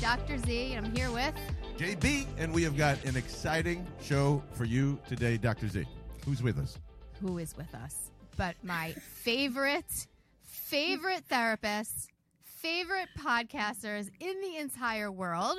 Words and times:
Dr. 0.00 0.38
Z, 0.38 0.72
and 0.74 0.86
I'm 0.86 0.94
here 0.94 1.10
with. 1.10 1.34
JB, 1.78 2.26
and 2.38 2.52
we 2.54 2.62
have 2.62 2.76
got 2.76 3.02
an 3.04 3.16
exciting 3.16 3.86
show 4.02 4.42
for 4.52 4.64
you 4.64 4.98
today, 5.08 5.36
Dr. 5.36 5.68
Z. 5.68 5.84
Who's 6.24 6.42
with 6.42 6.58
us? 6.58 6.78
Who 7.20 7.38
is 7.38 7.56
with 7.56 7.74
us? 7.74 8.10
But 8.36 8.54
my 8.62 8.92
favorite, 8.92 10.06
favorite 10.42 11.22
therapists, 11.30 12.06
favorite 12.44 13.08
podcasters 13.18 14.10
in 14.20 14.40
the 14.40 14.56
entire 14.56 15.10
world, 15.12 15.58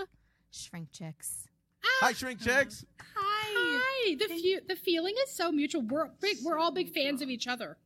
Shrink 0.52 0.92
Chicks. 0.92 1.48
Hi, 2.02 2.14
Shrink 2.14 2.40
Chicks. 2.42 2.84
Hi. 3.16 3.80
Hi. 4.06 4.16
The 4.16 4.28
fe- 4.28 4.60
the 4.68 4.76
feeling 4.76 5.16
is 5.24 5.32
so 5.36 5.52
mutual. 5.52 5.82
We're 5.84 6.08
big. 6.20 6.38
We're 6.44 6.58
all 6.58 6.72
big 6.72 6.94
fans 6.94 7.22
of 7.22 7.30
each 7.30 7.48
other. 7.48 7.78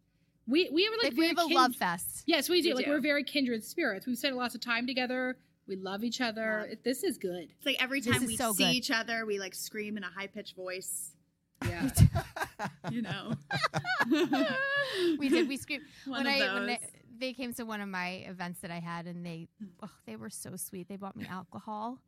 We 0.47 0.69
we 0.71 0.83
have 0.83 0.93
like 0.93 1.03
Like, 1.03 1.11
we 1.13 1.17
very 1.17 1.27
have 1.29 1.37
a 1.39 1.47
kin- 1.47 1.55
love 1.55 1.75
fest. 1.75 2.23
Yes, 2.25 2.49
we 2.49 2.61
do. 2.61 2.69
We 2.69 2.73
like 2.75 2.85
do. 2.85 2.91
we're 2.91 3.01
very 3.01 3.23
kindred 3.23 3.63
spirits. 3.63 4.05
We've 4.05 4.17
spent 4.17 4.35
lots 4.35 4.55
of 4.55 4.61
time 4.61 4.85
together. 4.87 5.37
We 5.67 5.75
love 5.75 6.03
each 6.03 6.21
other. 6.21 6.59
Love. 6.61 6.71
It- 6.71 6.83
This 6.83 7.03
is 7.03 7.17
good. 7.17 7.47
It's 7.57 7.65
like 7.65 7.81
every 7.81 8.01
time 8.01 8.25
we 8.25 8.37
so 8.37 8.53
see 8.53 8.65
good. 8.65 8.73
each 8.75 8.91
other, 8.91 9.25
we 9.25 9.39
like 9.39 9.55
scream 9.55 9.97
in 9.97 10.03
a 10.03 10.09
high 10.09 10.27
pitched 10.27 10.55
voice. 10.55 11.11
Yeah. 11.67 11.89
You 12.89 13.01
know, 13.01 13.33
we 15.19 15.27
did. 15.29 15.47
We 15.49 15.57
screamed 15.57 15.83
One 16.05 16.23
when 16.23 16.41
of 16.41 16.49
I 16.49 16.53
when 16.53 16.67
those. 16.67 16.77
They, 17.19 17.27
they 17.27 17.33
came 17.33 17.53
to 17.55 17.63
one 17.63 17.81
of 17.81 17.89
my 17.89 18.23
events 18.27 18.59
that 18.61 18.71
I 18.71 18.79
had, 18.79 19.05
and 19.07 19.25
they 19.25 19.47
oh, 19.83 19.89
they 20.05 20.15
were 20.15 20.29
so 20.29 20.55
sweet. 20.55 20.87
They 20.87 20.95
bought 20.95 21.15
me 21.15 21.25
alcohol. 21.29 21.99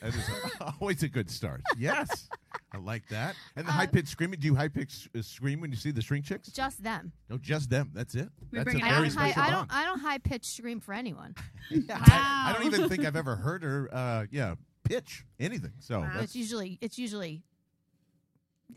That 0.00 0.14
is 0.14 0.28
a- 0.60 0.72
always 0.80 1.02
a 1.02 1.08
good 1.08 1.30
start. 1.30 1.60
Yes. 1.78 2.28
I 2.72 2.78
like 2.78 3.06
that. 3.08 3.34
And 3.56 3.66
the 3.66 3.70
Uh, 3.70 3.74
high 3.74 3.86
pitched 3.86 4.08
screaming. 4.08 4.40
Do 4.40 4.46
you 4.46 4.54
high 4.54 4.68
pitched 4.68 5.08
uh, 5.14 5.20
scream 5.20 5.60
when 5.60 5.70
you 5.70 5.76
see 5.76 5.90
the 5.90 6.00
Shrink 6.00 6.24
Chicks? 6.24 6.48
Just 6.48 6.82
them. 6.82 7.12
No, 7.28 7.36
just 7.36 7.68
them. 7.68 7.90
That's 7.92 8.14
it. 8.14 8.30
We 8.50 8.56
That's 8.58 8.64
bring 8.64 8.82
a 8.82 8.86
it 8.86 8.88
I 8.88 8.94
very 8.94 9.08
don't, 9.08 9.16
high, 9.18 9.30
special 9.32 9.42
I 9.42 9.50
bond. 9.54 9.68
don't. 9.68 9.78
I 9.78 9.84
don't 9.84 9.98
high 10.00 10.18
pitch 10.18 10.46
scream 10.46 10.80
for 10.80 10.94
anyone. 10.94 11.34
Yeah, 11.70 11.98
I, 12.00 12.46
I 12.50 12.52
don't 12.58 12.64
even 12.72 12.88
think 12.88 13.04
I've 13.04 13.14
ever 13.16 13.36
heard 13.36 13.62
her, 13.62 13.88
uh, 13.92 14.24
yeah, 14.30 14.54
pitch 14.84 15.24
anything. 15.38 15.72
So 15.80 16.00
Wow. 16.00 16.10
It's 16.20 16.34
usually 16.34 16.78
it's 16.80 16.98
usually 16.98 17.42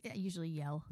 I 0.09 0.13
usually 0.15 0.49
yell 0.49 0.83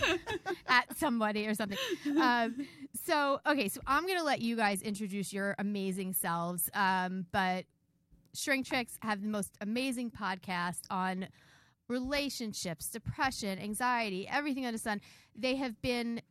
at 0.66 0.96
somebody 0.96 1.46
or 1.46 1.54
something. 1.54 1.78
Um, 2.20 2.66
so 3.04 3.40
okay, 3.46 3.68
so 3.68 3.80
I'm 3.86 4.06
gonna 4.06 4.24
let 4.24 4.40
you 4.40 4.56
guys 4.56 4.82
introduce 4.82 5.32
your 5.32 5.54
amazing 5.58 6.12
selves. 6.12 6.70
Um, 6.74 7.26
but 7.32 7.64
Shrink 8.34 8.66
Chicks 8.66 8.98
have 9.02 9.22
the 9.22 9.28
most 9.28 9.56
amazing 9.60 10.10
podcast 10.10 10.82
on 10.90 11.28
relationships, 11.88 12.88
depression, 12.88 13.58
anxiety, 13.58 14.26
everything 14.28 14.64
under 14.64 14.78
the 14.78 14.82
sun. 14.82 15.00
They 15.36 15.56
have 15.56 15.80
been 15.82 16.22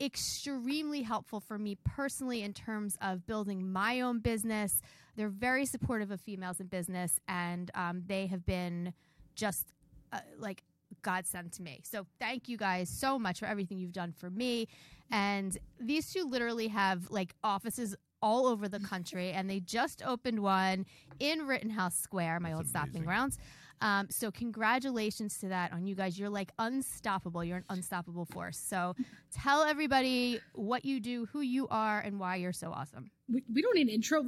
extremely 0.00 1.02
helpful 1.02 1.40
for 1.40 1.58
me 1.58 1.76
personally 1.84 2.42
in 2.42 2.52
terms 2.52 2.98
of 3.00 3.26
building 3.26 3.70
my 3.70 4.00
own 4.00 4.18
business. 4.18 4.80
They're 5.16 5.28
very 5.28 5.66
supportive 5.66 6.10
of 6.10 6.20
females 6.20 6.58
in 6.60 6.66
business, 6.66 7.20
and 7.28 7.70
um, 7.74 8.02
they 8.06 8.26
have 8.26 8.44
been 8.44 8.92
just 9.36 9.72
uh, 10.12 10.18
like 10.38 10.64
godsend 11.02 11.52
to 11.52 11.62
me. 11.62 11.80
So 11.84 12.06
thank 12.18 12.48
you 12.48 12.56
guys 12.56 12.88
so 12.88 13.18
much 13.18 13.38
for 13.38 13.46
everything 13.46 13.78
you've 13.78 13.92
done 13.92 14.12
for 14.12 14.30
me. 14.30 14.68
And 15.10 15.56
these 15.80 16.12
two 16.12 16.24
literally 16.24 16.68
have 16.68 17.10
like 17.10 17.34
offices 17.44 17.94
all 18.22 18.46
over 18.46 18.68
the 18.68 18.80
country, 18.80 19.32
and 19.32 19.50
they 19.50 19.60
just 19.60 20.02
opened 20.02 20.40
one 20.40 20.86
in 21.20 21.46
Rittenhouse 21.46 21.94
Square, 21.94 22.40
my 22.40 22.50
That's 22.50 22.58
old 22.58 22.68
stopping 22.68 23.02
grounds. 23.04 23.38
Um, 23.84 24.06
so 24.08 24.30
congratulations 24.30 25.38
to 25.40 25.48
that 25.48 25.74
on 25.74 25.86
you 25.86 25.94
guys. 25.94 26.18
You're 26.18 26.30
like 26.30 26.52
unstoppable. 26.58 27.44
You're 27.44 27.58
an 27.58 27.64
unstoppable 27.68 28.24
force. 28.24 28.56
So 28.56 28.96
tell 29.30 29.62
everybody 29.62 30.40
what 30.54 30.86
you 30.86 31.00
do, 31.00 31.26
who 31.26 31.42
you 31.42 31.68
are, 31.68 32.00
and 32.00 32.18
why 32.18 32.36
you're 32.36 32.54
so 32.54 32.72
awesome. 32.72 33.10
We, 33.28 33.44
we 33.52 33.60
don't 33.60 33.74
need 33.74 33.88
an 33.88 33.94
intro. 33.94 34.24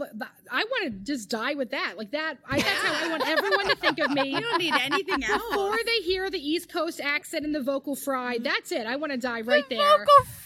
I 0.50 0.64
want 0.64 0.84
to 0.84 0.90
just 0.90 1.30
die 1.30 1.55
with 1.55 1.70
that. 1.70 1.95
Like 1.96 2.11
that. 2.11 2.34
I, 2.46 2.61
that's 2.61 2.83
how 2.83 3.06
I 3.06 3.08
want 3.08 3.27
everyone 3.27 3.66
to 3.70 3.77
think 3.77 3.98
of 3.98 4.11
me. 4.14 4.28
you 4.28 4.40
don't 4.40 4.58
need 4.58 4.74
anything 4.74 5.24
else. 5.24 5.42
Before 5.48 5.77
they 5.86 6.02
hear 6.02 6.28
the 6.28 6.39
East 6.39 6.70
Coast 6.70 7.00
accent 7.00 7.46
and 7.46 7.55
the 7.55 7.62
vocal 7.62 7.96
fry, 7.96 8.36
that's 8.39 8.72
it. 8.72 8.86
I 8.86 8.96
want 8.96 9.12
to 9.12 9.18
die 9.18 9.40
right 9.40 9.64
there. 9.70 9.78
Vocal 9.78 10.24
fry. 10.24 10.45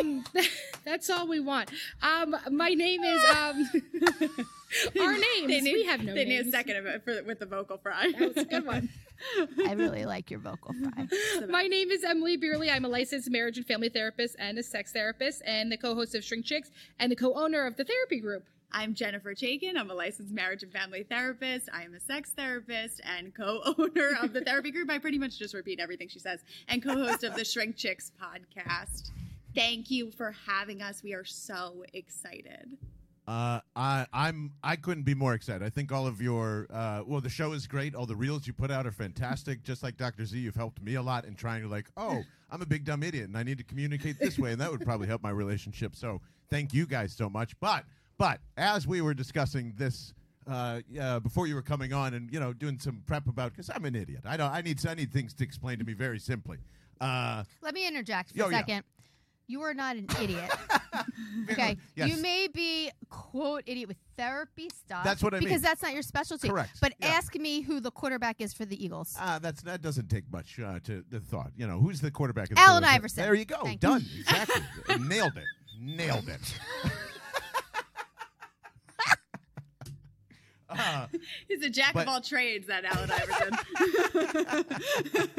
Um, 0.00 0.24
that's 0.84 1.10
all 1.10 1.26
we 1.26 1.40
want. 1.40 1.70
Um, 2.02 2.36
my 2.50 2.70
name 2.70 3.02
is 3.04 3.22
um, 3.24 3.68
our 5.00 5.12
names. 5.12 5.46
They 5.46 5.60
need, 5.60 5.74
we 5.74 5.84
have 5.84 6.02
no 6.02 6.14
they 6.14 6.24
names. 6.24 6.46
need 6.46 6.48
a 6.48 6.56
second 6.56 6.76
of 6.76 6.86
it 6.86 7.04
for, 7.04 7.22
with 7.24 7.38
the 7.38 7.46
vocal 7.46 7.78
fry. 7.78 8.12
That 8.18 8.34
was 8.34 8.36
a 8.36 8.44
good 8.44 8.66
one. 8.66 8.88
I 9.66 9.72
really 9.72 10.04
like 10.04 10.30
your 10.30 10.40
vocal 10.40 10.74
fry. 10.74 11.08
My 11.48 11.64
name 11.64 11.90
is 11.90 12.04
Emily 12.04 12.36
Bierly. 12.36 12.70
I'm 12.70 12.84
a 12.84 12.88
licensed 12.88 13.30
marriage 13.30 13.56
and 13.56 13.66
family 13.66 13.88
therapist 13.88 14.36
and 14.38 14.58
a 14.58 14.62
sex 14.62 14.92
therapist, 14.92 15.42
and 15.44 15.72
the 15.72 15.76
co-host 15.76 16.14
of 16.14 16.22
Shrink 16.24 16.44
Chicks 16.44 16.70
and 16.98 17.10
the 17.10 17.16
co-owner 17.16 17.66
of 17.66 17.76
the 17.76 17.84
therapy 17.84 18.20
group. 18.20 18.44
I'm 18.70 18.94
Jennifer 18.94 19.34
Chaiken. 19.34 19.78
I'm 19.78 19.90
a 19.90 19.94
licensed 19.94 20.30
marriage 20.32 20.62
and 20.62 20.70
family 20.70 21.02
therapist. 21.02 21.70
I 21.72 21.84
am 21.84 21.94
a 21.94 22.00
sex 22.00 22.32
therapist 22.36 23.00
and 23.02 23.34
co-owner 23.34 24.10
of 24.22 24.34
the 24.34 24.42
therapy 24.42 24.70
group. 24.70 24.90
I 24.90 24.98
pretty 24.98 25.18
much 25.18 25.38
just 25.38 25.54
repeat 25.54 25.80
everything 25.80 26.08
she 26.08 26.18
says, 26.18 26.44
and 26.68 26.82
co-host 26.82 27.24
of 27.24 27.34
the 27.34 27.44
Shrink 27.44 27.76
Chicks 27.76 28.12
podcast. 28.22 29.10
Thank 29.58 29.90
you 29.90 30.12
for 30.12 30.30
having 30.46 30.82
us. 30.82 31.02
We 31.02 31.14
are 31.14 31.24
so 31.24 31.84
excited. 31.92 32.78
Uh, 33.26 33.58
I, 33.74 34.06
I'm. 34.12 34.52
I 34.62 34.76
couldn't 34.76 35.02
be 35.02 35.14
more 35.14 35.34
excited. 35.34 35.64
I 35.64 35.68
think 35.68 35.90
all 35.90 36.06
of 36.06 36.22
your. 36.22 36.68
Uh, 36.72 37.02
well, 37.04 37.20
the 37.20 37.28
show 37.28 37.52
is 37.52 37.66
great. 37.66 37.96
All 37.96 38.06
the 38.06 38.14
reels 38.14 38.46
you 38.46 38.52
put 38.52 38.70
out 38.70 38.86
are 38.86 38.92
fantastic. 38.92 39.64
Just 39.64 39.82
like 39.82 39.96
Dr. 39.96 40.24
Z, 40.24 40.38
you've 40.38 40.54
helped 40.54 40.80
me 40.80 40.94
a 40.94 41.02
lot 41.02 41.24
in 41.24 41.34
trying 41.34 41.62
to 41.62 41.68
like. 41.68 41.86
Oh, 41.96 42.22
I'm 42.52 42.62
a 42.62 42.66
big 42.66 42.84
dumb 42.84 43.02
idiot, 43.02 43.24
and 43.24 43.36
I 43.36 43.42
need 43.42 43.58
to 43.58 43.64
communicate 43.64 44.20
this 44.20 44.38
way, 44.38 44.52
and 44.52 44.60
that 44.60 44.70
would 44.70 44.82
probably 44.82 45.08
help 45.08 45.24
my 45.24 45.30
relationship. 45.30 45.96
So 45.96 46.20
thank 46.50 46.72
you 46.72 46.86
guys 46.86 47.12
so 47.12 47.28
much. 47.28 47.58
But 47.58 47.84
but 48.16 48.38
as 48.56 48.86
we 48.86 49.00
were 49.00 49.14
discussing 49.14 49.74
this. 49.76 50.14
Uh, 50.46 50.80
uh, 50.98 51.20
before 51.20 51.46
you 51.46 51.54
were 51.54 51.60
coming 51.60 51.92
on 51.92 52.14
and 52.14 52.32
you 52.32 52.40
know 52.40 52.54
doing 52.54 52.78
some 52.78 53.02
prep 53.04 53.28
about 53.28 53.52
because 53.52 53.68
I'm 53.68 53.84
an 53.84 53.94
idiot 53.94 54.22
I 54.24 54.38
don't 54.38 54.50
I 54.50 54.62
need 54.62 54.80
I 54.86 54.94
need 54.94 55.12
things 55.12 55.34
to 55.34 55.44
explain 55.44 55.78
to 55.78 55.84
me 55.84 55.92
very 55.92 56.18
simply 56.18 56.56
uh, 57.02 57.44
Let 57.60 57.74
me 57.74 57.86
interject 57.86 58.30
for 58.30 58.38
Yo, 58.38 58.46
a 58.46 58.50
yeah. 58.50 58.58
second. 58.60 58.84
You 59.48 59.62
are 59.62 59.72
not 59.74 59.96
an 59.96 60.06
idiot. 60.22 60.50
okay. 61.50 61.76
yes. 61.96 62.10
You 62.10 62.22
may 62.22 62.48
be 62.52 62.90
quote 63.08 63.62
idiot 63.66 63.88
with 63.88 63.96
therapy 64.16 64.68
stuff. 64.68 65.02
That's 65.04 65.22
what 65.22 65.32
I 65.32 65.38
mean. 65.38 65.44
because 65.48 65.62
mean. 65.62 65.70
that's 65.70 65.82
not 65.82 65.94
your 65.94 66.02
specialty. 66.02 66.48
Correct. 66.48 66.78
But 66.80 66.92
Yeah. 67.00 67.08
ask 67.08 67.34
me 67.34 67.62
who 67.62 67.80
the 67.80 67.90
quarterback 67.90 68.40
is 68.40 68.52
for 68.52 68.66
the 68.66 68.82
Eagles. 68.82 69.16
Ah, 69.18 69.38
that's 69.40 69.62
that 69.62 69.80
doesn't 69.80 70.08
take 70.08 70.30
much 70.30 70.60
uh, 70.60 70.78
to 70.84 71.02
the 71.10 71.18
thought. 71.20 71.52
You 71.56 71.66
know, 71.66 71.80
who's 71.80 72.00
the 72.00 72.10
quarterback? 72.10 72.50
of 72.50 72.56
the 72.56 72.62
Allen? 72.62 72.84
Iverson. 72.84 73.24
There 73.24 73.34
you 73.34 73.46
go. 73.46 73.62
Thank 73.64 73.80
Done. 73.80 74.04
Exactly. 74.18 74.62
Nailed 74.98 75.36
it. 75.36 75.44
Nailed 75.80 76.28
it. 76.28 76.58
Uh, 80.68 81.06
He's 81.48 81.62
a 81.62 81.70
jack 81.70 81.94
But- 81.94 82.02
of 82.02 82.08
all 82.08 82.20
trades, 82.20 82.66
that 82.66 82.84
Allen 82.84 83.10
Iverson. 83.10 84.68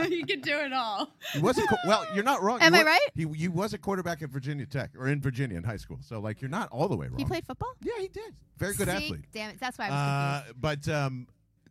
he 0.09 0.23
can 0.23 0.41
do 0.41 0.57
it 0.57 0.73
all. 0.73 1.11
he 1.33 1.39
was 1.39 1.57
a 1.57 1.65
co- 1.67 1.75
well. 1.87 2.05
You're 2.13 2.23
not 2.23 2.41
wrong. 2.41 2.61
Am 2.61 2.73
You 2.73 2.79
I 2.79 2.83
were- 2.83 2.89
right? 2.89 3.07
He 3.15 3.27
he 3.35 3.47
was 3.47 3.73
a 3.73 3.77
quarterback 3.77 4.21
at 4.21 4.29
Virginia 4.29 4.65
Tech 4.65 4.91
or 4.97 5.07
in 5.07 5.21
Virginia 5.21 5.57
in 5.57 5.63
high 5.63 5.77
school. 5.77 5.99
So 6.01 6.19
like 6.19 6.41
you're 6.41 6.49
not 6.49 6.69
all 6.71 6.87
the 6.87 6.95
way 6.97 7.07
wrong. 7.07 7.17
he 7.19 7.25
played 7.25 7.45
football? 7.45 7.73
Yeah, 7.83 7.93
he 7.99 8.07
did. 8.07 8.33
Very 8.57 8.73
good 8.73 8.87
See? 8.87 8.93
athlete. 8.93 9.25
Damn 9.33 9.51
it. 9.51 9.59
That's 9.59 9.77
why 9.77 9.85
I 9.85 9.89
was 9.89 9.95
Uh, 10.49 10.53
but 10.59 10.87
um, 10.89 11.27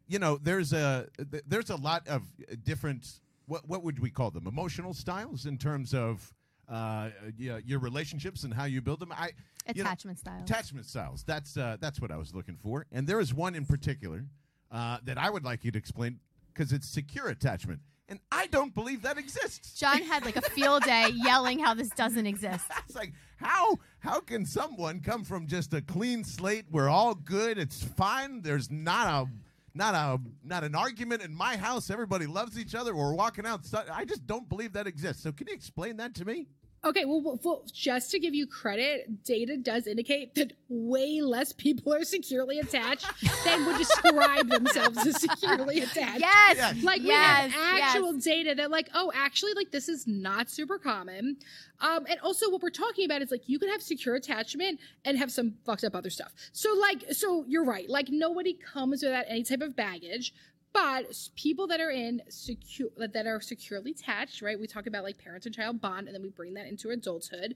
you 0.06 0.19
know, 0.19 0.38
there's 0.42 0.72
a 0.72 1.08
th- 1.30 1.42
there's 1.46 1.70
a 1.70 1.76
lot 1.76 2.06
of 2.08 2.22
different 2.64 3.20
what 3.46 3.69
what 3.69 3.82
would 3.82 3.98
we 3.98 4.10
call 4.10 4.30
them 4.30 4.46
emotional 4.46 4.94
styles 4.94 5.46
in 5.46 5.58
terms 5.58 5.94
of 5.94 6.32
uh, 6.69 7.08
yeah, 7.38 7.58
your 7.64 7.78
relationships 7.78 8.44
and 8.44 8.52
how 8.52 8.64
you 8.64 8.80
build 8.82 9.00
them. 9.00 9.10
I 9.12 9.30
you 9.75 9.83
know, 9.83 9.89
Attachment 9.89 10.19
style. 10.19 10.41
attachment 10.43 10.87
styles. 10.87 11.25
That's 11.25 11.56
uh, 11.56 11.77
that's 11.81 12.01
what 12.01 12.11
I 12.11 12.17
was 12.17 12.34
looking 12.34 12.56
for. 12.56 12.87
And 12.93 13.06
there 13.06 13.21
is 13.21 13.34
one 13.34 13.55
in 13.55 13.65
particular 13.67 14.25
uh, 14.71 14.99
that 15.05 15.19
I 15.19 15.31
would 15.31 15.45
like 15.45 15.65
you 15.65 15.71
to 15.73 15.79
explain 15.79 16.21
because 16.53 16.73
it's 16.73 16.89
secure 16.89 17.29
attachment, 17.29 17.81
and 18.09 18.19
I 18.33 18.47
don't 18.49 18.75
believe 18.75 19.03
that 19.03 19.19
exists. 19.19 19.75
John 19.79 20.03
had 20.03 20.25
like 20.25 20.37
a 20.37 20.43
field 20.43 20.82
day 20.85 21.11
yelling 21.15 21.59
how 21.59 21.75
this 21.75 21.91
doesn't 21.91 22.26
exist. 22.26 22.65
It's 22.87 22.97
like 22.97 23.12
how 23.37 23.76
how 24.00 24.20
can 24.20 24.44
someone 24.47 25.00
come 25.00 25.25
from 25.25 25.47
just 25.47 25.75
a 25.75 25.82
clean 25.82 26.25
slate? 26.25 26.64
We're 26.71 26.88
all 26.88 27.14
good. 27.14 27.59
It's 27.59 27.82
fine. 27.82 28.43
There's 28.43 28.71
not 28.71 29.06
a 29.06 29.31
not 29.75 29.94
a 29.94 30.19
not 30.43 30.64
an 30.64 30.75
argument 30.75 31.23
in 31.23 31.35
my 31.35 31.56
house. 31.56 31.91
Everybody 31.91 32.26
loves 32.26 32.59
each 32.59 32.75
other. 32.75 32.97
We're 32.97 33.12
walking 33.14 33.44
out. 33.47 33.61
I 33.93 34.05
just 34.05 34.26
don't 34.26 34.49
believe 34.49 34.73
that 34.73 34.87
exists. 34.87 35.23
So 35.23 35.31
can 35.31 35.47
you 35.47 35.55
explain 35.55 35.99
that 35.99 36.14
to 36.17 36.25
me? 36.25 36.49
Okay, 36.84 37.04
well, 37.04 37.20
well, 37.20 37.40
well, 37.42 37.64
just 37.72 38.12
to 38.12 38.20
give 38.20 38.34
you 38.34 38.46
credit, 38.46 39.25
data 39.25 39.56
does 39.56 39.88
indicate 39.88 40.36
that 40.36 40.52
way 40.69 41.20
less 41.20 41.52
people 41.52 41.92
are 41.92 42.04
securely 42.04 42.60
attached 42.60 43.06
than 43.44 43.66
would 43.66 43.76
describe 43.78 44.48
themselves 44.48 45.04
as 45.04 45.20
securely 45.20 45.80
attached. 45.80 46.20
Yes. 46.20 46.56
Yes. 46.56 46.82
Like 46.84 47.02
yes. 47.02 47.46
we 47.46 47.52
have 47.52 47.82
actual 47.82 48.14
yes. 48.14 48.25
data 48.25 48.54
that, 48.54 48.70
like, 48.70 48.90
oh, 48.94 49.10
actually, 49.12 49.54
like 49.54 49.72
this 49.72 49.88
is 49.88 50.06
not 50.06 50.50
super 50.50 50.78
common. 50.78 51.36
Um, 51.80 52.06
and 52.08 52.20
also, 52.20 52.48
what 52.50 52.62
we're 52.62 52.70
talking 52.70 53.04
about 53.04 53.22
is 53.22 53.32
like 53.32 53.48
you 53.48 53.58
can 53.58 53.69
have 53.70 53.82
secure 53.82 54.14
attachment 54.14 54.78
and 55.04 55.19
have 55.19 55.32
some 55.32 55.54
fucked 55.66 55.82
up 55.82 55.96
other 55.96 56.10
stuff. 56.10 56.32
So, 56.52 56.75
like, 56.75 57.12
so 57.12 57.44
you're 57.48 57.64
right. 57.64 57.88
Like, 57.90 58.08
nobody 58.08 58.54
comes 58.54 59.02
without 59.02 59.25
any 59.28 59.42
type 59.42 59.62
of 59.62 59.75
baggage. 59.75 60.32
But 60.80 61.28
people 61.34 61.66
that 61.69 61.80
are 61.80 61.90
in 61.90 62.22
secure 62.28 62.88
that 62.98 63.26
are 63.26 63.40
securely 63.40 63.90
attached, 63.90 64.42
right? 64.42 64.58
We 64.58 64.66
talk 64.69 64.86
about 64.86 65.02
like 65.02 65.19
parents 65.19 65.44
and 65.46 65.54
child 65.54 65.80
bond, 65.80 66.06
and 66.06 66.14
then 66.14 66.22
we 66.22 66.28
bring 66.28 66.54
that 66.54 66.66
into 66.66 66.90
adulthood. 66.90 67.54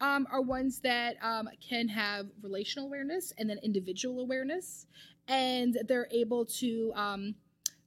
Um, 0.00 0.26
are 0.32 0.40
ones 0.40 0.80
that 0.80 1.16
um, 1.22 1.48
can 1.66 1.88
have 1.88 2.26
relational 2.42 2.86
awareness 2.88 3.32
and 3.38 3.48
then 3.48 3.58
individual 3.62 4.20
awareness, 4.20 4.86
and 5.28 5.76
they're 5.86 6.08
able 6.10 6.46
to 6.46 6.92
um, 6.94 7.34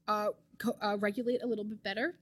uh, 0.07 0.27
co- 0.59 0.77
uh, 0.81 0.97
regulate 0.99 1.41
a 1.41 1.47
little 1.47 1.65
bit 1.65 1.81
better 1.83 2.15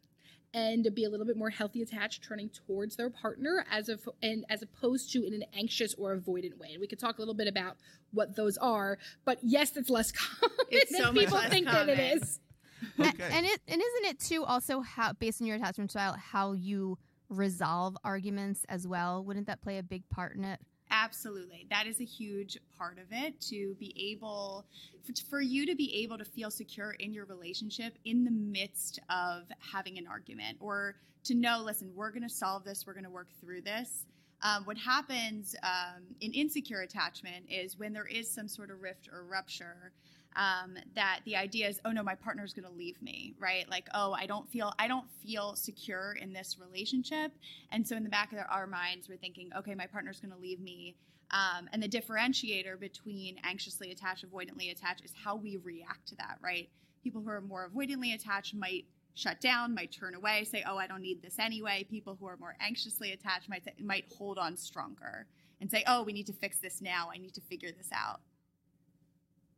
and 0.54 0.88
be 0.96 1.04
a 1.04 1.10
little 1.10 1.26
bit 1.26 1.36
more 1.36 1.50
healthy 1.50 1.82
attached 1.82 2.24
turning 2.24 2.50
towards 2.50 2.96
their 2.96 3.10
partner 3.10 3.66
as 3.72 3.90
of 3.90 4.08
and 4.22 4.46
as 4.50 4.62
opposed 4.62 5.12
to 5.12 5.26
in 5.26 5.34
an 5.34 5.44
anxious 5.58 5.96
or 5.96 6.16
avoidant 6.16 6.58
way 6.60 6.70
and 6.74 6.80
we 6.80 6.86
could 6.86 7.00
talk 7.00 7.18
a 7.18 7.22
little 7.22 7.34
bit 7.34 7.48
about 7.48 7.76
what 8.12 8.36
those 8.36 8.56
are 8.60 9.00
but 9.26 9.40
yes 9.42 9.76
it's 9.76 9.90
less 9.90 10.12
common 10.12 10.56
It's 10.70 10.92
than 10.92 11.02
so 11.02 11.12
much 11.12 11.26
people 11.26 11.40
think 11.50 11.66
that 11.66 11.90
it 11.90 11.98
common. 11.98 12.18
is 12.20 12.40
Okay. 13.00 13.30
And 13.32 13.46
it 13.46 13.62
and 13.68 13.82
isn't 13.82 14.06
it 14.06 14.20
too 14.20 14.44
also 14.44 14.82
how 14.82 15.14
based 15.14 15.42
on 15.42 15.48
your 15.48 15.58
attachment 15.58 15.92
style 15.92 16.14
how 16.14 16.54
you 16.54 16.98
resolve 17.30 17.98
arguments 18.04 18.66
as 18.70 18.88
well? 18.88 19.24
Wouldn't 19.24 19.48
that 19.48 19.62
play 19.62 19.78
a 19.78 19.84
big 19.84 20.08
part 20.10 20.36
in 20.36 20.44
it? 20.44 20.60
Absolutely. 20.92 21.66
That 21.72 21.88
is 21.88 22.00
a 22.02 22.06
huge 22.06 22.58
part 22.78 23.00
of 23.00 23.06
it 23.10 23.42
to 23.50 23.76
be 23.80 23.96
able, 24.12 24.66
for, 25.04 25.14
for 25.28 25.42
you 25.42 25.66
to 25.66 25.76
be 25.76 26.04
able 26.04 26.20
to 26.20 26.26
feel 26.26 26.52
secure 26.52 26.92
in 26.92 27.14
your 27.14 27.26
relationship 27.26 27.98
in 28.06 28.24
the 28.24 28.32
midst 28.32 29.00
of 29.10 29.44
having 29.60 29.98
an 29.98 30.06
argument 30.08 30.58
or 30.60 30.96
to 31.24 31.34
know, 31.34 31.62
listen, 31.64 31.92
we're 31.96 32.12
going 32.12 32.24
to 32.24 32.30
solve 32.30 32.64
this, 32.64 32.86
we're 32.86 32.94
going 32.94 33.06
to 33.06 33.10
work 33.10 33.30
through 33.42 33.62
this. 33.62 34.06
Um, 34.44 34.66
what 34.66 34.78
happens 34.78 35.56
um, 35.64 36.04
in 36.22 36.32
insecure 36.34 36.82
attachment 36.82 37.46
is 37.50 37.80
when 37.80 37.94
there 37.94 38.06
is 38.06 38.30
some 38.30 38.48
sort 38.48 38.70
of 38.70 38.82
rift 38.82 39.10
or 39.12 39.24
rupture, 39.24 39.94
um, 40.36 40.76
that 40.96 41.20
the 41.26 41.36
idea 41.36 41.68
is, 41.68 41.80
oh 41.86 41.92
no, 41.92 42.04
my 42.04 42.16
partner's 42.16 42.54
going 42.54 42.68
to 42.68 42.72
leave 42.72 43.02
me, 43.02 43.34
right? 43.40 43.70
Like, 43.70 43.88
oh, 43.94 44.14
I 44.14 44.26
don't 44.26 44.50
feel, 44.50 44.74
I 44.80 44.88
don't 44.88 45.10
feel 45.26 45.56
secure 45.56 46.14
in 46.14 46.34
this 46.34 46.58
relationship, 46.60 47.32
and 47.72 47.88
so 47.88 47.96
in 47.96 48.04
the 48.04 48.10
back 48.10 48.32
of 48.34 48.40
our 48.50 48.68
minds, 48.68 49.10
we're 49.10 49.18
thinking, 49.18 49.50
okay, 49.58 49.76
my 49.76 49.88
partner's 49.88 50.20
going 50.20 50.34
to 50.34 50.40
leave 50.40 50.60
me. 50.60 50.96
Um, 51.32 51.68
and 51.74 51.82
the 51.82 51.90
differentiator 51.90 52.80
between 52.80 53.38
anxiously 53.44 53.92
attached, 53.92 54.24
avoidantly 54.30 54.72
attached 54.72 55.04
is 55.04 55.12
how 55.24 55.36
we 55.36 55.58
react 55.58 56.08
to 56.10 56.16
that, 56.18 56.38
right? 56.42 56.70
People 57.04 57.22
who 57.22 57.30
are 57.30 57.42
more 57.42 57.70
avoidantly 57.74 58.14
attached 58.14 58.54
might 58.54 58.86
shut 59.16 59.42
down, 59.42 59.74
might 59.74 59.92
turn 59.92 60.16
away, 60.16 60.44
say, 60.44 60.64
oh, 60.68 60.78
I 60.78 60.88
don't 60.88 61.02
need 61.02 61.22
this 61.22 61.40
anyway. 61.40 61.86
People 61.90 62.18
who 62.20 62.28
are 62.28 62.38
more 62.38 62.56
anxiously 62.60 63.14
attached 63.14 63.50
might, 63.50 63.64
might 63.84 64.06
hold 64.18 64.38
on 64.38 64.56
stronger 64.58 65.26
and 65.62 65.70
say, 65.72 65.84
oh, 65.88 66.04
we 66.04 66.14
need 66.14 66.28
to 66.28 66.34
fix 66.34 66.58
this 66.60 66.82
now. 66.82 67.10
I 67.14 67.18
need 67.18 67.34
to 67.36 67.42
figure 67.42 67.72
this 67.76 67.90
out. 67.94 68.20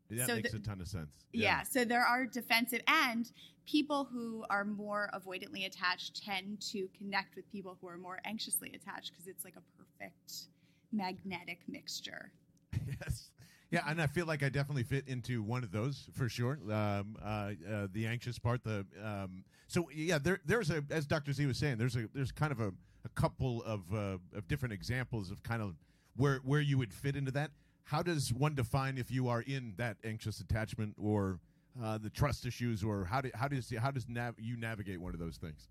That 0.09 0.27
So 0.27 0.35
makes 0.35 0.51
the- 0.51 0.57
a 0.57 0.61
ton 0.61 0.81
of 0.81 0.87
sense. 0.87 1.09
Yeah. 1.33 1.63
So 1.63 1.83
there 1.85 2.05
are 2.05 2.25
defensive 2.25 2.81
and 2.87 3.31
people 3.65 4.05
who 4.05 4.45
are 4.49 4.63
more 4.63 5.09
avoidantly 5.13 5.65
attached 5.65 6.23
tend 6.23 6.61
to 6.61 6.87
connect 6.97 7.35
with 7.35 7.51
people 7.51 7.77
who 7.81 7.87
are 7.87 7.97
more 7.97 8.19
anxiously 8.25 8.71
attached 8.73 9.11
because 9.11 9.27
it's 9.27 9.43
like 9.43 9.55
a 9.55 9.63
perfect 9.77 10.47
magnetic 10.91 11.59
mixture. 11.67 12.31
yes. 13.01 13.31
Yeah, 13.71 13.81
and 13.87 13.99
I 14.01 14.07
feel 14.07 14.25
like 14.27 14.43
I 14.43 14.49
definitely 14.49 14.83
fit 14.83 15.07
into 15.07 15.41
one 15.41 15.63
of 15.63 15.71
those 15.71 16.07
for 16.13 16.29
sure. 16.29 16.59
Um, 16.71 17.17
uh, 17.21 17.51
uh, 17.69 17.87
the 17.91 18.05
anxious 18.05 18.37
part. 18.37 18.63
The 18.63 18.85
um, 19.03 19.43
so 19.67 19.89
yeah, 19.93 20.19
there 20.19 20.39
there's 20.45 20.69
a 20.69 20.83
as 20.91 21.05
Dr. 21.07 21.33
Z 21.33 21.45
was 21.45 21.57
saying, 21.57 21.77
there's 21.77 21.95
a 21.95 22.07
there's 22.13 22.31
kind 22.31 22.51
of 22.51 22.59
a, 22.59 22.71
a 23.03 23.09
couple 23.15 23.63
of 23.63 23.81
uh, 23.93 24.17
of 24.37 24.47
different 24.47 24.73
examples 24.73 25.31
of 25.31 25.41
kind 25.43 25.61
of 25.61 25.75
where 26.15 26.37
where 26.43 26.61
you 26.61 26.77
would 26.77 26.93
fit 26.93 27.15
into 27.15 27.31
that. 27.31 27.51
How 27.85 28.01
does 28.01 28.33
one 28.33 28.55
define 28.55 28.97
if 28.97 29.11
you 29.11 29.27
are 29.27 29.41
in 29.41 29.73
that 29.77 29.97
anxious 30.03 30.39
attachment 30.39 30.95
or 30.97 31.39
uh, 31.81 31.97
the 31.97 32.09
trust 32.09 32.45
issues, 32.45 32.83
or 32.83 33.05
how 33.05 33.21
do 33.21 33.29
how 33.33 33.47
does 33.47 33.71
how 33.79 33.91
does 33.91 34.07
nav- 34.09 34.39
you 34.39 34.57
navigate 34.57 34.99
one 34.99 35.13
of 35.13 35.19
those 35.19 35.37
things? 35.37 35.69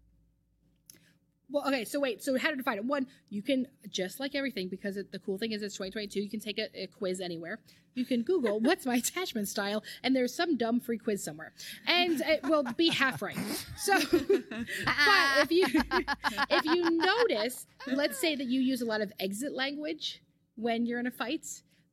well 1.50 1.66
okay 1.68 1.84
so 1.84 2.00
wait 2.00 2.22
so 2.22 2.38
how 2.38 2.50
to 2.50 2.56
define 2.56 2.78
it? 2.78 2.84
One 2.84 3.06
you 3.28 3.42
can 3.42 3.66
just 3.90 4.18
like 4.18 4.34
everything 4.34 4.68
because 4.68 4.96
it, 4.96 5.12
the 5.12 5.18
cool 5.18 5.38
thing 5.38 5.52
is 5.52 5.62
it's 5.62 5.74
2022 5.74 6.20
you 6.20 6.30
can 6.30 6.40
take 6.40 6.58
a, 6.58 6.68
a 6.74 6.86
quiz 6.86 7.20
anywhere. 7.20 7.58
You 7.94 8.04
can 8.04 8.22
google 8.22 8.60
what's 8.68 8.86
my 8.86 8.96
attachment 8.96 9.48
style? 9.48 9.82
and 10.02 10.14
there's 10.14 10.34
some 10.34 10.56
dumb 10.56 10.80
free 10.80 10.98
quiz 10.98 11.22
somewhere. 11.22 11.52
And 11.86 12.20
it 12.20 12.44
will 12.44 12.62
be 12.62 12.88
half 12.90 13.22
right. 13.22 13.36
So 13.76 13.98
but 14.10 14.30
if 15.42 15.50
you 15.50 15.66
if 16.50 16.64
you 16.64 16.90
notice 16.90 17.66
let's 17.88 18.18
say 18.18 18.36
that 18.36 18.46
you 18.46 18.60
use 18.60 18.82
a 18.82 18.86
lot 18.86 19.00
of 19.00 19.12
exit 19.20 19.52
language 19.52 20.22
when 20.56 20.86
you're 20.86 21.00
in 21.00 21.06
a 21.06 21.10
fight 21.10 21.46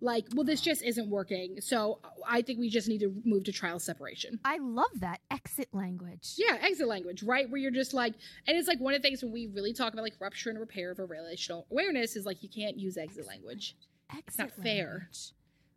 like 0.03 0.25
well 0.33 0.43
this 0.43 0.59
just 0.61 0.81
isn't 0.81 1.09
working 1.09 1.61
so 1.61 1.99
i 2.27 2.41
think 2.41 2.59
we 2.59 2.69
just 2.69 2.87
need 2.87 2.99
to 2.99 3.13
move 3.23 3.43
to 3.43 3.51
trial 3.51 3.77
separation 3.79 4.39
I 4.43 4.57
love 4.57 4.89
that 4.95 5.19
exit 5.29 5.69
language. 5.73 6.33
yeah 6.37 6.57
exit 6.61 6.87
language 6.87 7.21
right 7.23 7.49
where 7.49 7.61
you're 7.61 7.71
just 7.71 7.93
like 7.93 8.15
and 8.47 8.57
it's 8.57 8.67
like 8.67 8.79
one 8.79 8.93
of 8.95 9.01
the 9.01 9.07
things 9.07 9.21
when 9.23 9.31
we 9.31 9.47
really 9.53 9.73
talk 9.73 9.93
about 9.93 10.01
like 10.03 10.15
rupture 10.19 10.49
and 10.49 10.59
repair 10.59 10.91
of 10.91 10.99
a 10.99 11.05
relational 11.05 11.67
awareness 11.71 12.15
is 12.15 12.25
like 12.25 12.41
you 12.41 12.49
can't 12.49 12.77
use 12.77 12.97
exit 12.97 13.27
language 13.27 13.75
Exit 14.13 14.39
not 14.39 14.51
fair. 14.63 14.87
language. 14.89 15.31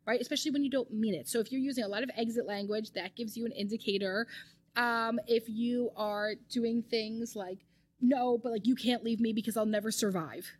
right? 0.07 0.21
Especially 0.21 0.51
when 0.51 0.65
you 0.65 0.71
don't 0.71 0.93
mean 0.93 1.15
it. 1.15 1.29
So 1.29 1.39
if 1.39 1.53
you're 1.53 1.61
using 1.61 1.85
a 1.85 1.89
lot 1.89 2.03
of 2.03 2.11
exit 2.17 2.47
language, 2.47 2.91
that 2.95 3.15
gives 3.15 3.37
you 3.37 3.47
an 3.47 3.53
indicator. 3.53 4.27
Um, 4.75 5.21
if 5.29 5.45
you 5.49 5.91
are 5.97 6.33
doing 6.51 6.83
things 6.83 7.37
like, 7.37 7.59
no, 8.01 8.37
but 8.37 8.51
like 8.51 8.67
you 8.67 8.75
can't 8.75 9.05
leave 9.05 9.21
me 9.21 9.33
because 9.33 9.57
I'll 9.57 9.67
never 9.67 9.93
survive, 9.93 10.51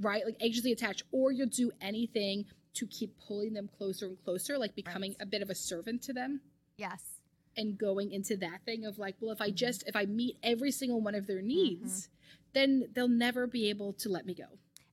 right? 0.00 0.22
Like 0.24 0.36
anxiously 0.40 0.70
attached, 0.70 1.02
or 1.10 1.32
you'll 1.32 1.48
do 1.48 1.72
anything 1.80 2.44
to 2.74 2.86
keep 2.86 3.16
pulling 3.18 3.52
them 3.52 3.68
closer 3.78 4.06
and 4.06 4.22
closer, 4.24 4.58
like 4.58 4.74
becoming 4.74 5.12
Right. 5.12 5.22
a 5.22 5.26
bit 5.26 5.42
of 5.42 5.50
a 5.50 5.54
servant 5.54 6.02
to 6.02 6.12
them 6.12 6.40
Yes. 6.76 7.20
and 7.56 7.78
going 7.78 8.12
into 8.12 8.36
that 8.38 8.64
thing 8.64 8.84
of 8.84 8.98
like, 8.98 9.16
well, 9.20 9.30
if 9.30 9.40
I 9.40 9.48
mm-hmm. 9.48 9.56
just, 9.56 9.84
if 9.86 9.96
I 9.96 10.06
meet 10.06 10.38
every 10.42 10.70
single 10.70 11.00
one 11.00 11.14
of 11.14 11.26
their 11.26 11.38
mm-hmm. 11.38 11.48
needs, 11.48 12.08
then 12.52 12.88
they'll 12.92 13.08
never 13.08 13.46
be 13.46 13.68
able 13.70 13.92
to 13.94 14.08
let 14.08 14.26
me 14.26 14.34
go. 14.34 14.46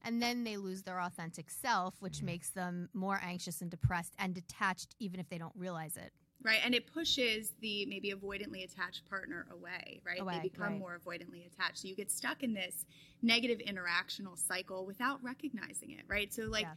And 0.03 0.21
then 0.21 0.43
they 0.43 0.57
lose 0.57 0.81
their 0.81 0.99
authentic 0.99 1.51
self, 1.51 1.95
which 1.99 2.23
makes 2.23 2.49
them 2.49 2.89
more 2.93 3.19
anxious 3.23 3.61
and 3.61 3.69
depressed 3.69 4.13
and 4.17 4.33
detached, 4.33 4.95
even 4.99 5.19
if 5.19 5.29
they 5.29 5.37
don't 5.37 5.55
realize 5.55 5.95
it. 5.95 6.11
Right. 6.43 6.59
And 6.65 6.73
it 6.73 6.91
pushes 6.91 7.53
the 7.61 7.85
maybe 7.85 8.11
avoidantly 8.11 8.63
attached 8.63 9.07
partner 9.07 9.45
away, 9.51 10.01
right? 10.03 10.19
Away, 10.19 10.39
they 10.41 10.49
become 10.49 10.69
right. 10.69 10.79
more 10.79 10.99
avoidantly 10.99 11.45
attached. 11.45 11.79
So 11.79 11.87
you 11.87 11.95
get 11.95 12.09
stuck 12.09 12.41
in 12.41 12.53
this 12.53 12.85
negative 13.21 13.59
interactional 13.59 14.37
cycle 14.39 14.85
without 14.85 15.23
recognizing 15.23 15.91
it, 15.91 16.01
right? 16.07 16.33
So, 16.33 16.43
like, 16.43 16.63
Yeah. 16.63 16.73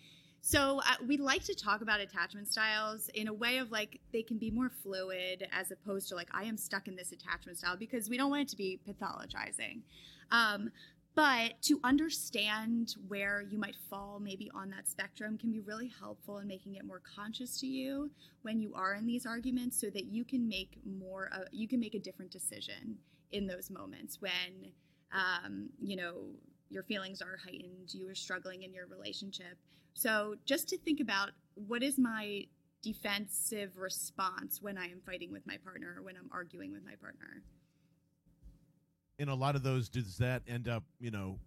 So 0.47 0.81
uh, 0.81 0.97
we 1.09 1.17
like 1.17 1.43
to 1.45 1.55
talk 1.55 1.81
about 1.81 2.01
attachment 2.01 2.53
styles 2.53 3.09
in 3.15 3.29
a 3.29 3.33
way 3.33 3.57
of 3.57 3.73
like 3.73 3.99
they 4.13 4.23
can 4.23 4.37
be 4.37 4.51
more 4.51 4.69
fluid 4.69 5.49
as 5.51 5.71
opposed 5.71 6.07
to 6.11 6.15
like 6.15 6.29
I 6.35 6.45
am 6.45 6.59
stuck 6.59 6.87
in 6.87 6.97
this 6.97 7.13
attachment 7.13 7.57
style 7.57 7.79
because 7.79 8.11
we 8.11 8.19
don't 8.19 8.29
want 8.29 8.43
it 8.43 8.49
to 8.49 8.57
be 8.57 8.79
pathologizing. 8.87 9.81
Um, 10.31 10.71
but 11.15 11.63
to 11.63 11.81
understand 11.83 12.97
where 13.09 13.41
you 13.41 13.59
might 13.59 13.75
fall 13.89 14.21
maybe 14.21 14.51
on 14.55 14.69
that 14.69 14.87
spectrum 14.87 15.39
can 15.39 15.51
be 15.51 15.61
really 15.61 15.91
helpful 15.99 16.37
in 16.37 16.47
making 16.47 16.75
it 16.75 16.85
more 16.85 17.01
conscious 17.17 17.59
to 17.61 17.67
you 17.67 18.11
when 18.43 18.61
you 18.61 18.75
are 18.75 18.93
in 18.93 19.07
these 19.07 19.25
arguments 19.25 19.81
so 19.81 19.89
that 19.95 20.05
you 20.05 20.27
can 20.27 20.47
make 20.47 20.77
more 20.85 21.31
uh, 21.33 21.45
you 21.53 21.67
can 21.67 21.81
make 21.81 21.95
a 21.95 21.99
different 22.01 22.31
decision 22.31 22.99
in 23.33 23.47
those 23.47 23.71
moments 23.71 24.21
when 24.21 24.73
um, 25.11 25.71
you 25.81 25.97
know 25.97 26.17
your 26.69 26.83
feelings 26.83 27.23
are 27.23 27.39
heightened 27.43 27.95
you 27.95 28.07
are 28.07 28.15
struggling 28.15 28.63
in 28.65 28.75
your 28.75 28.87
relationship 28.89 29.57
so 29.95 30.37
just 30.45 30.69
to 30.69 30.79
think 30.79 31.01
about 31.01 31.31
what 31.55 31.83
is 31.83 31.99
my 31.99 32.45
defensive 32.83 33.79
response 33.79 34.61
when 34.61 34.77
i 34.77 34.85
am 34.85 35.01
fighting 35.07 35.33
with 35.33 35.47
my 35.47 35.57
partner 35.59 35.95
or 35.97 36.03
when 36.03 36.17
i'm 36.17 36.29
arguing 36.33 36.73
with 36.73 36.85
my 36.85 36.95
partner? 37.01 37.43
In 39.19 39.29
a 39.29 39.35
lot 39.35 39.55
of 39.55 39.63
those 39.63 39.89
does 39.89 40.19
that 40.19 40.43
end 40.47 40.69
up 40.69 40.85
you 41.01 41.11
know 41.11 41.39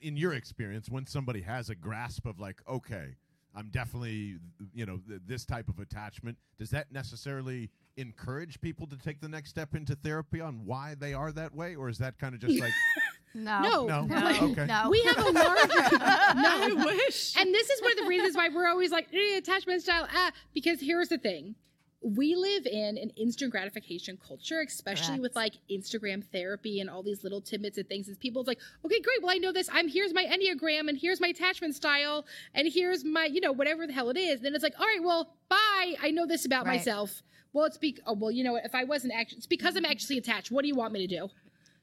in, 0.00 0.16
your 0.16 0.32
experience 0.32 0.88
when 0.88 1.06
somebody 1.06 1.42
has 1.42 1.68
a 1.68 1.74
grasp 1.74 2.24
of 2.24 2.38
like 2.38 2.62
okay 2.68 3.16
i'm 3.54 3.68
definitely 3.70 4.36
you 4.72 4.86
know 4.86 5.00
th- 5.06 5.20
this 5.26 5.44
type 5.44 5.68
of 5.68 5.78
attachment 5.80 6.38
does 6.58 6.70
that 6.70 6.92
necessarily 6.92 7.70
encourage 7.96 8.60
people 8.60 8.86
to 8.86 8.96
take 8.96 9.20
the 9.20 9.28
next 9.28 9.50
step 9.50 9.74
into 9.74 9.94
therapy 9.94 10.40
on 10.40 10.64
why 10.64 10.94
they 10.98 11.14
are 11.14 11.32
that 11.32 11.54
way? 11.54 11.74
Or 11.74 11.88
is 11.88 11.98
that 11.98 12.18
kind 12.18 12.34
of 12.34 12.40
just 12.40 12.58
like 12.60 12.72
No. 13.34 13.86
No, 13.86 13.86
no, 13.86 14.04
No. 14.04 14.28
okay 14.52 14.66
No. 14.66 14.88
We 14.90 15.02
have 15.02 15.18
a 15.18 15.30
larger 15.30 16.76
no. 16.76 16.84
wish 16.86 17.36
And 17.36 17.54
this 17.54 17.70
is 17.70 17.80
one 17.82 17.92
of 17.92 17.98
the 17.98 18.06
reasons 18.06 18.36
why 18.36 18.48
we're 18.48 18.68
always 18.68 18.90
like 18.90 19.08
eh, 19.12 19.36
attachment 19.38 19.82
style. 19.82 20.06
Ah, 20.12 20.32
because 20.54 20.80
here's 20.80 21.08
the 21.08 21.18
thing: 21.18 21.54
we 22.02 22.34
live 22.34 22.66
in 22.66 22.98
an 22.98 23.10
instant 23.16 23.52
gratification 23.52 24.18
culture, 24.26 24.60
especially 24.60 25.20
with 25.20 25.34
like 25.36 25.54
Instagram 25.70 26.24
therapy 26.24 26.80
and 26.80 26.90
all 26.90 27.02
these 27.02 27.22
little 27.22 27.40
tidbits 27.40 27.78
and 27.78 27.88
things. 27.88 28.08
Is 28.08 28.18
people's 28.18 28.46
like, 28.48 28.58
okay, 28.84 29.00
great, 29.00 29.22
well 29.22 29.30
I 29.34 29.38
know 29.38 29.52
this. 29.52 29.68
I'm 29.72 29.88
here's 29.88 30.12
my 30.12 30.24
enneagram 30.24 30.88
and 30.88 30.98
here's 30.98 31.20
my 31.20 31.28
attachment 31.28 31.74
style 31.74 32.26
and 32.54 32.68
here's 32.70 33.04
my 33.04 33.26
you 33.26 33.40
know 33.40 33.52
whatever 33.52 33.86
the 33.86 33.92
hell 33.92 34.10
it 34.10 34.18
is. 34.18 34.40
then 34.40 34.54
it's 34.54 34.64
like, 34.64 34.74
all 34.78 34.86
right, 34.86 35.02
well, 35.02 35.34
bye. 35.48 35.94
I 36.02 36.10
know 36.10 36.26
this 36.26 36.44
about 36.44 36.66
Right. 36.66 36.76
myself. 36.78 37.22
Well, 37.54 37.66
it's 37.66 37.78
be 37.78 37.96
oh 38.06 38.14
well, 38.14 38.30
you 38.30 38.44
know 38.44 38.52
what? 38.54 38.64
If 38.64 38.74
I 38.74 38.84
wasn't 38.84 39.12
actually, 39.14 39.38
it's 39.38 39.46
because 39.46 39.76
I'm 39.76 39.84
actually 39.84 40.18
attached. 40.18 40.50
What 40.50 40.62
do 40.62 40.68
you 40.68 40.74
want 40.74 40.92
me 40.92 41.06
to 41.06 41.16
do? 41.18 41.28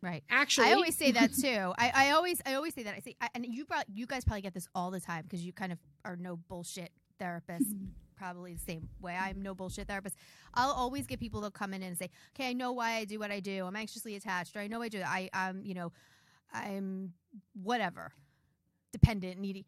Right. 0.01 0.23
Actually, 0.29 0.69
I 0.69 0.73
always 0.73 0.95
say 0.95 1.11
that 1.11 1.33
too. 1.33 1.73
I, 1.77 1.91
I 1.93 2.11
always 2.11 2.41
I 2.45 2.53
always 2.53 2.73
say 2.73 2.83
that. 2.83 2.95
I 2.95 2.99
say 2.99 3.15
I, 3.19 3.29
and 3.35 3.45
you 3.45 3.65
brought 3.65 3.85
you 3.93 4.05
guys 4.05 4.23
probably 4.23 4.41
get 4.41 4.53
this 4.53 4.67
all 4.73 4.91
the 4.91 4.99
time 5.01 5.23
because 5.23 5.43
you 5.43 5.51
kind 5.51 5.71
of 5.71 5.79
are 6.05 6.15
no 6.15 6.37
bullshit 6.37 6.91
therapist. 7.19 7.69
Mm-hmm. 7.69 7.85
probably 8.15 8.53
the 8.53 8.59
same 8.59 8.87
way. 9.01 9.17
I'm 9.19 9.41
no 9.41 9.53
bullshit 9.53 9.87
therapist. 9.87 10.15
I'll 10.53 10.71
always 10.71 11.05
get 11.05 11.19
people 11.19 11.41
to 11.41 11.51
come 11.51 11.73
in 11.73 11.83
and 11.83 11.97
say, 11.97 12.09
"Okay, 12.33 12.49
I 12.49 12.53
know 12.53 12.71
why 12.71 12.93
I 12.93 13.05
do 13.05 13.19
what 13.19 13.31
I 13.31 13.41
do. 13.41 13.65
I'm 13.65 13.75
anxiously 13.75 14.15
attached, 14.15 14.55
or 14.55 14.59
I 14.59 14.67
know 14.67 14.81
I 14.81 14.87
do. 14.89 15.01
I, 15.01 15.29
I'm, 15.33 15.65
you 15.65 15.73
know, 15.73 15.91
I'm 16.53 17.13
whatever, 17.61 18.13
dependent, 18.93 19.39
needy." 19.39 19.65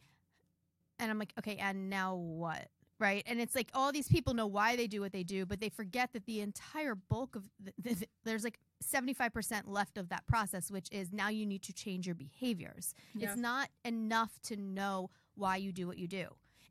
And 1.00 1.12
I'm 1.12 1.20
like, 1.20 1.34
"Okay, 1.40 1.58
and 1.58 1.90
now 1.90 2.16
what?" 2.16 2.68
Right? 3.00 3.24
And 3.26 3.42
it's 3.42 3.56
like 3.56 3.70
all 3.74 3.92
these 3.92 4.08
people 4.08 4.34
know 4.34 4.48
why 4.48 4.76
they 4.78 4.88
do 4.88 5.02
what 5.02 5.12
they 5.12 5.24
do, 5.24 5.46
but 5.46 5.60
they 5.60 5.70
forget 5.70 6.14
that 6.14 6.26
the 6.26 6.40
entire 6.40 6.96
bulk 6.96 7.36
of 7.36 7.44
the, 7.60 7.74
the, 7.82 8.08
there's 8.24 8.44
like 8.44 8.60
75% 8.84 9.64
left 9.68 9.98
of 9.98 10.10
that 10.10 10.26
process, 10.28 10.72
which 10.72 10.88
is 10.92 11.12
now 11.12 11.30
you 11.30 11.46
need 11.46 11.64
to 11.64 11.74
change 11.74 12.06
your 12.06 12.16
behaviors. 12.16 12.94
Yeah. 13.14 13.30
It's 13.30 13.38
not 13.40 13.70
enough 13.86 14.40
to 14.44 14.56
know 14.56 15.10
why 15.36 15.58
you 15.58 15.72
do 15.72 15.88
what 15.88 15.98
you 15.98 16.08
do. 16.08 16.28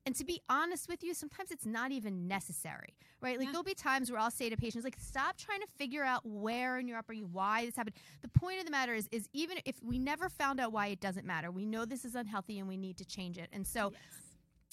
And 0.07 0.15
to 0.17 0.25
be 0.25 0.41
honest 0.49 0.89
with 0.89 1.05
you, 1.05 1.13
sometimes 1.13 1.51
it's 1.51 1.67
not 1.67 1.93
even 1.93 2.27
necessary, 2.27 2.97
right? 3.21 3.37
Like 3.39 3.47
Yeah. 3.47 3.53
there'll 3.53 3.65
be 3.65 3.75
times 3.75 4.11
where 4.11 4.19
I'll 4.19 4.31
say 4.31 4.49
to 4.49 4.57
patients, 4.57 4.83
like, 4.83 4.97
stop 4.99 5.37
trying 5.37 5.61
to 5.61 5.67
figure 5.77 6.03
out 6.03 6.25
where 6.25 6.79
in 6.79 6.89
your 6.89 6.97
upbringing, 6.99 7.29
why 7.33 7.67
this 7.67 7.77
happened. 7.77 7.97
The 8.23 8.29
point 8.29 8.59
of 8.61 8.65
the 8.65 8.71
matter 8.71 8.95
is, 8.95 9.09
is 9.13 9.29
even 9.35 9.59
if 9.67 9.77
we 9.83 9.99
never 9.99 10.31
found 10.31 10.59
out 10.59 10.73
why 10.73 10.87
it 10.87 11.01
doesn't 11.01 11.27
matter, 11.27 11.51
we 11.51 11.67
know 11.67 11.85
this 11.85 12.07
is 12.07 12.15
unhealthy 12.15 12.59
and 12.59 12.67
we 12.67 12.79
need 12.79 12.97
to 12.97 13.05
change 13.05 13.37
it. 13.37 13.51
And 13.53 13.67
so 13.67 13.93
Yes. 13.93 14.01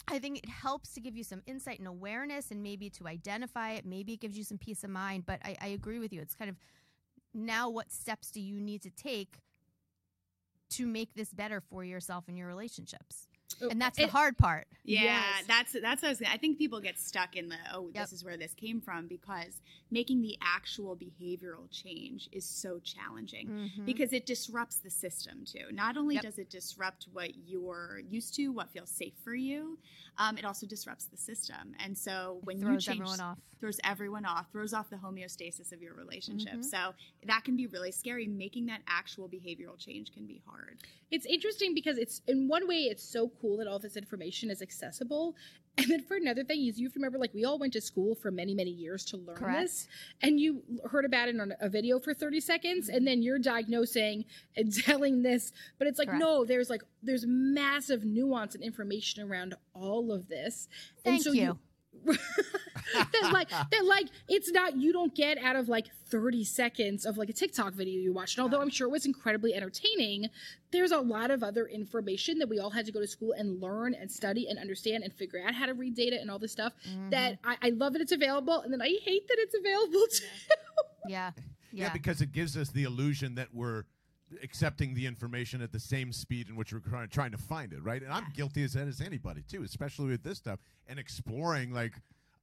I 0.07 0.19
think 0.19 0.37
it 0.37 0.47
helps 0.47 0.93
to 0.93 1.01
give 1.01 1.17
you 1.17 1.25
some 1.25 1.41
insight 1.45 1.79
and 1.79 1.87
awareness 1.89 2.49
and 2.51 2.63
maybe 2.63 2.89
to 2.91 3.07
identify 3.07 3.71
it. 3.71 3.85
Maybe 3.85 4.13
it 4.13 4.21
gives 4.21 4.37
you 4.37 4.45
some 4.45 4.57
peace 4.57 4.85
of 4.85 4.89
mind. 4.89 5.25
But 5.25 5.41
I, 5.43 5.57
I 5.59 5.67
agree 5.67 5.99
with 5.99 6.13
you. 6.13 6.21
It's 6.21 6.35
kind 6.35 6.49
of 6.49 6.55
now 7.33 7.69
what 7.69 7.91
steps 7.91 8.31
do 8.31 8.41
you 8.41 8.59
need 8.59 8.81
to 8.83 8.89
take 8.89 9.37
to 10.69 10.85
make 10.85 11.13
this 11.13 11.33
better 11.33 11.61
for 11.61 11.83
yourself 11.83 12.25
and 12.27 12.37
your 12.37 12.47
relationships? 12.47 13.27
And 13.61 13.81
that's 13.81 13.97
the 13.97 14.03
It- 14.03 14.09
hard 14.09 14.37
part. 14.37 14.67
Yeah, 14.83 15.03
Yes. 15.03 15.45
that's 15.47 15.71
that's 15.73 16.01
what 16.01 16.07
I 16.07 16.11
was. 16.11 16.19
Gonna, 16.19 16.33
I 16.33 16.37
think 16.37 16.57
people 16.57 16.79
get 16.79 16.97
stuck 16.99 17.35
in 17.35 17.49
the 17.49 17.57
oh, 17.73 17.91
Yep. 17.93 18.03
this 18.03 18.13
is 18.13 18.23
where 18.23 18.37
this 18.37 18.53
came 18.53 18.79
from 18.79 19.07
because 19.07 19.61
making 19.89 20.21
the 20.21 20.37
actual 20.41 20.95
behavioral 20.95 21.69
change 21.71 22.29
is 22.31 22.45
so 22.45 22.79
challenging 22.79 23.47
Mhm. 23.77 23.85
because 23.85 24.13
it 24.13 24.25
disrupts 24.25 24.77
the 24.77 24.89
system 24.89 25.43
too. 25.45 25.71
Not 25.71 25.97
only 25.97 26.15
Yep. 26.15 26.23
does 26.23 26.37
it 26.37 26.49
disrupt 26.49 27.07
what 27.13 27.35
you're 27.47 27.99
used 28.09 28.33
to, 28.35 28.49
what 28.49 28.69
feels 28.69 28.89
safe 28.89 29.13
for 29.23 29.33
you, 29.35 29.77
um, 30.17 30.37
it 30.37 30.45
also 30.45 30.65
disrupts 30.67 31.05
the 31.05 31.17
system. 31.17 31.75
And 31.79 31.97
so 31.97 32.39
when 32.43 32.57
you 32.59 32.63
throws 32.65 32.85
change, 32.85 32.99
everyone 32.99 33.19
off. 33.21 33.39
throws 33.59 33.79
everyone 33.83 34.25
off, 34.25 34.51
throws 34.51 34.73
off 34.73 34.89
the 34.89 34.97
homeostasis 34.97 35.71
of 35.71 35.81
your 35.81 35.93
relationship. 35.95 36.53
Mhm. 36.59 36.65
So 36.65 36.93
that 37.25 37.43
can 37.43 37.55
be 37.55 37.65
really 37.67 37.91
scary. 37.91 38.27
Making 38.27 38.67
that 38.67 38.83
actual 38.87 39.27
behavioral 39.27 39.77
change 39.77 40.11
can 40.13 40.25
be 40.27 40.41
hard. 40.45 40.77
It's 41.09 41.25
interesting 41.25 41.73
because 41.73 41.97
it's 41.97 42.21
in 42.27 42.47
one 42.47 42.67
way 42.67 42.83
it's 42.83 43.03
so 43.03 43.31
cool 43.41 43.57
that 43.57 43.67
all 43.67 43.79
this 43.79 43.97
information 43.97 44.49
is 44.49 44.61
accessible. 44.61 45.35
And 45.79 45.91
then 45.91 46.01
for 46.01 46.17
another 46.17 46.43
thing, 46.43 46.65
is 46.65 46.79
you 46.79 46.87
have 46.87 46.93
to 46.93 46.99
remember 46.99 47.19
like 47.19 47.35
we 47.35 47.45
all 47.45 47.59
went 47.59 47.73
to 47.73 47.81
school 47.81 48.15
for 48.15 48.31
many, 48.31 48.55
many 48.55 48.71
years 48.71 49.05
to 49.05 49.17
learn 49.17 49.35
Correct. 49.35 49.61
this. 49.61 49.87
And 50.23 50.39
you 50.39 50.63
heard 50.89 51.05
about 51.05 51.29
it 51.29 51.39
on 51.39 51.53
a 51.61 51.69
video 51.69 51.99
for 51.99 52.15
30 52.15 52.39
seconds 52.39 52.87
mm-hmm. 52.87 52.97
and 52.97 53.07
then 53.07 53.21
you're 53.21 53.37
diagnosing 53.37 54.25
and 54.55 54.73
telling 54.83 55.21
this. 55.21 55.53
But 55.77 55.87
it's 55.87 55.99
like, 55.99 56.07
Correct. 56.07 56.19
no, 56.19 56.45
there's 56.45 56.71
like 56.71 56.81
there's 57.03 57.25
massive 57.27 58.03
nuance 58.03 58.55
and 58.55 58.63
information 58.63 59.21
around 59.21 59.53
all 59.75 60.11
of 60.11 60.27
this. 60.27 60.67
Thank 61.03 61.17
and 61.17 61.23
so 61.23 61.31
you. 61.31 61.59
That 62.07 63.29
like 63.33 63.49
that 63.49 63.85
like 63.85 64.07
it's 64.27 64.49
not 64.51 64.75
you 64.77 64.93
don't 64.93 65.13
get 65.13 65.37
out 65.37 65.55
of 65.55 65.67
like 65.69 65.87
30 66.09 66.43
seconds 66.45 67.05
of 67.05 67.17
like 67.17 67.29
a 67.29 67.33
TikTok 67.33 67.73
video 67.73 67.99
you 67.99 68.13
watched. 68.13 68.37
And 68.37 68.43
although 68.43 68.61
I'm 68.61 68.69
sure 68.69 68.87
it 68.87 68.91
was 68.91 69.05
incredibly 69.05 69.53
entertaining, 69.53 70.29
there's 70.71 70.91
a 70.91 70.99
lot 70.99 71.31
of 71.31 71.43
other 71.43 71.65
information 71.67 72.39
that 72.39 72.47
we 72.47 72.59
all 72.59 72.69
had 72.69 72.85
to 72.85 72.91
go 72.91 73.01
to 73.01 73.07
school 73.07 73.33
and 73.37 73.61
learn 73.61 73.93
and 73.93 74.09
study 74.09 74.47
and 74.49 74.57
understand 74.57 75.03
and 75.03 75.13
figure 75.13 75.41
out 75.45 75.53
how 75.53 75.65
to 75.65 75.73
read 75.73 75.95
data 75.95 76.17
and 76.19 76.31
all 76.31 76.39
this 76.39 76.51
stuff. 76.53 76.73
Mhm. 76.89 77.11
That 77.11 77.39
I, 77.43 77.57
I 77.61 77.69
love 77.71 77.93
that 77.93 78.01
it's 78.01 78.13
available, 78.13 78.61
and 78.61 78.71
then 78.71 78.81
I 78.81 78.95
hate 79.03 79.27
that 79.27 79.37
it's 79.39 79.55
available 79.55 80.05
too. 80.11 80.25
yeah. 81.09 81.31
Yeah. 81.73 81.83
Yeah. 81.87 81.93
because 81.93 82.21
it 82.21 82.31
gives 82.31 82.55
us 82.55 82.69
the 82.69 82.83
illusion 82.83 83.35
that 83.35 83.49
we're 83.53 83.83
accepting 84.43 84.93
the 84.93 85.05
information 85.05 85.61
at 85.61 85.71
the 85.71 85.79
same 85.79 86.11
speed 86.11 86.49
in 86.49 86.55
which 86.55 86.73
we're 86.73 86.79
trying, 86.79 87.07
trying 87.09 87.31
to 87.31 87.37
find 87.37 87.73
it, 87.73 87.83
right? 87.83 88.01
And 88.01 88.11
I'm 88.11 88.27
guilty 88.35 88.63
as 88.63 88.73
that 88.73 88.87
as 88.87 89.01
anybody 89.01 89.43
too, 89.49 89.63
especially 89.63 90.07
with 90.07 90.23
this 90.23 90.37
stuff 90.37 90.59
and 90.87 90.99
exploring. 90.99 91.71
Like, 91.71 91.93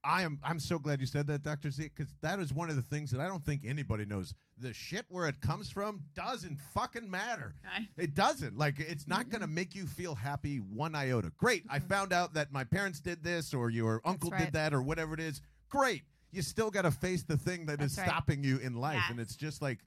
I 0.04 0.22
am. 0.22 0.38
I'm 0.44 0.60
so 0.60 0.78
glad 0.78 1.00
you 1.00 1.06
said 1.06 1.26
that, 1.28 1.42
Doctor 1.42 1.70
Z, 1.70 1.90
because 1.94 2.12
that 2.20 2.38
is 2.38 2.52
one 2.52 2.68
of 2.68 2.76
the 2.76 2.82
things 2.82 3.10
that 3.10 3.20
I 3.20 3.26
don't 3.26 3.44
think 3.44 3.62
anybody 3.64 4.04
knows. 4.04 4.34
The 4.58 4.72
shit 4.74 5.06
where 5.08 5.26
it 5.26 5.40
comes 5.40 5.70
from 5.70 6.02
doesn't 6.14 6.58
fucking 6.74 7.10
matter. 7.10 7.54
Okay. 7.64 7.88
It 7.96 8.14
doesn't. 8.14 8.56
Like, 8.56 8.78
it's 8.78 9.08
not 9.08 9.30
going 9.30 9.40
to 9.40 9.46
mm-hmm. 9.46 9.54
make 9.54 9.74
you 9.74 9.86
feel 9.86 10.14
happy 10.14 10.58
one 10.58 10.94
iota. 10.94 11.32
Great. 11.38 11.64
I 11.70 11.78
mm-hmm. 11.78 11.88
found 11.88 12.12
out 12.12 12.34
that 12.34 12.52
my 12.52 12.64
parents 12.64 13.00
did 13.00 13.24
this 13.24 13.54
or 13.54 13.70
your 13.70 14.02
uncle 14.04 14.30
right. 14.30 14.44
did 14.44 14.52
that 14.52 14.74
or 14.74 14.82
whatever 14.82 15.14
it 15.14 15.20
is. 15.20 15.40
Great. 15.70 16.02
You 16.32 16.42
still 16.42 16.70
got 16.70 16.82
to 16.82 16.90
face 16.90 17.22
the 17.22 17.38
thing 17.38 17.66
that 17.66 17.80
is 17.80 17.96
That's 17.96 18.06
right. 18.06 18.12
stopping 18.12 18.44
you 18.44 18.58
in 18.58 18.74
life. 18.74 19.02
And 19.08 19.18
it's 19.18 19.36
just 19.36 19.62
like 19.62 19.78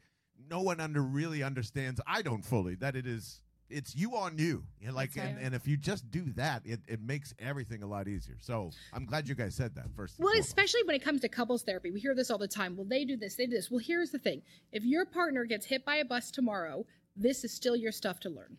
no 0.49 0.61
one 0.61 0.79
under 0.79 1.01
really 1.01 1.43
understands. 1.43 2.01
I 2.07 2.21
don't 2.21 2.43
fully 2.43 2.75
that 2.75 2.95
it 2.95 3.05
is. 3.07 3.41
It's 3.69 3.93
you 3.93 4.15
on 4.15 4.37
you. 4.37 4.63
You 4.79 4.87
know, 4.87 4.93
like, 4.93 5.13
That's 5.13 5.27
and, 5.27 5.39
and 5.39 5.53
if 5.53 5.67
you 5.67 5.75
just 5.75 6.09
do 6.09 6.31
that, 6.37 6.61
it, 6.63 6.79
it 6.87 7.01
makes 7.01 7.33
everything 7.37 7.83
a 7.83 7.85
lot 7.87 8.07
easier. 8.07 8.37
So 8.39 8.71
I'm 8.93 9.05
glad 9.05 9.27
you 9.27 9.35
guys 9.35 9.55
said 9.55 9.75
that 9.75 9.91
first. 9.93 10.17
Well, 10.19 10.29
foremost. 10.29 10.47
especially 10.47 10.83
when 10.85 10.95
it 10.95 11.03
comes 11.03 11.19
to 11.21 11.27
couples 11.27 11.63
therapy, 11.63 11.91
we 11.91 11.99
hear 11.99 12.15
this 12.15 12.31
all 12.31 12.37
the 12.37 12.47
time. 12.47 12.77
Well, 12.77 12.85
they 12.85 13.03
do 13.03 13.17
this, 13.17 13.35
they 13.35 13.45
do 13.45 13.51
this. 13.51 13.69
Well, 13.69 13.79
here's 13.79 14.11
the 14.11 14.19
thing: 14.19 14.41
if 14.71 14.85
your 14.85 15.05
partner 15.05 15.43
gets 15.43 15.65
hit 15.65 15.83
by 15.83 15.97
a 15.97 16.05
bus 16.05 16.31
tomorrow, 16.31 16.85
this 17.17 17.43
is 17.43 17.51
still 17.51 17.75
your 17.75 17.91
stuff 17.91 18.21
to 18.21 18.29
learn. 18.29 18.57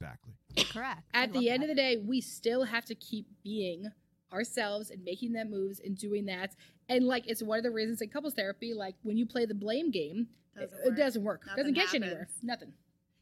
exactly. 0.00 0.32
Correct. 0.72 1.02
At 1.12 1.32
love 1.32 1.42
the 1.42 1.50
end 1.50 1.62
that. 1.62 1.70
of 1.70 1.76
the 1.76 1.82
day, 1.82 1.96
we 1.98 2.22
still 2.22 2.64
have 2.64 2.86
to 2.86 2.94
keep 2.94 3.26
being 3.44 3.86
ourselves 4.32 4.90
and 4.90 5.04
making 5.04 5.32
them 5.32 5.50
moves 5.50 5.80
and 5.84 5.96
doing 5.96 6.24
that. 6.26 6.54
And 6.88 7.06
like, 7.06 7.26
it's 7.26 7.42
one 7.42 7.58
of 7.58 7.64
the 7.64 7.70
reasons 7.70 8.00
in 8.00 8.08
couples 8.08 8.34
therapy, 8.34 8.72
like 8.74 8.94
when 9.02 9.16
you 9.16 9.26
play 9.26 9.44
the 9.44 9.54
blame 9.54 9.90
game, 9.90 10.28
Doesn't 10.60 10.78
it, 10.84 10.88
it 10.88 10.96
doesn't 10.96 11.24
work. 11.24 11.42
Nothing 11.46 11.74
doesn't 11.74 11.74
get 11.74 11.92
you 11.92 12.04
anywhere. 12.04 12.28
Nothing. 12.42 12.72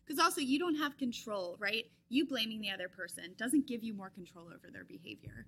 Because 0.04 0.22
also, 0.22 0.40
you 0.40 0.58
don't 0.58 0.76
have 0.76 0.96
control, 0.96 1.56
right? 1.58 1.84
You 2.08 2.26
blaming 2.26 2.60
the 2.60 2.70
other 2.70 2.88
person 2.88 3.34
doesn't 3.36 3.66
give 3.66 3.82
you 3.82 3.92
more 3.92 4.10
control 4.10 4.46
over 4.46 4.70
their 4.72 4.84
behavior. 4.84 5.46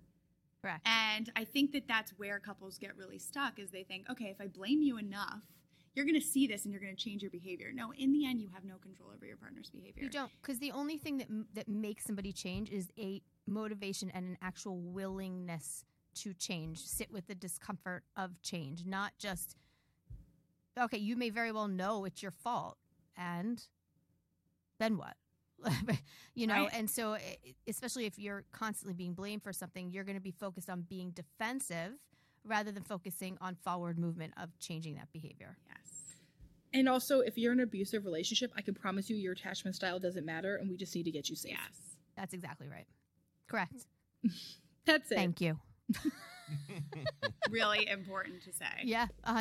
Correct. 0.62 0.86
And 0.86 1.30
I 1.36 1.44
think 1.44 1.72
that 1.72 1.86
that's 1.86 2.12
where 2.16 2.40
couples 2.40 2.78
get 2.78 2.96
really 2.96 3.18
stuck 3.18 3.58
is 3.60 3.70
they 3.70 3.84
think, 3.84 4.10
okay, 4.10 4.26
if 4.26 4.40
I 4.40 4.48
blame 4.48 4.82
you 4.82 4.98
enough, 4.98 5.42
you're 5.94 6.04
going 6.04 6.20
to 6.20 6.26
see 6.26 6.46
this 6.46 6.64
and 6.64 6.72
you're 6.72 6.82
going 6.82 6.94
to 6.94 7.02
change 7.02 7.22
your 7.22 7.30
behavior. 7.30 7.70
No, 7.72 7.92
in 7.96 8.12
the 8.12 8.26
end, 8.26 8.40
you 8.40 8.48
have 8.52 8.64
no 8.64 8.76
control 8.76 9.10
over 9.14 9.24
your 9.24 9.36
partner's 9.36 9.70
behavior. 9.70 10.02
You 10.02 10.10
don't, 10.10 10.30
because 10.40 10.58
the 10.58 10.72
only 10.72 10.98
thing 10.98 11.18
that 11.18 11.28
that 11.54 11.68
makes 11.68 12.04
somebody 12.04 12.32
change 12.32 12.70
is 12.70 12.88
a 12.98 13.22
motivation 13.46 14.10
and 14.12 14.26
an 14.26 14.38
actual 14.42 14.78
willingness 14.78 15.84
to 16.16 16.34
change. 16.34 16.84
Sit 16.84 17.12
with 17.12 17.26
the 17.26 17.34
discomfort 17.34 18.04
of 18.16 18.40
change, 18.42 18.84
not 18.84 19.12
just 19.18 19.56
okay. 20.84 20.98
You 20.98 21.16
may 21.16 21.30
very 21.30 21.52
well 21.52 21.68
know 21.68 22.04
it's 22.04 22.22
your 22.22 22.32
fault, 22.32 22.76
and 23.16 23.62
then 24.78 24.96
what? 24.96 25.16
you 26.34 26.46
know, 26.46 26.54
Right. 26.54 26.70
and 26.72 26.88
so 26.88 27.16
e- 27.16 27.54
especially 27.66 28.06
if 28.06 28.18
you're 28.18 28.44
constantly 28.52 28.94
being 28.94 29.14
blamed 29.14 29.42
for 29.42 29.52
something, 29.52 29.90
you're 29.90 30.04
going 30.04 30.16
to 30.16 30.22
be 30.22 30.30
focused 30.30 30.70
on 30.70 30.82
being 30.82 31.10
defensive 31.10 31.94
rather 32.44 32.70
than 32.70 32.84
focusing 32.84 33.36
on 33.40 33.56
forward 33.56 33.98
movement 33.98 34.32
of 34.40 34.56
changing 34.60 34.94
that 34.94 35.10
behavior. 35.12 35.56
Yes. 35.66 36.16
And 36.74 36.88
also, 36.88 37.20
if 37.20 37.36
you're 37.36 37.52
in 37.52 37.58
an 37.58 37.64
abusive 37.64 38.04
relationship, 38.04 38.52
I 38.56 38.62
can 38.62 38.74
promise 38.74 39.10
you 39.10 39.16
your 39.16 39.32
attachment 39.32 39.74
style 39.74 39.98
doesn't 39.98 40.24
matter, 40.24 40.56
and 40.56 40.70
we 40.70 40.76
just 40.76 40.94
need 40.94 41.04
to 41.04 41.10
get 41.10 41.28
you 41.28 41.34
safe. 41.34 41.52
Yes. 41.52 41.80
That's 42.16 42.34
exactly 42.34 42.68
right. 42.68 42.86
Correct. 43.48 43.86
That's 44.86 45.10
it. 45.10 45.14
Thank 45.16 45.40
you. 45.40 45.58
really 47.50 47.88
important 47.88 48.42
to 48.44 48.52
say. 48.52 48.66
Yeah, 48.84 49.06
a 49.24 49.32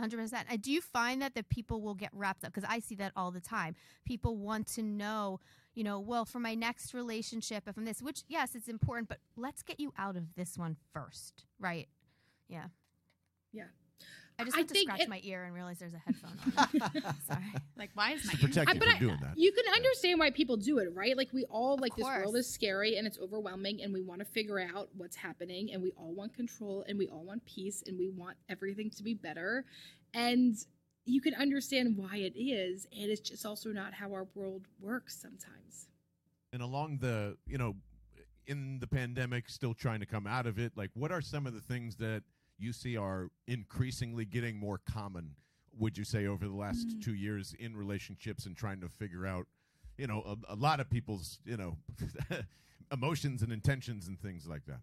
hundred 0.00 0.18
percent. 0.18 0.46
a 0.46 0.46
hundred 0.46 0.46
percent. 0.46 0.46
Uh, 0.52 0.56
Do 0.60 0.72
you 0.72 0.80
find 0.80 1.22
that 1.22 1.34
the 1.34 1.42
people 1.44 1.80
will 1.80 1.94
get 1.94 2.10
wrapped 2.12 2.44
up? 2.44 2.52
Because 2.52 2.68
I 2.68 2.80
see 2.80 2.94
that 2.96 3.12
all 3.16 3.30
the 3.30 3.40
time. 3.40 3.74
People 4.04 4.36
want 4.36 4.66
to 4.74 4.82
know, 4.82 5.40
you 5.74 5.84
know, 5.84 6.00
well, 6.00 6.24
for 6.24 6.38
my 6.38 6.54
next 6.54 6.94
relationship, 6.94 7.64
if 7.66 7.76
I'm 7.76 7.84
this, 7.84 8.02
which 8.02 8.22
yes, 8.28 8.54
it's 8.54 8.68
important, 8.68 9.08
but 9.08 9.18
let's 9.36 9.62
get 9.62 9.80
you 9.80 9.92
out 9.98 10.16
of 10.16 10.34
this 10.34 10.56
one 10.58 10.76
first, 10.92 11.44
right? 11.58 11.88
Yeah. 12.48 12.66
Yeah. 13.52 13.64
I 14.38 14.44
just 14.44 14.56
I 14.56 14.62
to 14.64 14.74
scratch 14.78 15.00
it- 15.00 15.08
my 15.08 15.20
ear 15.24 15.44
and 15.44 15.54
realize 15.54 15.78
there's 15.78 15.94
a 15.94 15.98
headphone 15.98 16.38
on. 16.58 17.14
Sorry. 17.26 17.44
Like, 17.76 17.90
why 17.94 18.12
is 18.12 18.24
my 18.26 18.34
to 18.34 18.38
protect 18.38 18.68
I- 18.68 18.74
you 18.74 18.78
but 18.78 18.88
from 18.88 18.96
I- 18.96 18.98
doing 18.98 19.18
that. 19.22 19.38
You 19.38 19.52
can 19.52 19.72
understand 19.72 20.18
why 20.18 20.30
people 20.30 20.56
do 20.56 20.78
it, 20.78 20.88
right? 20.94 21.16
Like 21.16 21.32
we 21.32 21.44
all 21.44 21.78
like 21.78 21.96
this 21.96 22.04
world 22.04 22.36
is 22.36 22.48
scary 22.48 22.96
and 22.96 23.06
it's 23.06 23.18
overwhelming 23.18 23.82
and 23.82 23.92
we 23.92 24.02
want 24.02 24.20
to 24.20 24.26
figure 24.26 24.60
out 24.60 24.88
what's 24.96 25.16
happening 25.16 25.72
and 25.72 25.82
we 25.82 25.92
all 25.96 26.12
want 26.12 26.34
control 26.34 26.84
and 26.88 26.98
we 26.98 27.08
all 27.08 27.24
want 27.24 27.44
peace 27.46 27.82
and 27.86 27.98
we 27.98 28.10
want 28.10 28.36
everything 28.48 28.90
to 28.90 29.02
be 29.02 29.14
better. 29.14 29.64
And 30.12 30.54
you 31.06 31.20
can 31.20 31.34
understand 31.34 31.96
why 31.96 32.16
it 32.16 32.34
is 32.36 32.86
and 32.92 33.10
it's 33.10 33.20
just 33.20 33.46
also 33.46 33.70
not 33.70 33.94
how 33.94 34.12
our 34.12 34.26
world 34.34 34.66
works 34.80 35.16
sometimes. 35.20 35.88
and 36.52 36.60
along 36.62 36.98
the 36.98 37.36
you 37.46 37.58
know 37.58 37.74
in 38.46 38.78
the 38.80 38.86
pandemic 38.86 39.48
still 39.48 39.74
trying 39.74 40.00
to 40.00 40.06
come 40.06 40.26
out 40.26 40.46
of 40.46 40.58
it 40.58 40.72
like 40.76 40.90
what 40.94 41.10
are 41.12 41.20
some 41.20 41.46
of 41.46 41.52
the 41.54 41.60
things 41.60 41.96
that 41.96 42.22
you 42.58 42.72
see 42.72 42.96
are 42.96 43.28
increasingly 43.46 44.24
getting 44.24 44.58
more 44.58 44.78
common 44.78 45.34
would 45.78 45.98
you 45.98 46.04
say 46.04 46.26
over 46.26 46.46
the 46.48 46.54
last 46.54 46.88
Mm. 46.88 47.02
two 47.02 47.14
years 47.14 47.54
in 47.58 47.76
relationships 47.76 48.46
and 48.46 48.56
trying 48.56 48.80
to 48.80 48.88
figure 48.88 49.26
out 49.26 49.46
you 49.98 50.06
know 50.06 50.22
a, 50.48 50.54
a 50.54 50.56
lot 50.56 50.80
of 50.80 50.88
people's 50.90 51.38
you 51.44 51.56
know 51.56 51.76
emotions 52.92 53.42
and 53.42 53.52
intentions 53.52 54.08
and 54.08 54.20
things 54.20 54.46
like 54.46 54.64
that 54.66 54.80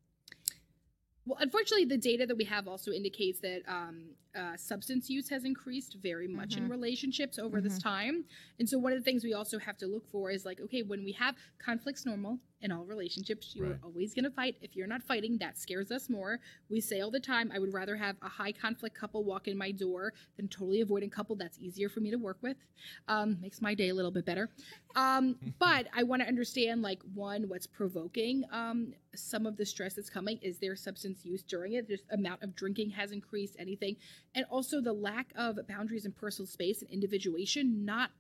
Well, 1.25 1.37
unfortunately, 1.39 1.85
the 1.85 1.97
data 1.97 2.25
that 2.27 2.35
we 2.35 2.43
have 2.43 2.67
also 2.67 2.91
indicates 2.91 3.39
that 3.39 3.61
um, 3.65 4.09
uh, 4.35 4.57
substance 4.57 5.09
use 5.09 5.29
has 5.29 5.45
increased 5.45 5.95
very 6.03 6.27
much 6.27 6.57
in 6.57 6.63
Mhm. 6.63 6.69
relationships 6.69 7.39
over 7.39 7.61
this 7.61 7.79
time. 7.79 8.25
And 8.59 8.67
so, 8.67 8.77
one 8.77 8.91
of 8.91 8.99
the 8.99 9.05
things 9.05 9.23
we 9.23 9.33
also 9.33 9.57
have 9.57 9.77
to 9.77 9.87
look 9.87 10.05
for 10.05 10.31
is 10.31 10.43
like, 10.43 10.59
okay, 10.59 10.81
when 10.83 11.01
we 11.05 11.13
have 11.13 11.35
conflicts 11.59 12.05
normal 12.05 12.39
in 12.63 12.71
all 12.71 12.85
relationships, 12.85 13.53
you're 13.55 13.67
Right. 13.67 13.79
always 13.83 14.13
going 14.13 14.23
to 14.23 14.31
fight. 14.31 14.55
If 14.61 14.75
you're 14.75 14.87
not 14.87 15.03
fighting, 15.03 15.37
that 15.39 15.57
scares 15.57 15.91
us 15.91 16.09
more. 16.09 16.39
We 16.69 16.79
say 16.79 17.01
all 17.01 17.11
the 17.11 17.19
time, 17.19 17.51
I 17.53 17.59
would 17.59 17.73
rather 17.73 17.95
have 17.97 18.15
a 18.21 18.29
high 18.29 18.53
conflict 18.53 18.95
couple 18.95 19.23
walk 19.23 19.47
in 19.49 19.57
my 19.57 19.71
door 19.71 20.13
than 20.37 20.47
totally 20.47 20.79
avoiding 20.81 21.09
couple. 21.09 21.35
That's 21.35 21.59
easier 21.59 21.89
for 21.89 21.99
me 21.99 22.09
to 22.09 22.17
work 22.17 22.37
with. 22.41 22.57
Um, 23.07 23.37
makes 23.41 23.61
my 23.61 23.73
day 23.75 23.89
a 23.89 23.93
little 23.93 24.11
bit 24.11 24.25
better. 24.25 24.49
Um, 24.95 25.35
but 25.59 25.87
I 25.93 26.03
want 26.03 26.21
to 26.21 26.27
understand, 26.27 26.81
like, 26.81 27.01
one, 27.13 27.49
what's 27.49 27.67
provoking 27.67 28.45
um, 28.51 28.93
some 29.13 29.45
of 29.45 29.57
the 29.57 29.65
stress 29.65 29.93
that's 29.95 30.09
coming. 30.09 30.39
Is 30.41 30.57
there 30.57 30.75
substance 30.77 31.25
use 31.25 31.43
during 31.43 31.73
it? 31.73 31.87
Just 31.87 32.05
amount 32.11 32.43
of 32.43 32.55
drinking 32.55 32.91
has 32.91 33.11
increased, 33.11 33.57
anything, 33.59 33.97
and 34.35 34.45
also 34.49 34.79
the 34.79 34.93
lack 34.93 35.33
of 35.35 35.59
boundaries 35.67 36.05
and 36.05 36.15
personal 36.15 36.47
space 36.47 36.81
and 36.81 36.89
individuation. 36.89 37.83
Not 37.83 38.11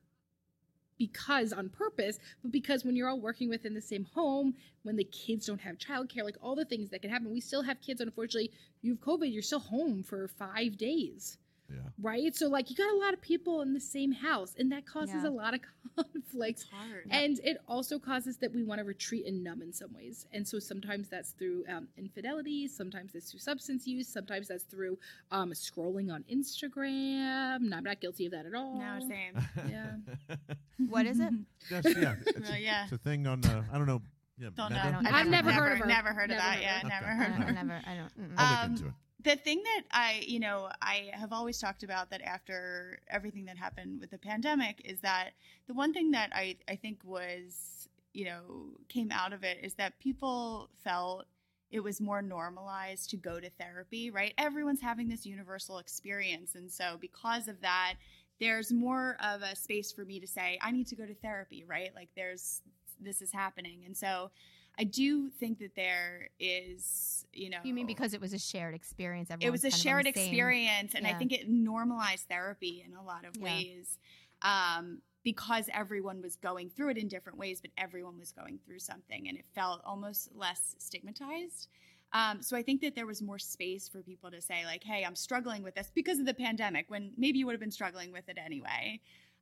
because 0.97 1.53
on 1.53 1.69
purpose, 1.69 2.19
but 2.41 2.51
because 2.51 2.83
when 2.83 2.95
you're 2.95 3.09
all 3.09 3.19
working 3.19 3.49
within 3.49 3.73
the 3.73 3.81
same 3.81 4.05
home, 4.13 4.53
when 4.83 4.95
the 4.95 5.03
kids 5.05 5.45
don't 5.47 5.61
have 5.61 5.77
childcare, 5.77 6.23
like 6.23 6.37
all 6.41 6.55
the 6.55 6.65
things 6.65 6.89
that 6.89 7.01
can 7.01 7.11
happen, 7.11 7.31
we 7.31 7.41
still 7.41 7.63
have 7.63 7.81
kids. 7.81 8.01
Unfortunately, 8.01 8.51
you 8.81 8.91
have 8.91 9.01
COVID. 9.01 9.31
You're 9.31 9.41
still 9.41 9.59
home 9.59 10.03
for 10.03 10.27
five 10.27 10.77
days 10.77 11.37
Yeah. 11.73 11.79
right? 12.01 12.35
So 12.35 12.47
like 12.47 12.69
you 12.69 12.75
got 12.75 12.91
a 12.93 12.97
lot 12.97 13.13
of 13.13 13.21
people 13.21 13.61
in 13.61 13.73
the 13.73 13.79
same 13.79 14.11
house, 14.11 14.53
and 14.57 14.71
that 14.71 14.85
causes 14.85 15.23
Yeah. 15.23 15.29
a 15.29 15.31
lot 15.31 15.53
of 15.53 15.59
conflict. 15.95 16.61
It's 16.61 16.69
hard. 16.69 17.07
And 17.09 17.39
it 17.43 17.57
also 17.67 17.99
causes 17.99 18.37
that 18.37 18.53
we 18.53 18.63
want 18.63 18.79
to 18.79 18.85
retreat 18.85 19.25
and 19.25 19.43
numb 19.43 19.61
in 19.61 19.73
some 19.73 19.93
ways. 19.93 20.25
And 20.33 20.47
so 20.47 20.59
sometimes 20.59 21.09
that's 21.09 21.31
through 21.31 21.65
um, 21.69 21.87
infidelity, 21.97 22.67
sometimes 22.67 23.13
that's 23.13 23.31
through 23.31 23.39
substance 23.41 23.85
use, 23.87 24.07
sometimes 24.07 24.47
that's 24.47 24.63
through 24.63 24.97
um, 25.31 25.51
scrolling 25.51 26.11
on 26.13 26.23
Instagram. 26.31 27.61
No, 27.61 27.77
I'm 27.77 27.83
not 27.83 27.99
guilty 28.01 28.25
of 28.25 28.31
that 28.31 28.45
at 28.45 28.53
all. 28.53 28.79
no, 28.79 28.99
same. 29.07 29.35
Yeah. 29.69 30.35
What 30.89 31.05
is 31.05 31.19
it? 31.19 31.31
Yes, 31.71 31.85
yeah. 31.97 32.15
It's, 32.25 32.39
Well, 32.49 32.51
a, 32.57 32.59
yeah. 32.59 32.83
it's 32.83 32.91
a 32.91 32.97
thing 32.97 33.25
on. 33.25 33.43
Uh, 33.45 33.63
I 33.71 33.77
don't 33.77 33.87
know. 33.87 34.01
Yeah, 34.37 34.49
Don't 34.55 34.71
Meta? 34.71 34.83
know. 34.83 34.89
I 34.89 34.91
don't- 35.03 35.05
I've 35.13 35.27
never 35.27 35.49
never 35.51 35.51
heard 35.61 35.71
of 35.73 35.77
her. 35.79 35.85
Never 35.85 36.09
heard 36.13 36.31
of 36.31 36.37
Never 36.37 36.41
that. 36.41 36.53
heard 36.55 36.61
Yeah, 36.61 36.75
of 36.77 36.81
her. 36.83 36.89
never 36.89 37.05
heard 37.07 37.23
I 37.23 37.31
of 37.31 37.37
don't, 37.37 37.47
her. 37.47 37.53
never. 37.53 37.81
I 37.85 37.95
don't. 37.95 38.31
I'll 38.37 38.65
Um, 38.65 38.71
look 38.71 38.79
into 38.79 38.87
it. 38.89 38.93
The 39.23 39.35
thing 39.35 39.61
that 39.63 39.83
I, 39.91 40.23
you 40.27 40.39
know, 40.39 40.69
I 40.81 41.11
have 41.13 41.31
always 41.31 41.59
talked 41.59 41.83
about 41.83 42.09
that 42.11 42.21
after 42.21 42.99
everything 43.09 43.45
that 43.45 43.57
happened 43.57 43.99
with 43.99 44.11
the 44.11 44.17
pandemic 44.17 44.81
is 44.83 44.99
that 45.01 45.31
the 45.67 45.73
one 45.73 45.93
thing 45.93 46.11
that 46.11 46.31
I, 46.33 46.57
I 46.67 46.75
think 46.75 46.99
was, 47.03 47.87
you 48.13 48.25
know, 48.25 48.41
came 48.89 49.11
out 49.11 49.33
of 49.33 49.43
it 49.43 49.59
is 49.63 49.73
that 49.75 49.99
people 49.99 50.69
felt 50.83 51.25
it 51.71 51.79
was 51.79 51.99
more 51.99 52.21
normalized 52.21 53.09
to 53.09 53.17
go 53.17 53.39
to 53.39 53.49
therapy, 53.59 54.11
right? 54.11 54.33
Everyone's 54.37 54.81
having 54.81 55.09
this 55.09 55.25
universal 55.25 55.79
experience. 55.79 56.53
And 56.55 56.71
so 56.71 56.97
because 57.01 57.47
of 57.47 57.61
that, 57.61 57.95
there's 58.39 58.71
more 58.71 59.17
of 59.23 59.41
a 59.41 59.55
space 59.55 59.91
for 59.91 60.05
me 60.05 60.19
to 60.19 60.27
say, 60.27 60.59
I 60.61 60.71
need 60.71 60.87
to 60.87 60.95
go 60.95 61.05
to 61.05 61.15
therapy, 61.15 61.63
right? 61.67 61.91
Like 61.95 62.09
there's, 62.15 62.61
this 62.99 63.21
is 63.21 63.31
happening. 63.31 63.83
And 63.85 63.97
so 63.97 64.29
I 64.77 64.83
do 64.85 65.29
think 65.29 65.59
that 65.59 65.75
there 65.75 66.29
is, 66.39 67.25
you 67.31 67.49
know, 67.49 67.59
You 67.63 67.73
mean 67.73 67.85
because 67.85 68.13
it 68.13 68.21
was 68.21 68.33
a 68.33 68.39
shared 68.39 68.73
experience? 68.73 69.29
it 69.29 69.33
everyone's 69.35 69.63
was 69.63 69.65
a 69.65 69.69
kind 69.69 69.73
of 69.73 69.79
on 69.79 69.83
shared 69.83 70.07
experience 70.07 70.95
and 70.95 71.05
i 71.07 71.13
think 71.13 71.31
it 71.31 71.47
normalized 71.49 72.27
therapy 72.27 72.83
in 72.85 72.93
a 72.95 73.03
lot 73.03 73.25
of 73.25 73.35
Yeah. 73.35 73.43
ways 73.43 73.97
um, 74.41 74.99
because 75.23 75.69
everyone 75.73 76.21
was 76.21 76.35
going 76.35 76.69
through 76.69 76.89
it 76.89 76.97
in 76.97 77.07
different 77.07 77.37
ways 77.37 77.61
but 77.61 77.71
everyone 77.77 78.17
was 78.19 78.31
going 78.31 78.59
through 78.65 78.79
something 78.79 79.27
and 79.29 79.37
it 79.37 79.45
felt 79.55 79.81
almost 79.85 80.29
less 80.35 80.75
stigmatized 80.79 81.67
um, 82.13 82.41
so 82.41 82.57
i 82.57 82.61
think 82.63 82.81
that 82.81 82.95
there 82.95 83.05
was 83.07 83.21
more 83.21 83.39
space 83.39 83.87
for 83.87 84.01
people 84.01 84.29
to 84.31 84.41
say 84.41 84.65
like 84.65 84.83
hey 84.83 85.03
i'm 85.05 85.15
struggling 85.15 85.63
with 85.63 85.75
this 85.75 85.91
because 85.93 86.19
of 86.19 86.25
the 86.25 86.33
pandemic 86.33 86.85
when 86.89 87.11
maybe 87.17 87.37
you 87.39 87.45
would 87.45 87.53
have 87.53 87.61
been 87.61 87.71
struggling 87.71 88.11
with 88.11 88.27
it 88.27 88.37
anyway 88.43 88.99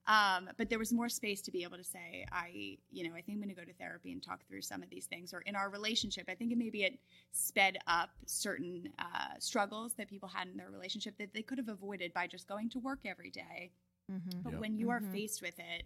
um, 0.07 0.49
but 0.57 0.69
there 0.69 0.79
was 0.79 0.91
more 0.91 1.09
space 1.09 1.41
to 1.41 1.51
be 1.51 1.63
able 1.63 1.77
to 1.77 1.83
say 1.83 2.25
i 2.31 2.77
you 2.91 3.07
know 3.07 3.11
i 3.15 3.21
think 3.21 3.35
i'm 3.35 3.37
going 3.37 3.49
to 3.49 3.55
go 3.55 3.63
to 3.63 3.73
therapy 3.73 4.11
and 4.11 4.23
talk 4.23 4.39
through 4.47 4.61
some 4.61 4.81
of 4.81 4.89
these 4.89 5.05
things 5.05 5.33
or 5.33 5.41
in 5.41 5.55
our 5.55 5.69
relationship 5.69 6.25
i 6.27 6.33
think 6.35 6.51
it 6.51 6.57
maybe 6.57 6.83
it 6.83 6.99
sped 7.31 7.77
up 7.87 8.09
certain 8.25 8.89
uh, 8.99 9.33
struggles 9.39 9.93
that 9.93 10.07
people 10.09 10.27
had 10.27 10.47
in 10.47 10.57
their 10.57 10.69
relationship 10.71 11.15
that 11.17 11.33
they 11.33 11.41
could 11.41 11.57
have 11.57 11.69
avoided 11.69 12.13
by 12.13 12.25
just 12.27 12.47
going 12.47 12.69
to 12.69 12.79
work 12.79 12.99
every 13.05 13.29
day. 13.29 13.71
Mhm. 14.11 14.43
But 14.43 14.51
Yep. 14.53 14.59
when 14.59 14.77
you 14.77 14.89
are 14.89 14.99
Mhm. 14.99 15.11
faced 15.11 15.41
with 15.41 15.57
it 15.59 15.85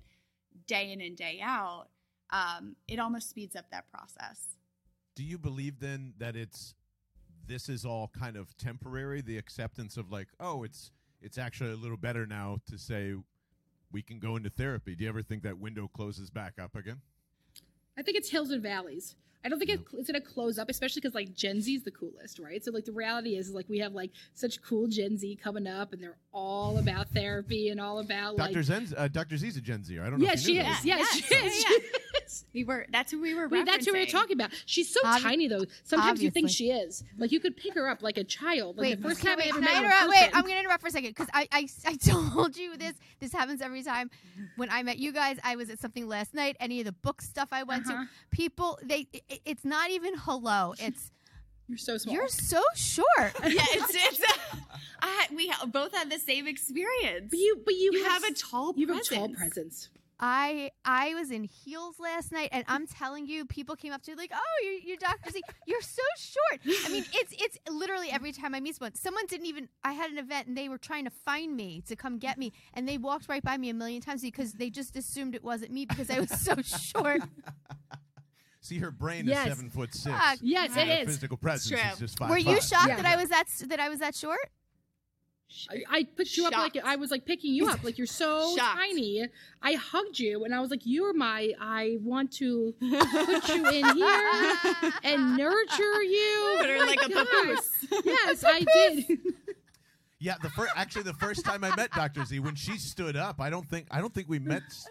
day 0.65 0.91
in 0.91 1.01
and 1.01 1.15
day 1.15 1.39
out, 1.41 1.89
um, 2.31 2.75
it 2.87 2.97
almost 2.99 3.29
speeds 3.29 3.55
up 3.55 3.69
that 3.69 3.87
process. 3.91 4.57
Do 5.13 5.23
you 5.23 5.37
believe 5.37 5.79
then 5.79 6.13
that 6.17 6.35
it's 6.35 6.73
this 7.47 7.69
is 7.69 7.85
all 7.85 8.07
kind 8.07 8.35
of 8.37 8.57
temporary? 8.57 9.21
The 9.21 9.37
acceptance 9.37 9.97
of 9.97 10.11
like, 10.11 10.29
oh, 10.39 10.63
it's 10.63 10.91
it's 11.21 11.37
actually 11.37 11.71
a 11.71 11.75
little 11.77 11.97
better 11.97 12.25
now 12.25 12.57
to 12.65 12.77
say 12.77 13.15
we 13.91 14.01
can 14.01 14.19
go 14.19 14.35
into 14.35 14.49
therapy. 14.49 14.95
Do 14.95 15.03
you 15.03 15.09
ever 15.09 15.21
think 15.21 15.43
that 15.43 15.57
window 15.57 15.87
closes 15.93 16.29
back 16.29 16.53
up 16.61 16.75
again? 16.75 17.01
I 17.97 18.01
think 18.01 18.17
it's 18.17 18.29
hills 18.29 18.51
and 18.51 18.61
valleys. 18.61 19.15
I 19.43 19.47
don't 19.47 19.59
think 19.59 19.69
it, 19.69 19.79
it's 19.93 20.09
going 20.11 20.19
to 20.19 20.27
close 20.27 20.57
up, 20.57 20.69
especially 20.69 21.01
because 21.01 21.13
like 21.13 21.35
Gen 21.35 21.61
Z 21.61 21.71
is 21.73 21.83
the 21.83 21.91
coolest, 21.91 22.39
right? 22.39 22.63
So 22.65 22.71
like 22.71 22.85
the 22.85 22.91
reality 22.91 23.35
is 23.37 23.51
like 23.51 23.69
we 23.69 23.77
have 23.77 23.93
like 23.93 24.09
such 24.33 24.59
cool 24.63 24.87
Gen 24.87 25.17
Z 25.19 25.37
coming 25.41 25.67
up, 25.67 25.93
and 25.93 26.01
they're 26.01 26.17
all 26.33 26.79
about 26.79 27.09
therapy 27.09 27.69
and 27.69 27.79
all 27.79 27.99
about 27.99 28.37
like 28.37 28.53
Dr. 28.53 28.63
Zen's 28.63 28.93
uh, 28.97 29.07
Dr. 29.07 29.37
Z's 29.37 29.55
a 29.55 29.61
Gen 29.61 29.83
Z. 29.83 29.99
I 29.99 30.09
don't 30.09 30.19
know. 30.19 30.25
yeah, 30.25 30.33
if 30.33 30.39
she 30.39 30.55
you 30.55 30.61
is. 30.61 30.83
knew 30.83 30.89
Yeah, 30.91 30.97
that. 30.97 30.97
yeah, 30.97 30.97
Yes. 30.97 31.15
she 31.15 31.35
is. 31.35 31.65
yeah. 31.69 31.77
She 32.25 32.33
is. 32.33 32.45
We 32.53 32.63
were 32.63 32.85
that's 32.91 33.11
who 33.11 33.21
we 33.21 33.33
were. 33.33 33.47
Wait, 33.47 33.65
that's 33.65 33.85
who 33.85 33.93
we 33.93 33.99
were 33.99 34.05
talking 34.05 34.33
about. 34.35 34.51
She's 34.65 34.89
so 34.93 34.99
Obvi- 35.03 35.21
tiny 35.21 35.47
though. 35.47 35.65
Sometimes 35.83 36.21
you 36.23 36.31
think 36.31 36.49
she 36.49 36.71
is. 36.71 37.03
Like 37.17 37.31
you 37.31 37.39
could 37.39 37.55
pick 37.57 37.73
her 37.75 37.87
up 37.87 38.01
like 38.01 38.17
a 38.17 38.23
child. 38.23 38.77
Like 38.77 38.81
Wait, 38.89 39.01
the 39.01 39.09
first 39.09 39.21
can, 39.21 39.37
time 39.37 39.39
I 39.45 39.49
ever 39.49 39.59
met 39.61 39.69
I 39.69 39.73
her 39.75 39.79
interrupt? 39.85 40.09
Wait, 40.09 40.29
I'm 40.33 40.41
going 40.43 40.53
to 40.55 40.59
interrupt 40.59 40.81
for 40.81 40.87
a 40.87 40.91
second 40.91 41.09
because 41.11 41.27
I, 41.33 41.47
I, 41.51 41.67
I 41.85 41.95
told 41.95 42.57
you 42.57 42.77
this. 42.77 42.93
This 43.19 43.31
happens 43.31 43.61
every 43.61 43.83
time. 43.83 44.09
When 44.55 44.69
I 44.69 44.83
met 44.83 44.97
you 44.97 45.11
guys, 45.11 45.37
I 45.43 45.55
was 45.55 45.69
at 45.69 45.79
something 45.79 46.07
last 46.07 46.33
night. 46.33 46.55
Any 46.59 46.79
of 46.79 46.85
the 46.85 46.91
book 46.91 47.21
stuff 47.21 47.49
I 47.51 47.63
went 47.63 47.87
Uh-huh. 47.87 48.03
to, 48.03 48.09
people, 48.31 48.79
they, 48.83 49.07
it, 49.13 49.41
it's 49.45 49.65
not 49.65 49.89
even 49.91 50.13
hello. 50.17 50.73
It's 50.79 51.11
You're 51.67 51.77
so 51.79 51.97
small. 51.97 52.13
you're 52.15 52.27
so 52.27 52.61
short. 52.75 53.33
Yeah, 53.43 53.61
it's 53.71 53.93
it's. 53.95 54.33
I 55.01 55.27
we 55.35 55.47
ha- 55.47 55.65
both 55.65 55.93
had 55.95 56.09
the 56.11 56.19
same 56.19 56.47
experience. 56.47 57.27
but 57.29 57.39
you, 57.39 57.61
but 57.65 57.73
you, 57.73 57.89
You 57.93 58.03
have 58.05 58.23
a 58.23 58.27
s- 58.27 58.41
tall 58.49 58.73
You 58.77 58.87
have 58.87 58.97
a 58.97 59.03
tall 59.03 59.29
presence. 59.29 59.89
Presence. 60.19 60.71
I 60.85 61.09
I 61.09 61.13
was 61.15 61.31
in 61.31 61.43
heels 61.43 61.95
last 61.99 62.31
night, 62.31 62.49
and 62.51 62.63
I'm 62.67 62.87
telling 62.87 63.27
you, 63.27 63.45
people 63.45 63.75
came 63.75 63.91
up 63.93 64.01
to 64.03 64.11
me 64.11 64.17
like, 64.17 64.31
"Oh, 64.33 64.63
you're, 64.63 64.79
you're 64.81 64.97
Dr. 64.97 65.29
Z. 65.31 65.41
You're 65.67 65.81
so 65.81 66.01
short." 66.17 66.61
I 66.85 66.89
mean, 66.89 67.05
it's 67.13 67.33
it's 67.37 67.57
literally 67.69 68.09
every 68.11 68.31
time 68.31 68.55
I 68.55 68.59
meet 68.59 68.75
someone. 68.75 68.95
Someone 68.95 69.25
didn't 69.27 69.45
even. 69.47 69.69
I 69.83 69.93
had 69.93 70.11
an 70.11 70.17
event, 70.17 70.47
and 70.47 70.57
they 70.57 70.69
were 70.69 70.77
trying 70.77 71.05
to 71.05 71.11
find 71.11 71.55
me 71.55 71.81
to 71.87 71.95
come 71.95 72.17
get 72.17 72.37
me, 72.37 72.53
and 72.73 72.87
they 72.87 72.97
walked 72.97 73.27
right 73.29 73.43
by 73.43 73.57
me 73.57 73.69
a 73.69 73.73
million 73.73 74.01
times 74.01 74.21
because 74.21 74.53
they 74.53 74.69
just 74.69 74.95
assumed 74.95 75.35
it 75.35 75.43
wasn't 75.43 75.71
me 75.71 75.85
because 75.85 76.09
I 76.09 76.19
was 76.19 76.29
so 76.29 76.55
short. 76.61 77.21
See, 78.61 78.79
her 78.79 78.89
brain 78.89 79.27
Yes. 79.27 79.45
is 79.47 79.53
seven 79.53 79.69
foot 79.69 79.93
six. 79.93 80.15
Fuck. 80.15 80.39
Yes, 80.41 80.71
and 80.75 80.89
it 80.89 80.97
her 80.97 81.03
is. 81.03 81.15
Physical 81.15 81.37
presence 81.37 81.79
is 81.93 81.99
just 81.99 82.17
five. 82.17 82.29
Were 82.31 82.37
you 82.37 82.55
five. 82.55 82.63
shocked 82.63 82.87
Yeah. 82.87 82.95
that 83.01 83.05
I 83.05 83.15
was 83.15 83.29
that 83.29 83.45
that 83.67 83.79
I 83.79 83.89
was 83.89 83.99
that 83.99 84.15
short? 84.15 84.39
I, 85.69 85.83
I 85.89 86.03
put 86.03 86.35
you 86.35 86.45
up 86.47 86.53
like 86.53 86.77
I 86.83 86.95
was 86.95 87.11
like 87.11 87.25
picking 87.25 87.53
you 87.53 87.69
up 87.69 87.83
like 87.83 87.97
you're 87.97 88.07
so 88.07 88.55
Shocked. 88.55 88.77
tiny. 88.77 89.25
I 89.61 89.73
hugged 89.73 90.19
you 90.19 90.43
and 90.43 90.53
I 90.53 90.59
was 90.59 90.69
like, 90.69 90.81
"You're 90.83 91.13
my. 91.13 91.53
I 91.59 91.97
want 92.01 92.31
to 92.33 92.73
put 92.79 93.49
you 93.49 93.69
in 93.69 93.95
here 93.95 94.63
and 95.03 95.37
nurture 95.37 96.03
you." 96.03 96.55
Put 96.59 96.69
her 96.69 96.77
Oh 96.77 96.85
like 96.85 97.05
a 97.05 97.09
papoose. 97.09 97.69
Yes, 98.05 98.43
I 98.45 98.59
did. 98.61 99.19
Yeah, 100.19 100.35
the 100.41 100.49
first 100.49 100.71
actually 100.75 101.03
the 101.03 101.13
first 101.13 101.43
time 101.43 101.63
I 101.63 101.75
met 101.75 101.91
Dr. 101.91 102.23
Z 102.25 102.39
when 102.39 102.55
she 102.55 102.77
stood 102.77 103.15
up, 103.17 103.41
I 103.41 103.49
don't 103.49 103.67
think 103.69 103.87
I 103.91 103.99
don't 103.99 104.13
think 104.13 104.29
we 104.29 104.39
met 104.39 104.63
s- 104.67 104.85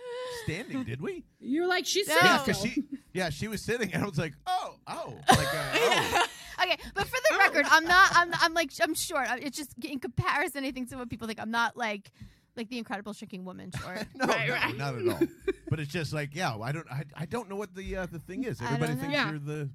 standing, 0.44 0.84
did 0.84 1.00
we? 1.00 1.24
You're 1.40 1.66
like 1.66 1.87
she's 1.87 2.06
No. 2.08 2.14
sitting 2.14 2.26
Yeah, 2.28 2.37
Oh. 2.40 2.44
because 2.44 2.62
she 2.62 2.82
yeah 3.14 3.30
she 3.30 3.48
was 3.48 3.62
sitting 3.62 3.92
and 3.94 4.02
I 4.02 4.06
was 4.06 4.18
like 4.18 4.34
oh 4.46 4.76
oh 4.87 5.14
like 5.30 5.54
uh, 5.54 5.72
oh. 5.76 6.26
Okay, 6.62 6.76
but 6.94 7.06
for 7.08 7.16
the 7.30 7.38
record, 7.38 7.66
I'm 7.68 7.84
not. 7.84 8.10
I'm. 8.14 8.30
I'm 8.40 8.54
like. 8.54 8.70
I'm 8.80 8.94
short. 8.94 9.28
I- 9.28 9.38
It's 9.38 9.56
just 9.56 9.72
in 9.84 9.98
comparison. 9.98 10.58
Anything 10.58 10.87
to 10.87 10.96
what 10.96 11.10
people 11.10 11.26
think. 11.26 11.40
I'm 11.40 11.50
not 11.50 11.76
like, 11.76 12.10
like 12.56 12.68
the 12.70 12.78
incredible 12.78 13.12
shrinking 13.12 13.44
woman 13.44 13.72
short. 13.82 14.06
no, 14.14 14.26
Right, 14.26 14.48
no 14.48 14.54
right. 14.54 14.76
not 14.76 14.94
at 14.94 15.08
all. 15.08 15.20
But 15.68 15.80
it's 15.80 15.90
just 15.92 16.12
like 16.12 16.32
yeah, 16.34 16.56
I 16.56 16.70
don't 16.70 16.87
I, 16.90 17.02
I 17.16 17.26
don't 17.26 17.48
know 17.50 17.56
what 17.56 17.74
the 17.74 17.96
uh, 17.96 18.06
the 18.06 18.20
thing 18.20 18.44
is. 18.44 18.60
I 18.60 18.66
Everybody 18.66 18.92
don't 18.92 18.96
know. 18.96 19.02
thinks 19.02 19.14
Yeah. 19.14 19.30
you're 19.30 19.38
the 19.40 19.70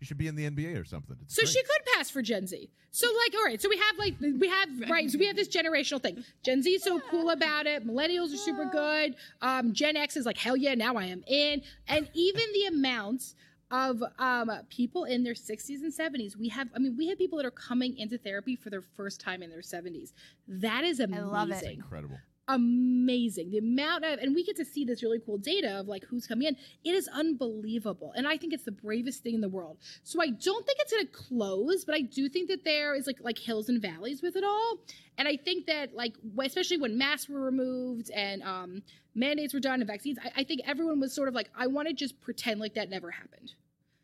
you 0.00 0.06
should 0.06 0.18
be 0.18 0.26
in 0.26 0.34
the 0.36 0.48
NBA 0.50 0.80
or 0.80 0.84
something. 0.84 1.16
It's 1.22 1.34
So 1.34 1.42
great. 1.42 1.52
she 1.52 1.62
could 1.62 1.80
pass 1.96 2.10
for 2.10 2.20
Gen 2.22 2.46
Z. 2.46 2.68
So 2.90 3.06
like, 3.06 3.34
all 3.38 3.44
right. 3.44 3.60
So 3.60 3.68
we 3.68 3.76
have 3.78 3.98
like 3.98 4.14
we 4.20 4.48
have 4.48 4.68
right. 4.90 5.10
So 5.10 5.18
we 5.18 5.26
have 5.26 5.36
this 5.36 5.48
generational 5.48 6.00
thing. 6.02 6.24
Gen 6.44 6.62
Z 6.62 6.70
is 6.70 6.82
so 6.82 7.00
cool 7.10 7.30
about 7.30 7.66
it. 7.66 7.86
Millennials 7.86 8.32
are 8.34 8.36
super 8.38 8.66
good. 8.66 9.16
Um, 9.40 9.72
Gen 9.72 9.96
X 9.96 10.16
is 10.16 10.26
like 10.26 10.38
hell 10.38 10.56
yeah, 10.56 10.74
now 10.74 10.96
I 10.96 11.04
am 11.04 11.22
in. 11.26 11.62
And 11.88 12.08
even 12.14 12.42
the 12.52 12.66
amounts 12.66 13.34
of 13.70 14.02
um, 14.18 14.50
people 14.68 15.04
in 15.04 15.24
their 15.24 15.34
60s 15.34 15.80
and 15.82 15.92
70s, 15.92 16.36
we 16.36 16.48
have. 16.50 16.68
I 16.76 16.78
mean, 16.78 16.96
we 16.96 17.08
have 17.08 17.18
people 17.18 17.38
that 17.38 17.46
are 17.46 17.50
coming 17.50 17.96
into 17.98 18.18
therapy 18.18 18.54
for 18.56 18.70
their 18.70 18.82
first 18.96 19.20
time 19.20 19.42
in 19.42 19.50
their 19.50 19.60
70s. 19.62 20.12
That 20.46 20.84
is 20.84 21.00
amazing. 21.00 21.26
love 21.26 21.50
it. 21.50 21.64
incredible. 21.64 22.18
Amazing. 22.48 23.50
The 23.50 23.58
amount 23.58 24.04
of, 24.04 24.18
and 24.18 24.34
we 24.34 24.44
get 24.44 24.56
to 24.56 24.64
see 24.64 24.84
this 24.84 25.02
really 25.02 25.20
cool 25.24 25.38
data 25.38 25.80
of 25.80 25.88
like 25.88 26.04
who's 26.04 26.26
coming 26.26 26.48
in. 26.48 26.56
It 26.84 26.94
is 26.94 27.08
unbelievable. 27.08 28.12
And 28.16 28.26
I 28.28 28.36
think 28.36 28.52
it's 28.52 28.64
the 28.64 28.72
bravest 28.72 29.22
thing 29.22 29.34
in 29.34 29.40
the 29.40 29.48
world. 29.48 29.78
So 30.02 30.20
I 30.20 30.28
don't 30.28 30.66
think 30.66 30.78
it's 30.80 30.92
going 30.92 31.06
to 31.06 31.12
close, 31.12 31.84
but 31.84 31.94
I 31.94 32.00
do 32.00 32.28
think 32.28 32.48
that 32.48 32.64
there 32.64 32.94
is 32.94 33.06
like, 33.06 33.18
like 33.20 33.38
hills 33.38 33.68
and 33.68 33.80
valleys 33.80 34.22
with 34.22 34.36
it 34.36 34.44
all. 34.44 34.78
And 35.16 35.26
I 35.28 35.36
think 35.36 35.66
that 35.66 35.94
like, 35.94 36.14
especially 36.42 36.78
when 36.78 36.98
masks 36.98 37.28
were 37.28 37.40
removed 37.40 38.10
and 38.10 38.42
um, 38.42 38.82
mandates 39.14 39.54
were 39.54 39.60
done 39.60 39.80
and 39.80 39.86
vaccines, 39.86 40.18
I, 40.22 40.40
I 40.40 40.44
think 40.44 40.60
everyone 40.66 41.00
was 41.00 41.14
sort 41.14 41.28
of 41.28 41.34
like, 41.34 41.50
I 41.56 41.66
want 41.66 41.88
to 41.88 41.94
just 41.94 42.20
pretend 42.20 42.60
like 42.60 42.74
that 42.74 42.90
never 42.90 43.10
happened. 43.10 43.54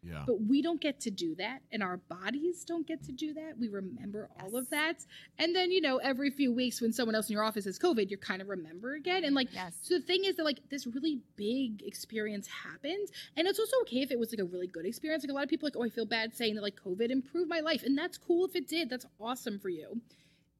Yeah. 0.02 0.24
But 0.26 0.40
we 0.42 0.62
don't 0.62 0.80
get 0.80 0.98
to 1.00 1.10
do 1.10 1.34
that, 1.36 1.60
and 1.70 1.82
our 1.82 1.98
bodies 1.98 2.64
don't 2.64 2.86
get 2.86 3.02
to 3.04 3.12
do 3.12 3.34
that. 3.34 3.58
We 3.58 3.68
remember 3.68 4.30
all 4.40 4.56
of 4.56 4.70
that. 4.70 5.04
And 5.38 5.54
then, 5.54 5.70
you 5.70 5.80
know, 5.80 5.98
every 5.98 6.30
few 6.30 6.52
weeks 6.52 6.80
when 6.80 6.92
someone 6.92 7.14
else 7.14 7.28
in 7.28 7.34
your 7.34 7.44
office 7.44 7.66
has 7.66 7.78
COVID, 7.78 8.08
you're 8.08 8.18
kind 8.18 8.40
of 8.40 8.48
remember 8.48 8.94
again. 8.94 9.24
And 9.24 9.34
like, 9.34 9.52
Yes. 9.52 9.74
so 9.82 9.98
the 9.98 10.04
thing 10.04 10.24
is 10.24 10.36
that 10.36 10.44
like 10.44 10.60
this 10.70 10.86
really 10.86 11.20
big 11.36 11.82
experience 11.82 12.48
happened. 12.48 13.08
And 13.36 13.46
it's 13.46 13.58
also 13.58 13.76
okay 13.82 14.00
if 14.02 14.10
it 14.10 14.18
was 14.18 14.32
like 14.32 14.40
a 14.40 14.44
really 14.44 14.66
good 14.66 14.86
experience. 14.86 15.22
Like 15.22 15.30
a 15.30 15.34
lot 15.34 15.44
of 15.44 15.50
people 15.50 15.66
like, 15.66 15.76
oh, 15.76 15.84
I 15.84 15.90
feel 15.90 16.06
bad 16.06 16.34
saying 16.34 16.54
that 16.54 16.62
like 16.62 16.80
COVID 16.82 17.10
improved 17.10 17.48
my 17.50 17.60
life. 17.60 17.82
And 17.84 17.96
that's 17.96 18.16
cool 18.16 18.46
if 18.46 18.56
it 18.56 18.68
did. 18.68 18.88
That's 18.88 19.06
awesome 19.20 19.58
for 19.58 19.68
you. 19.68 20.00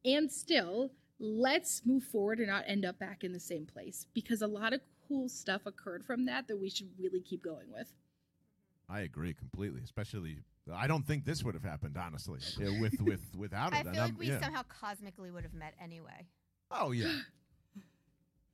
And 0.05 0.31
still, 0.31 0.93
let's 1.19 1.83
move 1.85 2.05
forward 2.05 2.39
and 2.39 2.49
not 2.49 2.65
end 2.67 2.85
up 2.85 2.99
back 2.99 3.25
in 3.25 3.33
the 3.33 3.41
same 3.41 3.67
place 3.67 4.07
because 4.15 4.43
a 4.43 4.47
lot 4.47 4.73
of 4.73 4.81
cool 5.09 5.29
stuff 5.29 5.63
occurred 5.67 6.05
from 6.05 6.25
that 6.27 6.47
that 6.49 6.61
we 6.61 6.71
should 6.71 6.89
really 6.99 7.21
keep 7.21 7.43
going 7.43 7.71
with. 7.73 7.93
I 8.91 9.01
agree 9.01 9.33
completely. 9.35 9.81
Especially, 9.85 10.39
I 10.73 10.87
don't 10.87 11.07
think 11.07 11.25
this 11.25 11.45
would 11.45 11.55
have 11.55 11.63
happened 11.65 11.97
honestly 11.97 12.41
yeah, 12.59 12.81
with 12.81 13.01
with 13.01 13.21
without 13.37 13.73
it. 13.73 13.77
I 13.77 13.79
And 13.81 13.89
feel 13.91 14.01
like 14.03 14.11
I'm- 14.11 14.19
we 14.19 14.27
yeah. 14.29 14.41
somehow 14.41 14.63
cosmically 14.65 15.31
would 15.31 15.45
have 15.45 15.55
met 15.55 15.75
anyway. 15.81 16.27
Oh 16.71 16.91
yeah. 16.93 17.13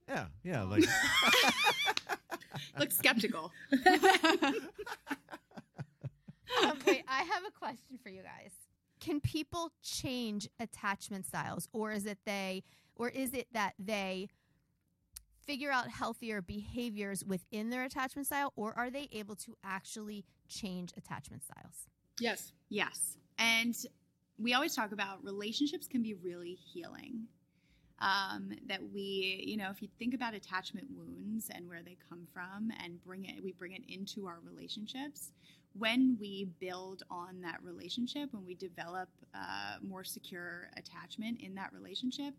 Yeah, 0.09 0.27
yeah, 0.45 0.63
like 0.63 0.85
Look 2.79 2.93
skeptical. 2.93 3.51
um, 6.63 6.79
wait, 6.87 7.03
I 7.09 7.23
have 7.23 7.43
a 7.47 7.51
question 7.59 7.99
for 8.03 8.09
you 8.11 8.23
guys. 8.23 8.53
Can 9.01 9.21
people 9.21 9.73
change 9.83 10.49
attachment 10.61 11.27
styles, 11.27 11.69
or 11.73 11.91
is 11.93 12.07
it 12.07 12.19
they, 12.25 12.63
or 12.95 13.09
is 13.09 13.35
it 13.35 13.49
that 13.53 13.75
they 13.79 14.29
figure 15.47 15.71
out 15.71 15.89
healthier 15.89 16.43
behaviors 16.43 17.25
within 17.25 17.71
their 17.71 17.85
attachment 17.85 18.27
style, 18.27 18.53
or 18.57 18.73
are 18.77 18.91
they 18.91 19.09
able 19.13 19.37
to 19.37 19.57
actually 19.65 20.25
change 20.49 20.93
attachment 20.97 21.45
styles? 21.45 21.87
Yes. 22.21 22.53
Yes. 22.69 23.17
And 23.39 23.75
we 24.39 24.55
always 24.55 24.75
talk 24.75 24.93
about 24.93 25.23
relationships 25.25 25.87
can 25.87 26.03
be 26.03 26.15
really 26.15 26.55
healing. 26.55 27.27
Um, 27.99 28.53
that 28.69 28.81
we, 28.93 29.43
you 29.47 29.57
know, 29.57 29.71
if 29.71 29.81
you 29.81 29.89
think 29.99 30.13
about 30.13 30.35
attachment 30.35 30.87
wounds 30.95 31.49
and 31.55 31.67
where 31.67 31.81
they 31.83 31.97
come 32.11 32.27
from 32.31 32.71
and 32.85 33.03
bring 33.03 33.25
it, 33.25 33.43
we 33.43 33.53
bring 33.53 33.73
it 33.73 33.83
into 33.89 34.27
our 34.27 34.39
relationships. 34.45 35.31
When 35.79 36.19
we 36.21 36.47
build 36.61 37.05
on 37.11 37.41
that 37.41 37.63
relationship, 37.63 38.35
when 38.35 38.45
we 38.45 38.55
develop 38.55 39.09
uh, 39.35 39.77
more 39.83 40.05
secure 40.05 40.69
attachment 40.77 41.41
in 41.41 41.55
that 41.55 41.73
relationship, 41.73 42.35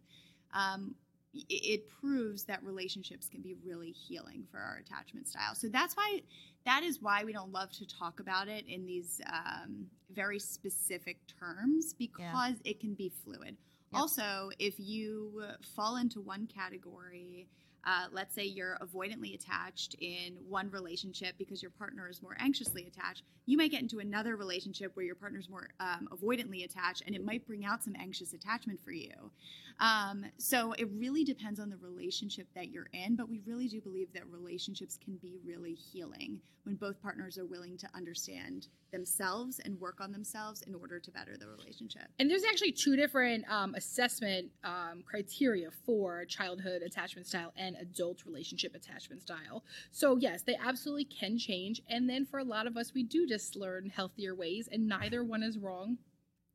um, 0.53 0.93
i- 0.93 1.06
it 1.49 1.87
proves 1.89 2.43
that 2.43 2.63
relationships 2.63 3.27
can 3.29 3.41
be 3.41 3.55
really 3.65 3.91
healing 3.91 4.43
for 4.51 4.59
our 4.59 4.77
attachment 4.77 5.27
style. 5.27 5.55
So 5.55 5.67
that's 5.67 5.95
why 5.95 6.21
that 6.65 6.83
is 6.83 7.01
why 7.01 7.23
we 7.23 7.33
don't 7.33 7.51
love 7.51 7.71
to 7.73 7.87
talk 7.87 8.19
about 8.19 8.47
it 8.47 8.65
in 8.67 8.85
these 8.85 9.21
um, 9.31 9.87
very 10.11 10.39
specific 10.39 11.17
terms 11.39 11.93
because 11.93 12.55
it 12.63 12.79
can 12.79 12.93
be 12.93 13.11
fluid. 13.23 13.57
Yep. 13.93 14.01
Also, 14.01 14.49
if 14.59 14.75
you 14.77 15.43
fall 15.75 15.95
into 15.95 16.19
one 16.19 16.47
category, 16.47 17.47
uh, 17.87 18.07
let's 18.11 18.35
say 18.35 18.43
you're 18.43 18.77
avoidantly 18.81 19.33
attached 19.33 19.95
in 20.01 20.35
one 20.49 20.69
relationship 20.69 21.35
because 21.37 21.61
your 21.61 21.71
partner 21.71 22.09
is 22.09 22.21
more 22.21 22.35
anxiously 22.37 22.85
attached, 22.85 23.23
you 23.45 23.57
might 23.57 23.71
get 23.71 23.81
into 23.81 23.99
another 23.99 24.35
relationship 24.35 24.91
where 24.95 25.05
your 25.05 25.15
partner's 25.15 25.49
more 25.49 25.69
um, 25.79 26.09
avoidantly 26.11 26.65
attached, 26.65 27.03
and 27.07 27.15
it 27.15 27.23
might 27.23 27.47
bring 27.47 27.63
out 27.63 27.81
some 27.81 27.95
anxious 27.97 28.33
attachment 28.33 28.77
for 28.83 28.91
you. 28.91 29.31
Um, 29.79 30.25
so 30.37 30.73
it 30.73 30.89
really 30.97 31.23
depends 31.23 31.61
on 31.61 31.69
the 31.69 31.77
relationship 31.77 32.47
that 32.55 32.71
you're 32.71 32.89
in, 32.91 33.15
but 33.15 33.29
we 33.29 33.41
really 33.45 33.69
do 33.69 33.79
believe 33.79 34.11
that 34.13 34.27
relationships 34.27 34.99
can 35.01 35.15
be 35.17 35.37
really 35.45 35.73
healing 35.73 36.41
when 36.67 36.75
both 36.75 37.01
partners 37.01 37.37
are 37.37 37.45
willing 37.45 37.77
to 37.77 37.87
understand 37.95 38.67
themselves 38.91 39.59
and 39.63 39.79
work 39.79 40.01
on 40.01 40.11
themselves 40.11 40.61
in 40.63 40.75
order 40.75 40.99
to 40.99 41.11
better 41.11 41.37
the 41.37 41.47
relationship. 41.47 42.03
And 42.19 42.29
there's 42.29 42.43
actually 42.43 42.73
two 42.73 42.97
different 42.97 43.49
um, 43.49 43.73
assessment 43.75 44.49
um, 44.65 45.01
criteria 45.05 45.69
for 45.85 46.25
childhood 46.25 46.81
attachment 46.81 47.25
style 47.25 47.53
and 47.55 47.76
adult 47.79 48.25
relationship 48.25 48.75
attachment 48.75 49.21
style. 49.21 49.63
So, 49.91 50.17
yes, 50.17 50.41
they 50.43 50.55
absolutely 50.55 51.05
can 51.05 51.37
change. 51.37 51.81
And 51.89 52.09
then 52.09 52.25
for 52.25 52.39
a 52.39 52.43
lot 52.43 52.67
of 52.67 52.77
us, 52.77 52.93
we 52.93 53.03
do 53.03 53.27
just 53.27 53.55
learn 53.55 53.89
healthier 53.89 54.35
ways, 54.35 54.67
and 54.71 54.87
neither 54.87 55.23
one 55.23 55.43
is 55.43 55.57
wrong. 55.57 55.97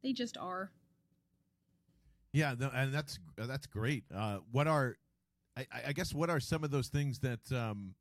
They 0.03 0.13
just 0.13 0.37
are. 0.37 0.71
Yeah, 2.33 2.55
and 2.73 2.93
that's 2.95 3.19
uh, 3.39 3.47
that's 3.47 3.67
great. 3.67 4.05
Uh, 4.15 4.39
what 4.51 4.67
are, 4.67 4.97
I, 5.57 5.67
I- 5.73 5.83
I 5.89 5.93
guess, 5.93 6.15
what 6.15 6.31
are 6.31 6.41
some 6.41 6.65
of 6.65 6.71
those 6.71 6.89
things 6.89 7.19
that 7.21 7.53
um, 7.53 7.95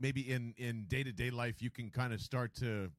maybe 0.00 0.20
in 0.30 0.54
in 0.58 0.84
day 0.84 1.02
to 1.02 1.12
day 1.12 1.30
life 1.30 1.62
you 1.62 1.70
can 1.70 1.90
kind 1.90 2.12
of 2.12 2.20
start 2.20 2.54
to, 2.56 2.90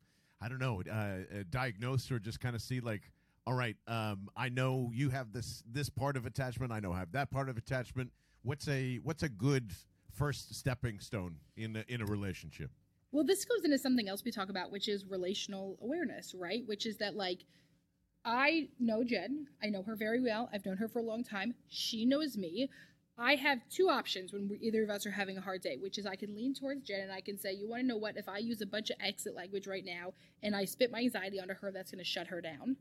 I 0.41 0.49
don't 0.49 0.59
know, 0.59 0.81
uh, 0.89 0.93
uh, 0.93 1.43
diagnose 1.49 2.11
or 2.11 2.19
just 2.19 2.39
kind 2.39 2.55
of 2.55 2.61
see 2.61 2.79
like, 2.79 3.11
all 3.45 3.53
right, 3.53 3.77
um, 3.87 4.29
I 4.35 4.49
know 4.49 4.89
you 4.93 5.09
have 5.09 5.31
this 5.31 5.63
this 5.71 5.89
part 5.89 6.17
of 6.17 6.25
attachment. 6.25 6.71
I 6.71 6.79
know 6.79 6.91
I 6.93 6.99
have 6.99 7.11
that 7.11 7.29
part 7.29 7.47
of 7.49 7.57
attachment. 7.57 8.11
What's 8.43 8.67
a 8.67 8.97
what's 9.03 9.23
a 9.23 9.29
good 9.29 9.73
first 10.11 10.55
stepping 10.55 10.99
stone 10.99 11.35
in 11.55 11.75
a, 11.75 11.85
in 11.87 12.01
a 12.01 12.05
relationship? 12.05 12.71
Well, 13.11 13.25
this 13.25 13.43
goes 13.43 13.63
into 13.63 13.77
something 13.77 14.07
else 14.07 14.23
we 14.23 14.31
talk 14.31 14.49
about, 14.49 14.71
which 14.71 14.87
is 14.87 15.05
relational 15.05 15.77
awareness, 15.81 16.35
right? 16.37 16.61
Which 16.67 16.85
is 16.85 16.97
that, 16.97 17.15
like, 17.15 17.39
I 18.23 18.69
know 18.79 19.03
Jen. 19.03 19.47
I 19.63 19.67
know 19.67 19.81
her 19.81 19.95
very 19.95 20.21
well. 20.21 20.49
I've 20.53 20.65
known 20.65 20.77
her 20.77 20.87
for 20.87 20.99
a 20.99 21.03
long 21.03 21.23
time. 21.23 21.55
She 21.67 22.05
knows 22.05 22.37
me. 22.37 22.69
I 23.17 23.35
have 23.35 23.59
two 23.69 23.89
options 23.89 24.31
when 24.31 24.57
either 24.61 24.83
of 24.83 24.89
us 24.89 25.05
are 25.05 25.11
having 25.11 25.37
a 25.37 25.41
hard 25.41 25.61
day, 25.61 25.77
which 25.77 25.97
is 25.97 26.05
I 26.05 26.15
can 26.15 26.35
lean 26.35 26.53
towards 26.53 26.83
Jen 26.83 27.01
and 27.01 27.11
I 27.11 27.21
can 27.21 27.37
say, 27.37 27.51
You 27.51 27.67
want 27.67 27.81
to 27.81 27.87
know 27.87 27.97
what? 27.97 28.15
If 28.15 28.29
I 28.29 28.37
use 28.37 28.61
a 28.61 28.65
bunch 28.65 28.91
of 28.91 28.97
exit 29.01 29.35
language 29.35 29.67
right 29.67 29.83
now 29.83 30.13
and 30.43 30.55
I 30.55 30.65
spit 30.65 30.91
my 30.91 30.99
anxiety 30.99 31.39
onto 31.39 31.55
her, 31.55 31.71
that's 31.71 31.91
going 31.91 31.99
to 31.99 32.05
shut 32.05 32.27
her 32.27 32.41
down. 32.41 32.77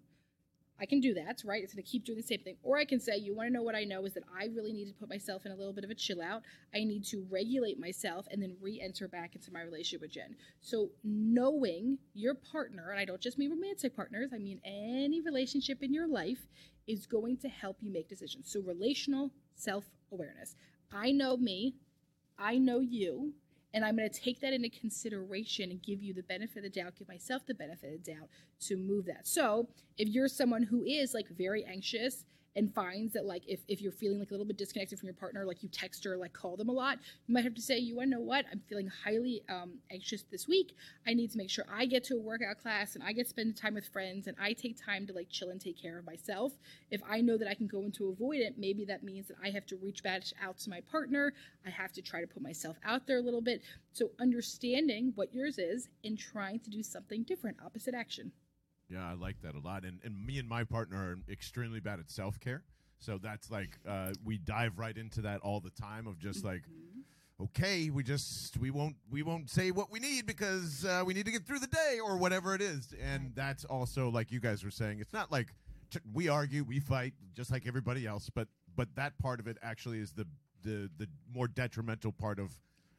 I 0.80 0.86
can 0.86 1.00
do 1.00 1.12
that, 1.14 1.42
right? 1.44 1.62
It's 1.62 1.74
going 1.74 1.82
to 1.82 1.90
keep 1.90 2.04
doing 2.04 2.16
the 2.18 2.22
same 2.22 2.40
thing. 2.40 2.56
Or 2.62 2.78
I 2.78 2.84
can 2.84 3.00
say, 3.00 3.16
you 3.16 3.34
want 3.34 3.48
to 3.48 3.52
know 3.52 3.62
what 3.62 3.74
I 3.74 3.84
know 3.84 4.04
is 4.04 4.14
that 4.14 4.22
I 4.38 4.46
really 4.46 4.72
need 4.72 4.86
to 4.86 4.94
put 4.94 5.08
myself 5.08 5.44
in 5.44 5.52
a 5.52 5.56
little 5.56 5.72
bit 5.72 5.84
of 5.84 5.90
a 5.90 5.94
chill 5.94 6.22
out. 6.22 6.42
I 6.74 6.84
need 6.84 7.04
to 7.06 7.26
regulate 7.30 7.80
myself 7.80 8.26
and 8.30 8.40
then 8.40 8.56
re 8.60 8.80
enter 8.80 9.08
back 9.08 9.34
into 9.34 9.52
my 9.52 9.62
relationship 9.62 10.02
with 10.02 10.12
Jen. 10.12 10.36
So, 10.60 10.90
knowing 11.02 11.98
your 12.14 12.34
partner, 12.34 12.90
and 12.90 13.00
I 13.00 13.04
don't 13.04 13.20
just 13.20 13.38
mean 13.38 13.50
romantic 13.50 13.96
partners, 13.96 14.30
I 14.32 14.38
mean 14.38 14.60
any 14.64 15.20
relationship 15.20 15.82
in 15.82 15.92
your 15.92 16.06
life, 16.06 16.46
is 16.86 17.06
going 17.06 17.36
to 17.38 17.48
help 17.48 17.78
you 17.80 17.92
make 17.92 18.08
decisions. 18.08 18.50
So, 18.50 18.60
relational 18.60 19.32
self 19.56 19.84
awareness. 20.12 20.54
I 20.92 21.10
know 21.10 21.36
me, 21.36 21.74
I 22.38 22.56
know 22.56 22.80
you, 22.80 23.32
and 23.74 23.84
I'm 23.84 23.96
going 23.96 24.08
to 24.08 24.20
take 24.20 24.40
that 24.40 24.52
into 24.52 24.70
consideration 24.70 25.70
and 25.70 25.82
give 25.82 26.02
you 26.02 26.14
the 26.14 26.22
benefit 26.22 26.58
of 26.58 26.62
the 26.64 26.80
doubt, 26.80 26.94
give 26.98 27.08
myself 27.08 27.44
the 27.46 27.54
benefit 27.54 27.94
of 27.94 28.04
the 28.04 28.12
doubt 28.12 28.28
to 28.60 28.76
move 28.76 29.06
that. 29.06 29.26
So, 29.26 29.68
if 29.96 30.08
you're 30.08 30.28
someone 30.28 30.62
who 30.62 30.82
is 30.84 31.14
like 31.14 31.28
very 31.28 31.64
anxious 31.64 32.24
and 32.56 32.74
finds 32.74 33.12
that 33.12 33.24
like 33.24 33.42
if, 33.46 33.60
if 33.68 33.80
you're 33.80 33.92
feeling 33.92 34.18
like 34.18 34.30
a 34.30 34.32
little 34.32 34.46
bit 34.46 34.56
disconnected 34.58 34.98
from 34.98 35.06
your 35.06 35.14
partner, 35.14 35.44
like 35.44 35.62
you 35.62 35.68
text 35.68 36.04
or 36.06 36.16
like 36.16 36.32
call 36.32 36.56
them 36.56 36.68
a 36.68 36.72
lot, 36.72 36.98
you 37.26 37.34
might 37.34 37.44
have 37.44 37.54
to 37.54 37.62
say, 37.62 37.78
you 37.78 37.96
want 37.96 38.10
to 38.10 38.16
know 38.16 38.22
what? 38.22 38.44
I'm 38.50 38.60
feeling 38.68 38.90
highly 39.04 39.42
um, 39.48 39.78
anxious 39.90 40.24
this 40.30 40.48
week. 40.48 40.74
I 41.06 41.14
need 41.14 41.30
to 41.32 41.38
make 41.38 41.50
sure 41.50 41.64
I 41.72 41.86
get 41.86 42.04
to 42.04 42.14
a 42.16 42.20
workout 42.20 42.60
class 42.60 42.94
and 42.94 43.04
I 43.04 43.12
get 43.12 43.24
to 43.24 43.30
spend 43.30 43.56
time 43.56 43.74
with 43.74 43.86
friends 43.86 44.26
and 44.26 44.36
I 44.40 44.52
take 44.52 44.82
time 44.84 45.06
to 45.06 45.12
like 45.12 45.28
chill 45.30 45.50
and 45.50 45.60
take 45.60 45.80
care 45.80 45.98
of 45.98 46.06
myself. 46.06 46.52
If 46.90 47.00
I 47.08 47.20
know 47.20 47.38
that 47.38 47.48
I 47.48 47.54
can 47.54 47.66
go 47.66 47.82
into 47.82 48.14
avoidant, 48.18 48.58
maybe 48.58 48.84
that 48.86 49.02
means 49.04 49.28
that 49.28 49.36
I 49.42 49.50
have 49.50 49.66
to 49.66 49.76
reach 49.76 50.02
back 50.02 50.22
out 50.42 50.58
to 50.58 50.70
my 50.70 50.80
partner. 50.80 51.32
I 51.66 51.70
have 51.70 51.92
to 51.92 52.02
try 52.02 52.20
to 52.20 52.26
put 52.26 52.42
myself 52.42 52.76
out 52.84 53.06
there 53.06 53.18
a 53.18 53.22
little 53.22 53.42
bit. 53.42 53.62
So 53.92 54.10
understanding 54.20 55.12
what 55.14 55.32
yours 55.32 55.58
is 55.58 55.88
and 56.04 56.18
trying 56.18 56.60
to 56.60 56.70
do 56.70 56.82
something 56.82 57.22
different, 57.22 57.58
opposite 57.64 57.94
action. 57.94 58.32
Yeah, 58.88 59.08
I 59.08 59.14
like 59.14 59.40
that 59.42 59.54
a 59.54 59.60
lot. 59.60 59.84
And 59.84 60.00
and 60.04 60.26
me 60.26 60.38
and 60.38 60.48
my 60.48 60.64
partner 60.64 60.96
are 60.98 61.32
extremely 61.32 61.80
bad 61.80 62.00
at 62.00 62.10
self 62.10 62.40
care. 62.40 62.62
So 62.98 63.18
that's 63.18 63.50
like 63.50 63.78
uh, 63.88 64.12
we 64.24 64.38
dive 64.38 64.78
right 64.78 64.96
into 64.96 65.20
that 65.22 65.40
all 65.40 65.60
the 65.60 65.70
time 65.70 66.06
of 66.06 66.18
just 66.18 66.44
like, 66.44 66.62
okay, 67.40 67.90
we 67.90 68.02
just 68.02 68.56
we 68.58 68.70
won't 68.70 68.96
we 69.10 69.22
won't 69.22 69.50
say 69.50 69.70
what 69.70 69.90
we 69.90 70.00
need 70.00 70.26
because 70.26 70.84
uh, 70.84 71.02
we 71.06 71.14
need 71.14 71.26
to 71.26 71.32
get 71.32 71.46
through 71.46 71.60
the 71.60 71.68
day 71.68 71.98
or 72.02 72.16
whatever 72.16 72.54
it 72.54 72.62
is. 72.62 72.94
And 73.00 73.32
that's 73.34 73.64
also 73.64 74.08
like 74.08 74.32
you 74.32 74.40
guys 74.40 74.64
were 74.64 74.70
saying. 74.70 75.00
It's 75.00 75.12
not 75.12 75.30
like 75.30 75.48
t- 75.90 76.00
we 76.12 76.28
argue, 76.28 76.64
we 76.64 76.80
fight 76.80 77.12
just 77.34 77.50
like 77.50 77.66
everybody 77.66 78.06
else, 78.06 78.30
but 78.34 78.48
but 78.76 78.88
that 78.96 79.18
part 79.18 79.38
of 79.40 79.46
it 79.46 79.58
actually 79.62 79.98
is 80.00 80.12
the 80.12 80.26
the 80.62 80.90
the 80.98 81.08
more 81.32 81.46
detrimental 81.46 82.12
part 82.12 82.38
of 82.38 82.50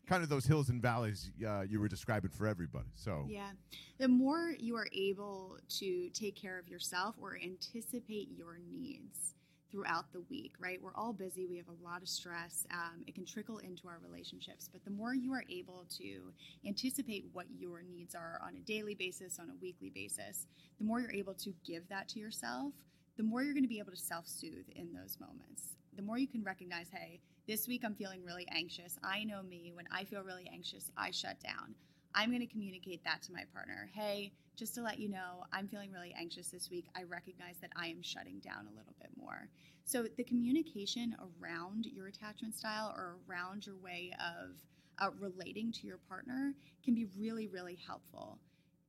kind 0.10 0.24
of 0.24 0.30
those 0.30 0.46
hills 0.46 0.70
and 0.70 0.82
valleys 0.82 1.30
uh, 1.48 1.62
you 1.62 1.80
were 1.80 1.88
describing 1.88 2.32
for 2.32 2.48
everybody. 2.48 2.90
So 2.96 3.26
Yeah. 3.30 3.52
The 4.00 4.08
more 4.08 4.56
you 4.58 4.76
are 4.76 4.88
able 4.92 5.58
to 5.80 6.10
take 6.10 6.36
care 6.36 6.58
of 6.58 6.68
yourself 6.68 7.16
or 7.22 7.38
anticipate 7.42 8.30
your 8.36 8.60
needs, 8.70 9.36
throughout 9.72 10.12
the 10.12 10.22
week, 10.30 10.54
right? 10.60 10.82
We're 10.82 10.96
all 10.96 11.14
busy. 11.14 11.46
We 11.46 11.58
have 11.58 11.68
a 11.68 11.84
lot 11.84 12.02
of 12.02 12.10
stress. 12.10 12.66
Um, 12.72 13.04
it 13.08 13.16
can 13.16 13.26
trickle 13.26 13.60
into 13.60 13.88
our 13.88 14.00
relationships. 14.04 14.70
But 14.72 14.84
the 14.84 14.92
more 14.92 15.14
you 15.14 15.32
are 15.34 15.44
able 15.50 15.86
to 15.98 16.34
anticipate 16.66 17.26
what 17.34 17.46
your 17.58 17.84
needs 17.84 18.16
are 18.16 18.40
on 18.44 18.56
a 18.56 18.60
daily 18.62 18.96
basis, 18.96 19.40
on 19.40 19.50
a 19.50 19.54
weekly 19.62 19.90
basis, 19.90 20.48
the 20.80 20.86
more 20.86 21.00
you're 21.00 21.14
able 21.14 21.36
to 21.36 21.54
give 21.66 21.88
that 21.90 22.08
to 22.10 22.20
yourself, 22.20 22.74
the 23.18 23.24
more 23.24 23.44
you're 23.44 23.54
going 23.54 23.64
to 23.64 23.70
be 23.70 23.80
able 23.80 23.92
to 23.92 23.98
self 23.98 24.28
soothe 24.28 24.70
in 24.76 24.94
those 24.94 25.18
moments. 25.20 25.76
The 25.96 26.02
more 26.02 26.18
you 26.18 26.28
can 26.28 26.44
recognize, 26.44 26.88
hey, 26.92 27.20
this 27.50 27.68
week 27.68 27.82
I'm 27.84 27.96
feeling 27.96 28.24
really 28.24 28.48
anxious. 28.52 29.00
I 29.04 29.24
know 29.24 29.42
me. 29.42 29.72
When 29.74 29.88
I 29.92 30.04
feel 30.04 30.22
really 30.22 30.48
anxious, 30.54 30.92
I 30.96 31.10
shut 31.10 31.40
down. 31.40 31.74
I'm 32.14 32.30
going 32.30 32.42
to 32.42 32.54
communicate 32.54 33.04
that 33.06 33.24
to 33.24 33.34
my 33.34 33.42
partner. 33.52 33.90
Hey, 33.92 34.34
just 34.56 34.76
to 34.76 34.84
let 34.84 35.00
you 35.00 35.10
know, 35.10 35.46
I'm 35.52 35.68
feeling 35.68 35.92
really 35.92 36.14
anxious 36.16 36.50
this 36.50 36.70
week. 36.70 36.86
I 36.96 37.04
recognize 37.04 37.56
that 37.62 37.72
I 37.76 37.88
am 37.88 38.04
shutting 38.04 38.38
down 38.38 38.68
a 38.68 38.78
little 38.78 38.94
bit 39.02 39.10
more. 39.20 39.50
So, 39.84 40.06
the 40.16 40.24
communication 40.24 41.16
around 41.42 41.88
your 41.88 42.06
attachment 42.06 42.56
style 42.56 42.94
or 42.96 43.16
around 43.28 43.66
your 43.66 43.78
way 43.78 44.14
of 44.20 44.52
uh, 45.00 45.10
relating 45.20 45.72
to 45.72 45.88
your 45.88 45.98
partner 46.08 46.54
can 46.86 46.94
be 46.94 47.08
really, 47.18 47.48
really 47.48 47.80
helpful. 47.88 48.38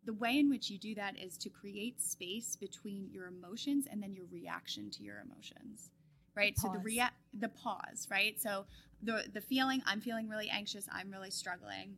The 0.04 0.12
way 0.12 0.38
in 0.38 0.50
which 0.50 0.68
you 0.68 0.78
do 0.78 0.94
that 0.96 1.18
is 1.18 1.38
to 1.38 1.48
create 1.48 2.02
space 2.02 2.56
between 2.56 3.08
your 3.10 3.28
emotions 3.28 3.86
and 3.90 4.02
then 4.02 4.14
your 4.14 4.26
reaction 4.30 4.90
to 4.90 5.02
your 5.02 5.24
emotions. 5.24 5.88
Right? 6.34 6.58
So 6.58 6.68
the 6.68 6.74
Pause. 6.78 6.84
rea- 6.84 7.10
the 7.34 7.48
pause, 7.48 8.08
right? 8.10 8.40
So 8.40 8.64
the 9.02 9.24
the 9.32 9.40
feeling 9.40 9.82
I'm 9.86 10.00
feeling 10.00 10.28
really 10.28 10.48
anxious, 10.48 10.86
I'm 10.92 11.10
really 11.10 11.30
struggling. 11.30 11.96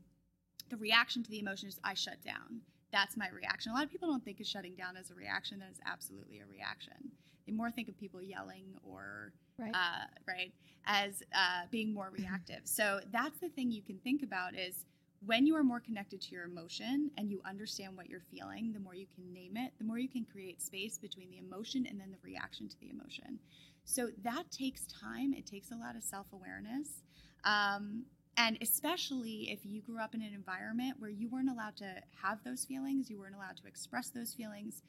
The 0.70 0.76
reaction 0.76 1.22
to 1.22 1.30
the 1.30 1.38
emotion 1.38 1.68
is 1.68 1.78
I 1.84 1.94
shut 1.94 2.22
down. 2.24 2.60
That's 2.92 3.16
my 3.16 3.28
reaction. 3.30 3.72
A 3.72 3.74
lot 3.74 3.84
of 3.84 3.90
people 3.90 4.08
don't 4.08 4.24
think 4.24 4.40
of 4.40 4.46
shutting 4.46 4.74
down 4.74 4.96
as 4.96 5.10
a 5.10 5.14
reaction. 5.14 5.58
That 5.60 5.70
is 5.70 5.80
absolutely 5.86 6.38
a 6.40 6.46
reaction. 6.46 7.12
They 7.46 7.52
more 7.52 7.70
think 7.70 7.88
of 7.88 7.96
people 7.98 8.22
yelling 8.22 8.66
or 8.82 9.32
Right. 9.58 9.74
uh, 9.74 10.06
right 10.26 10.52
as 10.86 11.22
uh, 11.34 11.66
being 11.70 11.92
more 11.92 12.10
reactive. 12.10 12.60
So 12.64 13.00
that's 13.12 13.38
the 13.38 13.48
thing 13.50 13.70
you 13.70 13.82
can 13.82 13.98
think 13.98 14.22
about 14.22 14.54
is 14.56 14.86
when 15.24 15.46
you 15.46 15.54
are 15.56 15.62
more 15.62 15.78
connected 15.78 16.20
to 16.22 16.32
your 16.32 16.44
emotion 16.44 17.10
and 17.16 17.30
you 17.30 17.40
understand 17.44 17.96
what 17.96 18.08
you're 18.08 18.24
feeling, 18.30 18.72
the 18.72 18.80
more 18.80 18.94
you 18.94 19.06
can 19.14 19.32
name 19.32 19.56
it, 19.56 19.72
the 19.78 19.84
more 19.84 19.98
you 19.98 20.08
can 20.08 20.24
create 20.24 20.60
space 20.62 20.98
between 20.98 21.30
the 21.30 21.38
emotion 21.38 21.86
and 21.88 22.00
then 22.00 22.10
the 22.10 22.16
reaction 22.24 22.68
to 22.68 22.76
the 22.80 22.90
emotion. 22.90 23.38
So 23.84 24.10
that 24.22 24.50
takes 24.50 24.86
time. 24.86 25.34
It 25.34 25.46
takes 25.46 25.70
a 25.70 25.76
lot 25.76 25.96
of 25.96 26.02
self 26.02 26.26
awareness. 26.32 27.02
Um, 27.44 28.04
and 28.36 28.56
especially 28.62 29.50
if 29.50 29.60
you 29.64 29.82
grew 29.82 29.98
up 29.98 30.14
in 30.14 30.22
an 30.22 30.32
environment 30.32 30.96
where 30.98 31.10
you 31.10 31.28
weren't 31.28 31.50
allowed 31.50 31.76
to 31.76 31.96
have 32.22 32.42
those 32.44 32.64
feelings, 32.64 33.10
you 33.10 33.18
weren't 33.18 33.34
allowed 33.34 33.58
to 33.58 33.66
express 33.66 34.08
those 34.08 34.32
feelings, 34.32 34.82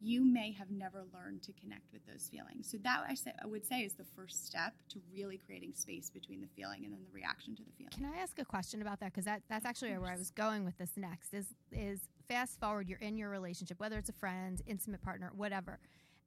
you 0.00 0.24
may 0.24 0.52
have 0.52 0.70
never 0.70 1.04
learned 1.12 1.42
to 1.42 1.52
connect 1.52 1.92
with 1.92 2.06
those 2.06 2.28
feelings. 2.30 2.70
So 2.70 2.78
that 2.84 3.04
I, 3.08 3.14
say, 3.14 3.32
I 3.42 3.46
would 3.46 3.66
say 3.66 3.80
is 3.80 3.94
the 3.94 4.04
first 4.04 4.46
step 4.46 4.74
to 4.90 5.00
really 5.12 5.38
creating 5.38 5.72
space 5.74 6.10
between 6.10 6.40
the 6.40 6.48
feeling 6.48 6.84
and 6.84 6.92
then 6.92 7.00
the 7.04 7.14
reaction 7.14 7.56
to 7.56 7.62
the 7.62 7.72
feeling. 7.76 7.92
Can 7.92 8.06
I 8.06 8.20
ask 8.22 8.38
a 8.38 8.44
question 8.44 8.82
about 8.82 9.00
that? 9.00 9.12
Because 9.12 9.24
that, 9.24 9.42
that's 9.48 9.64
actually 9.64 9.96
where 9.98 10.10
I 10.10 10.16
was 10.16 10.30
going 10.30 10.64
with 10.64 10.76
this 10.78 10.92
next. 10.96 11.34
Is 11.34 11.46
is 11.72 12.00
fast 12.28 12.60
forward, 12.60 12.88
you're 12.88 12.98
in 12.98 13.16
your 13.16 13.30
relationship, 13.30 13.80
whether 13.80 13.98
it's 13.98 14.10
a 14.10 14.14
friend, 14.14 14.60
intimate 14.66 15.02
partner, 15.02 15.32
whatever, 15.34 15.78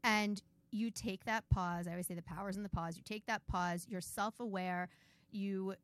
and 0.04 0.42
you 0.72 0.92
take 0.92 1.26
that 1.26 1.48
pause. 1.50 1.88
I 1.88 1.92
always 1.92 2.08
say 2.08 2.14
the 2.14 2.22
power's 2.22 2.58
in 2.58 2.64
the 2.64 2.70
pause. 2.70 2.98
You 2.98 3.04
take 3.04 3.26
that 3.26 3.46
pause. 3.48 3.86
You're 3.90 4.02
self 4.02 4.40
aware. 4.40 4.90
You 5.32 5.76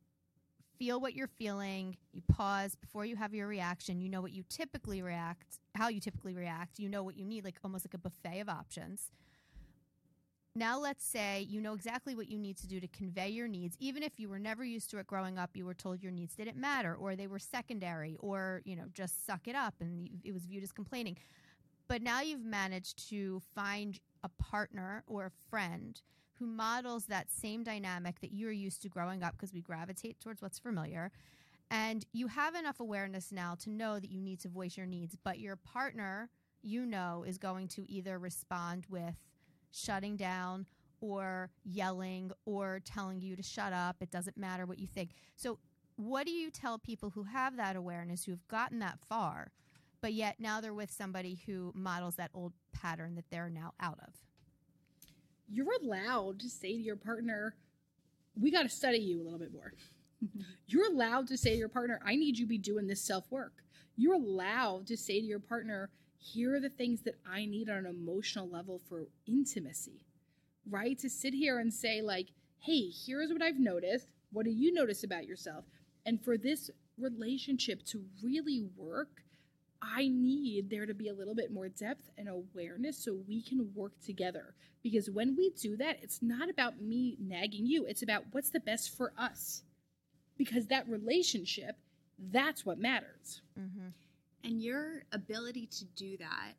feel 0.78 1.00
what 1.00 1.13
you're 1.13 1.28
feeling. 1.28 1.98
You 2.13 2.21
pause 2.28 2.76
before 2.76 3.06
you 3.06 3.15
have 3.15 3.34
your 3.34 3.48
reaction. 3.48 4.00
You 4.02 4.10
know 4.10 4.21
what 4.21 4.34
you 4.34 4.43
typically 4.50 5.02
react, 5.02 5.60
how 5.76 5.88
you 5.88 6.00
typically 6.00 6.34
react. 6.34 6.80
You 6.80 6.89
know 6.89 7.04
what 7.04 7.17
you 7.17 7.26
need, 7.26 7.43
like 7.43 7.58
almost 7.63 7.86
like 7.86 7.93
a 7.93 7.98
buffet 7.98 8.41
of 8.41 8.50
options. 8.50 9.12
Now, 10.58 10.80
let's 10.80 11.04
say 11.04 11.45
you 11.50 11.60
know 11.60 11.74
exactly 11.74 12.15
what 12.15 12.30
you 12.30 12.39
need 12.39 12.56
to 12.58 12.67
do 12.67 12.80
to 12.80 12.88
convey 12.88 13.28
your 13.28 13.48
needs, 13.48 13.76
even 13.82 14.02
if 14.02 14.13
you 14.17 14.30
were 14.30 14.39
never 14.39 14.63
used 14.63 14.89
to 14.91 15.00
it 15.00 15.08
growing 15.08 15.38
up. 15.38 15.50
You 15.54 15.65
were 15.65 15.74
told 15.74 16.02
your 16.02 16.13
needs 16.13 16.34
didn't 16.36 16.56
matter, 16.56 16.95
or 16.95 17.17
they 17.17 17.28
were 17.28 17.39
secondary, 17.39 18.15
or 18.19 18.62
you 18.63 18.76
know 18.78 18.86
just 18.93 19.26
suck 19.26 19.50
it 19.50 19.56
up, 19.56 19.76
and 19.82 20.10
it 20.24 20.34
was 20.34 20.45
viewed 20.45 20.63
as 20.63 20.71
complaining. 20.71 21.17
But 21.89 22.02
now 22.02 22.21
you've 22.21 22.45
managed 22.45 23.10
to 23.10 23.41
find 23.54 24.00
a 24.25 24.43
partner 24.43 25.03
or 25.07 25.25
a 25.25 25.49
friend 25.49 26.01
who 26.33 26.45
models 26.45 27.05
that 27.05 27.31
same 27.31 27.63
dynamic 27.63 28.19
that 28.19 28.33
you're 28.33 28.51
used 28.51 28.81
to 28.81 28.89
growing 28.89 29.23
up, 29.23 29.33
because 29.33 29.53
we 29.53 29.61
gravitate 29.61 30.19
towards 30.19 30.41
what's 30.41 30.59
familiar. 30.59 31.11
And 31.71 32.05
you 32.11 32.27
have 32.27 32.55
enough 32.55 32.79
awareness 32.79 33.31
now 33.31 33.55
to 33.61 33.69
know 33.69 33.99
that 33.99 34.11
you 34.11 34.21
need 34.21 34.39
to 34.41 34.49
voice 34.49 34.77
your 34.77 34.85
needs, 34.85 35.15
but 35.23 35.39
your 35.39 35.55
partner, 35.55 36.29
you 36.61 36.85
know, 36.85 37.23
is 37.25 37.38
going 37.38 37.67
to 37.69 37.89
either 37.89 38.19
respond 38.19 38.85
with 38.89 39.15
shutting 39.71 40.17
down 40.17 40.65
or 40.99 41.49
yelling 41.63 42.31
or 42.45 42.81
telling 42.83 43.21
you 43.21 43.35
to 43.35 43.43
shut 43.43 43.73
up. 43.73 43.97
It 44.01 44.11
doesn't 44.11 44.38
matter 44.38 44.65
what 44.65 44.79
you 44.79 44.88
think. 44.88 45.11
So, 45.35 45.59
what 45.97 46.25
do 46.25 46.31
you 46.31 46.51
tell 46.51 46.77
people 46.77 47.11
who 47.11 47.23
have 47.23 47.55
that 47.55 47.77
awareness, 47.77 48.25
who 48.25 48.31
have 48.31 48.47
gotten 48.49 48.79
that 48.79 48.99
far, 49.07 49.51
but 50.05 50.13
yet 50.13 50.35
now 50.39 50.61
they're 50.61 50.71
with 50.71 50.91
somebody 50.91 51.41
who 51.47 51.71
models 51.73 52.17
that 52.17 52.29
old 52.35 52.53
pattern 52.71 53.15
that 53.15 53.25
they're 53.31 53.49
now 53.49 53.73
out 53.79 53.97
of? 54.07 54.13
You're 55.49 55.73
allowed 55.81 56.39
to 56.41 56.47
say 56.47 56.73
to 56.73 56.79
your 56.79 56.95
partner, 56.95 57.55
"We 58.39 58.51
got 58.51 58.61
to 58.61 58.69
study 58.69 58.99
you 58.99 59.19
a 59.19 59.23
little 59.23 59.39
bit 59.39 59.51
more." 59.51 59.73
You're 60.67 60.91
allowed 60.91 61.27
to 61.29 61.37
say 61.37 61.53
to 61.53 61.57
your 61.57 61.69
partner, 61.69 61.99
"I 62.05 62.15
need 62.17 62.37
you 62.37 62.45
to 62.45 62.49
be 62.49 62.59
doing 62.59 62.85
this 62.85 63.01
self 63.01 63.31
work." 63.31 63.63
You're 63.95 64.13
allowed 64.13 64.85
to 64.87 64.95
say 64.95 65.19
to 65.19 65.25
your 65.25 65.39
partner, 65.39 65.89
"Here 66.19 66.53
are 66.53 66.59
the 66.59 66.69
things 66.69 67.01
that 67.01 67.15
I 67.25 67.45
need 67.45 67.67
on 67.67 67.77
an 67.77 67.85
emotional 67.87 68.47
level 68.47 68.77
for 68.77 69.07
intimacy." 69.25 70.05
Right? 70.69 70.99
To 70.99 71.09
sit 71.09 71.33
here 71.33 71.57
and 71.57 71.73
say 71.73 72.03
like, 72.03 72.29
"Hey, 72.59 72.91
here's 72.91 73.33
what 73.33 73.41
I've 73.41 73.59
noticed. 73.59 74.09
What 74.31 74.45
do 74.45 74.51
you 74.51 74.71
notice 74.71 75.03
about 75.03 75.25
yourself?" 75.25 75.65
And 76.05 76.23
for 76.23 76.37
this 76.37 76.69
relationship 76.95 77.83
to 77.85 78.05
really 78.21 78.69
work, 78.77 79.24
I 79.81 80.07
need 80.07 80.69
there 80.69 80.85
to 80.85 80.93
be 80.93 81.09
a 81.09 81.13
little 81.13 81.35
bit 81.35 81.51
more 81.51 81.69
depth 81.69 82.09
and 82.17 82.27
awareness 82.27 82.97
so 82.97 83.17
we 83.27 83.41
can 83.41 83.71
work 83.75 83.93
together. 84.03 84.55
Because 84.83 85.09
when 85.09 85.35
we 85.35 85.51
do 85.51 85.77
that, 85.77 85.97
it's 86.01 86.21
not 86.21 86.49
about 86.49 86.81
me 86.81 87.17
nagging 87.19 87.65
you, 87.65 87.85
it's 87.85 88.03
about 88.03 88.23
what's 88.31 88.49
the 88.49 88.59
best 88.59 88.95
for 88.95 89.13
us. 89.17 89.63
Because 90.38 90.67
that 90.67 90.88
relationship, 90.88 91.75
that's 92.31 92.65
what 92.65 92.79
matters. 92.79 93.41
Mm-hmm. 93.59 93.88
And 94.43 94.61
your 94.61 95.03
ability 95.11 95.67
to 95.67 95.85
do 95.95 96.17
that 96.17 96.53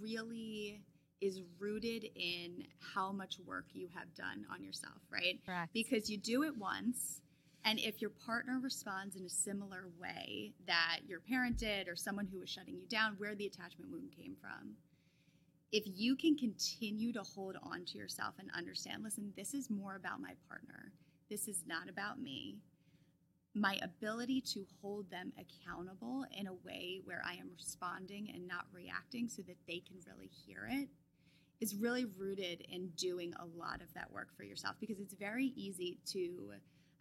really 0.00 0.82
is 1.20 1.40
rooted 1.58 2.06
in 2.14 2.64
how 2.94 3.12
much 3.12 3.38
work 3.46 3.66
you 3.72 3.88
have 3.94 4.12
done 4.14 4.44
on 4.52 4.62
yourself, 4.62 4.98
right? 5.10 5.38
Correct. 5.44 5.72
Because 5.72 6.10
you 6.10 6.18
do 6.18 6.42
it 6.42 6.56
once, 6.56 7.20
and 7.64 7.78
if 7.78 8.00
your 8.00 8.10
partner 8.10 8.58
responds 8.62 9.16
in 9.16 9.24
a 9.24 9.28
similar 9.28 9.84
way 10.00 10.52
that 10.66 11.00
your 11.06 11.20
parent 11.20 11.58
did 11.58 11.88
or 11.88 11.96
someone 11.96 12.26
who 12.26 12.40
was 12.40 12.48
shutting 12.48 12.76
you 12.76 12.86
down, 12.88 13.14
where 13.18 13.34
the 13.34 13.46
attachment 13.46 13.90
wound 13.90 14.12
came 14.16 14.36
from, 14.40 14.74
if 15.70 15.84
you 15.86 16.16
can 16.16 16.36
continue 16.36 17.12
to 17.12 17.22
hold 17.22 17.56
on 17.62 17.84
to 17.84 17.98
yourself 17.98 18.34
and 18.38 18.48
understand, 18.56 19.02
listen, 19.02 19.32
this 19.36 19.52
is 19.52 19.68
more 19.68 19.96
about 19.96 20.20
my 20.20 20.32
partner, 20.48 20.92
this 21.28 21.46
is 21.46 21.64
not 21.66 21.88
about 21.88 22.20
me. 22.20 22.56
My 23.54 23.78
ability 23.82 24.40
to 24.52 24.64
hold 24.80 25.10
them 25.10 25.32
accountable 25.36 26.24
in 26.38 26.46
a 26.46 26.52
way 26.52 27.00
where 27.04 27.22
I 27.26 27.32
am 27.32 27.50
responding 27.52 28.30
and 28.32 28.46
not 28.46 28.66
reacting 28.72 29.28
so 29.28 29.42
that 29.42 29.56
they 29.66 29.80
can 29.80 29.96
really 30.06 30.30
hear 30.46 30.68
it 30.70 30.88
is 31.60 31.74
really 31.74 32.04
rooted 32.04 32.64
in 32.70 32.88
doing 32.96 33.34
a 33.40 33.58
lot 33.58 33.80
of 33.82 33.92
that 33.94 34.10
work 34.12 34.28
for 34.36 34.44
yourself 34.44 34.76
because 34.78 35.00
it's 35.00 35.14
very 35.14 35.52
easy 35.56 35.98
to 36.06 36.52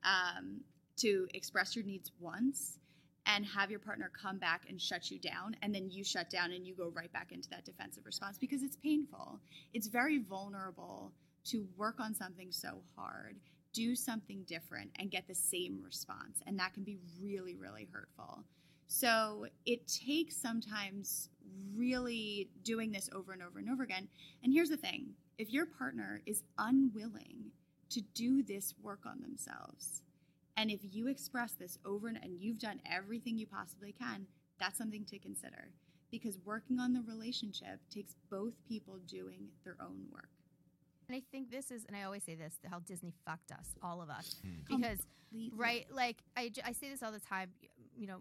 um, 0.03 0.61
to 0.97 1.27
express 1.33 1.75
your 1.75 1.85
needs 1.85 2.11
once 2.19 2.79
and 3.25 3.45
have 3.45 3.69
your 3.69 3.79
partner 3.79 4.09
come 4.19 4.37
back 4.37 4.63
and 4.69 4.81
shut 4.81 5.11
you 5.11 5.19
down 5.19 5.55
and 5.61 5.75
then 5.75 5.89
you 5.89 6.03
shut 6.03 6.29
down 6.29 6.51
and 6.51 6.65
you 6.65 6.73
go 6.73 6.91
right 6.95 7.11
back 7.11 7.31
into 7.31 7.49
that 7.49 7.65
defensive 7.65 8.05
response 8.05 8.37
because 8.37 8.63
it's 8.63 8.77
painful. 8.77 9.39
It's 9.73 9.87
very 9.87 10.19
vulnerable 10.19 11.11
to 11.45 11.67
work 11.77 11.99
on 11.99 12.13
something 12.13 12.51
so 12.51 12.81
hard 12.95 13.37
do 13.73 13.95
something 13.95 14.43
different 14.47 14.89
and 14.97 15.11
get 15.11 15.27
the 15.27 15.35
same 15.35 15.79
response 15.83 16.41
and 16.47 16.57
that 16.57 16.73
can 16.73 16.83
be 16.83 16.97
really 17.21 17.55
really 17.55 17.87
hurtful. 17.91 18.43
So 18.87 19.45
it 19.65 19.87
takes 19.87 20.35
sometimes 20.35 21.29
really 21.75 22.49
doing 22.63 22.91
this 22.91 23.09
over 23.13 23.33
and 23.33 23.43
over 23.43 23.59
and 23.59 23.69
over 23.69 23.83
again. 23.83 24.07
And 24.43 24.53
here's 24.53 24.69
the 24.69 24.77
thing. 24.77 25.09
If 25.37 25.51
your 25.51 25.65
partner 25.65 26.21
is 26.25 26.43
unwilling 26.57 27.51
to 27.89 28.01
do 28.13 28.43
this 28.43 28.73
work 28.81 29.01
on 29.05 29.21
themselves. 29.21 30.01
And 30.55 30.71
if 30.71 30.79
you 30.83 31.07
express 31.07 31.51
this 31.53 31.77
over 31.85 32.07
and, 32.07 32.19
and 32.21 32.39
you've 32.39 32.59
done 32.59 32.81
everything 32.91 33.37
you 33.37 33.45
possibly 33.47 33.93
can, 33.93 34.25
that's 34.59 34.77
something 34.77 35.05
to 35.05 35.19
consider 35.19 35.69
because 36.09 36.39
working 36.45 36.79
on 36.79 36.93
the 36.93 37.01
relationship 37.07 37.79
takes 37.93 38.15
both 38.31 38.53
people 38.67 38.97
doing 39.07 39.47
their 39.63 39.75
own 39.81 40.05
work. 40.11 40.29
And 41.07 41.15
I 41.15 41.21
think 41.31 41.51
this 41.51 41.69
is, 41.71 41.85
and 41.85 41.95
I 41.95 42.03
always 42.03 42.23
say 42.23 42.35
this, 42.35 42.55
how 42.69 42.79
Disney 42.79 43.13
fucked 43.25 43.51
us, 43.51 43.75
all 43.83 44.01
of 44.01 44.09
us, 44.09 44.35
Hmm. 44.41 44.49
because 44.67 44.99
Completely. 45.29 45.57
right, 45.57 45.85
like 45.91 46.17
I, 46.35 46.51
I 46.65 46.71
say 46.71 46.89
this 46.89 47.03
all 47.03 47.11
the 47.11 47.19
time. 47.19 47.49
You 47.95 48.07
know, 48.07 48.17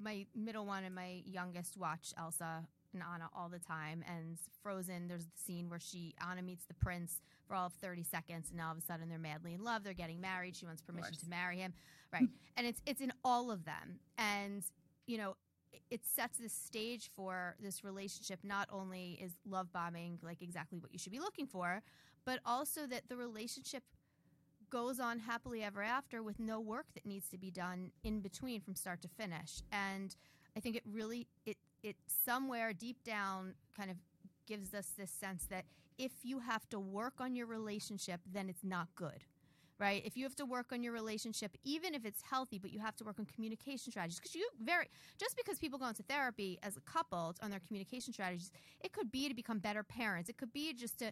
my 0.00 0.26
middle 0.34 0.66
one 0.66 0.84
and 0.84 0.94
my 0.94 1.22
youngest 1.26 1.76
watch 1.76 2.12
Elsa 2.18 2.66
and 2.94 3.02
Anna 3.02 3.28
all 3.36 3.48
the 3.48 3.58
time. 3.58 4.04
And 4.08 4.38
Frozen, 4.62 5.08
there's 5.08 5.24
the 5.26 5.38
scene 5.44 5.68
where 5.70 5.80
she 5.80 6.14
Anna 6.28 6.42
meets 6.42 6.64
the 6.66 6.74
prince 6.74 7.20
for 7.46 7.54
all 7.54 7.66
of 7.66 7.72
30 7.74 8.02
seconds, 8.04 8.50
and 8.50 8.60
all 8.60 8.72
of 8.72 8.78
a 8.78 8.80
sudden 8.80 9.08
they're 9.08 9.18
madly 9.18 9.54
in 9.54 9.62
love. 9.64 9.84
They're 9.84 9.94
getting 9.94 10.20
married. 10.20 10.56
She 10.56 10.66
wants 10.66 10.82
permission 10.82 11.14
to 11.14 11.28
marry 11.28 11.58
him, 11.58 11.72
right? 12.12 12.28
and 12.56 12.66
it's 12.66 12.80
it's 12.86 13.00
in 13.00 13.12
all 13.24 13.50
of 13.50 13.64
them, 13.64 13.98
and 14.18 14.62
you 15.06 15.18
know. 15.18 15.30
it- 15.30 15.82
It 15.90 16.04
sets 16.04 16.38
the 16.38 16.48
stage 16.48 17.10
for 17.16 17.54
this 17.60 17.82
relationship. 17.84 18.40
Not 18.44 18.68
only 18.70 19.18
is 19.24 19.32
love 19.46 19.72
bombing 19.72 20.18
like 20.22 20.40
exactly 20.42 20.78
what 20.78 20.90
you 20.92 20.98
should 20.98 21.12
be 21.12 21.20
looking 21.20 21.46
for, 21.46 21.82
but 22.24 22.40
also 22.44 22.86
that 22.86 23.08
the 23.08 23.16
relationship 23.16 23.82
goes 24.70 24.98
on 25.00 25.18
happily 25.18 25.62
ever 25.62 25.82
after 25.82 26.22
with 26.22 26.38
no 26.38 26.58
work 26.60 26.86
that 26.94 27.04
needs 27.04 27.28
to 27.28 27.36
be 27.38 27.50
done 27.50 27.90
in 28.04 28.20
between 28.20 28.60
from 28.60 28.74
start 28.74 29.00
to 29.02 29.08
finish. 29.08 29.62
And 29.70 30.16
I 30.56 30.60
think 30.60 30.76
it 30.76 30.82
really 30.86 31.26
it 31.44 31.56
it 31.82 31.96
somewhere 32.24 32.72
deep 32.72 33.02
down 33.04 33.54
kind 33.76 33.90
of 33.90 33.96
gives 34.46 34.74
us 34.74 34.88
this 34.96 35.10
sense 35.10 35.46
that 35.50 35.64
if 35.98 36.12
you 36.22 36.40
have 36.40 36.68
to 36.70 36.80
work 36.80 37.14
on 37.20 37.34
your 37.34 37.46
relationship, 37.46 38.20
then 38.30 38.48
it's 38.48 38.64
not 38.64 38.88
good. 38.94 39.24
Right? 39.78 40.02
If 40.04 40.16
you 40.16 40.22
have 40.24 40.36
to 40.36 40.46
work 40.46 40.66
on 40.70 40.84
your 40.84 40.92
relationship, 40.92 41.56
even 41.64 41.92
if 41.92 42.04
it's 42.04 42.22
healthy, 42.22 42.58
but 42.58 42.72
you 42.72 42.78
have 42.78 42.94
to 42.96 43.04
work 43.04 43.18
on 43.18 43.26
communication 43.26 43.90
strategies, 43.90 44.20
because 44.20 44.34
you 44.34 44.48
very 44.62 44.86
just 45.18 45.36
because 45.36 45.58
people 45.58 45.76
go 45.76 45.88
into 45.88 46.04
therapy 46.04 46.56
as 46.62 46.76
a 46.76 46.80
couple 46.80 47.34
on 47.42 47.50
their 47.50 47.58
communication 47.66 48.12
strategies, 48.12 48.52
it 48.80 48.92
could 48.92 49.10
be 49.10 49.28
to 49.28 49.34
become 49.34 49.58
better 49.58 49.82
parents. 49.82 50.30
It 50.30 50.36
could 50.36 50.52
be 50.52 50.72
just 50.72 50.98
to 51.00 51.10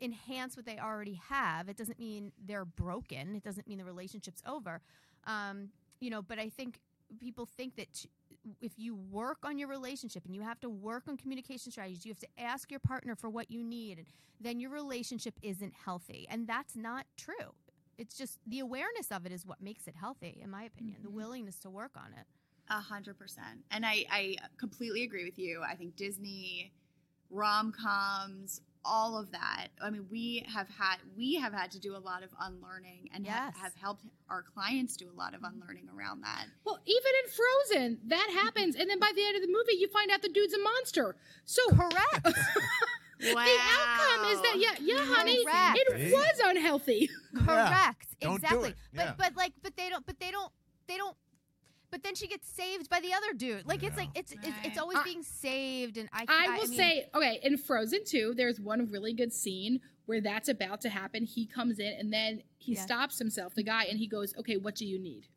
enhance 0.00 0.56
what 0.56 0.66
they 0.66 0.78
already 0.78 1.20
have. 1.28 1.68
It 1.68 1.76
doesn't 1.76 1.98
mean 1.98 2.30
they're 2.46 2.64
broken. 2.64 3.34
It 3.34 3.42
doesn't 3.42 3.66
mean 3.66 3.78
the 3.78 3.84
relationship's 3.84 4.42
over. 4.46 4.80
Um, 5.26 5.70
you 5.98 6.10
know, 6.10 6.22
but 6.22 6.38
I 6.38 6.48
think 6.48 6.78
people 7.18 7.46
think 7.46 7.74
that 7.76 8.06
if 8.60 8.72
you 8.76 8.94
work 8.94 9.38
on 9.44 9.58
your 9.58 9.68
relationship 9.68 10.24
and 10.24 10.34
you 10.34 10.42
have 10.42 10.60
to 10.60 10.68
work 10.70 11.04
on 11.08 11.16
communication 11.16 11.70
strategies, 11.72 12.04
you 12.04 12.10
have 12.10 12.18
to 12.18 12.28
ask 12.38 12.70
your 12.70 12.80
partner 12.80 13.14
for 13.14 13.30
what 13.30 13.50
you 13.50 13.62
need, 13.62 13.98
and 13.98 14.06
then 14.40 14.60
your 14.60 14.70
relationship 14.70 15.34
isn't 15.42 15.74
healthy. 15.74 16.26
And 16.30 16.46
that's 16.46 16.74
not 16.76 17.06
true. 17.16 17.54
It's 17.98 18.16
just 18.16 18.38
the 18.46 18.60
awareness 18.60 19.12
of 19.12 19.26
it 19.26 19.32
is 19.32 19.46
what 19.46 19.60
makes 19.60 19.86
it 19.86 19.94
healthy, 19.94 20.40
in 20.42 20.50
my 20.50 20.64
opinion. 20.64 20.96
The 21.02 21.08
Mhm. 21.10 21.14
willingness 21.14 21.58
to 21.60 21.70
work 21.70 21.92
on 21.96 22.12
it. 22.12 22.26
A 22.68 22.80
hundred 22.80 23.18
percent. 23.18 23.64
And 23.70 23.84
I, 23.84 24.06
I 24.10 24.36
completely 24.56 25.02
agree 25.04 25.24
with 25.24 25.38
you. 25.38 25.62
I 25.62 25.74
think 25.74 25.94
Disney, 25.96 26.72
rom 27.30 27.70
coms, 27.72 28.62
all 28.84 29.18
of 29.18 29.30
that. 29.32 29.68
I 29.80 29.90
mean, 29.90 30.06
we 30.10 30.44
have 30.48 30.68
had 30.68 30.96
we 31.16 31.34
have 31.36 31.52
had 31.52 31.70
to 31.72 31.78
do 31.80 31.94
a 31.96 31.98
lot 31.98 32.22
of 32.22 32.30
unlearning 32.40 33.08
and 33.14 33.26
have, 33.26 33.52
Yes. 33.54 33.62
have 33.62 33.74
helped 33.74 34.04
our 34.28 34.42
clients 34.42 34.96
do 34.96 35.08
a 35.10 35.16
lot 35.16 35.34
of 35.34 35.42
unlearning 35.44 35.88
around 35.96 36.22
that. 36.22 36.46
Well, 36.64 36.80
even 36.86 37.12
in 37.24 37.30
Frozen, 37.30 37.98
that 38.08 38.28
happens, 38.42 38.76
and 38.76 38.88
then 38.90 38.98
by 38.98 39.12
the 39.14 39.24
end 39.24 39.36
of 39.36 39.42
the 39.42 39.48
movie, 39.48 39.74
you 39.78 39.88
find 39.88 40.10
out 40.10 40.22
the 40.22 40.28
dude's 40.28 40.54
a 40.54 40.58
monster. 40.58 41.16
So 41.44 41.62
Correct. 41.70 41.94
wow. 42.24 42.32
the 43.20 43.30
outcome 43.30 44.24
is 44.32 44.40
that 44.42 44.56
yeah, 44.58 44.74
yeah, 44.80 45.04
honey, 45.14 45.44
Correct. 45.44 45.78
it 45.86 46.12
was 46.12 46.40
unhealthy. 46.44 47.08
Correct. 47.44 48.06
Don't 48.20 48.32
do 48.40 48.44
exactly. 48.46 48.68
it. 48.70 48.76
But 48.94 49.04
Yeah. 49.04 49.14
but 49.18 49.36
like 49.36 49.52
but 49.62 49.76
they 49.76 49.88
don't 49.88 50.04
but 50.06 50.18
they 50.18 50.30
don't 50.30 50.52
they 50.88 50.96
don't 50.96 51.16
but 51.92 52.02
then 52.02 52.16
she 52.16 52.26
gets 52.26 52.48
saved 52.50 52.90
by 52.90 52.98
the 53.00 53.12
other 53.14 53.32
dude. 53.36 53.66
Like 53.68 53.84
it's 53.84 53.96
like 53.96 54.08
it's 54.16 54.32
it's, 54.32 54.56
it's 54.64 54.78
always 54.78 54.98
I- 54.98 55.04
being 55.04 55.22
saved 55.22 55.96
and 55.98 56.08
I 56.12 56.24
I 56.28 56.58
will 56.58 56.66
mean, 56.66 56.76
say, 56.78 57.06
okay, 57.14 57.38
in 57.44 57.56
Frozen 57.58 58.00
2, 58.06 58.34
there's 58.34 58.58
one 58.58 58.90
really 58.90 59.12
good 59.12 59.32
scene 59.32 59.78
where 60.06 60.20
that's 60.20 60.48
about 60.48 60.80
to 60.80 60.88
happen. 60.88 61.22
He 61.24 61.46
comes 61.46 61.78
in 61.78 61.92
and 61.98 62.12
then 62.12 62.42
he 62.58 62.72
Yeah. 62.74 62.80
stops 62.80 63.18
himself, 63.18 63.54
the 63.54 63.62
guy, 63.62 63.84
and 63.84 63.98
he 63.98 64.08
goes, 64.08 64.34
Okay, 64.38 64.56
what 64.56 64.74
do 64.74 64.84
you 64.86 64.98
need? 64.98 65.28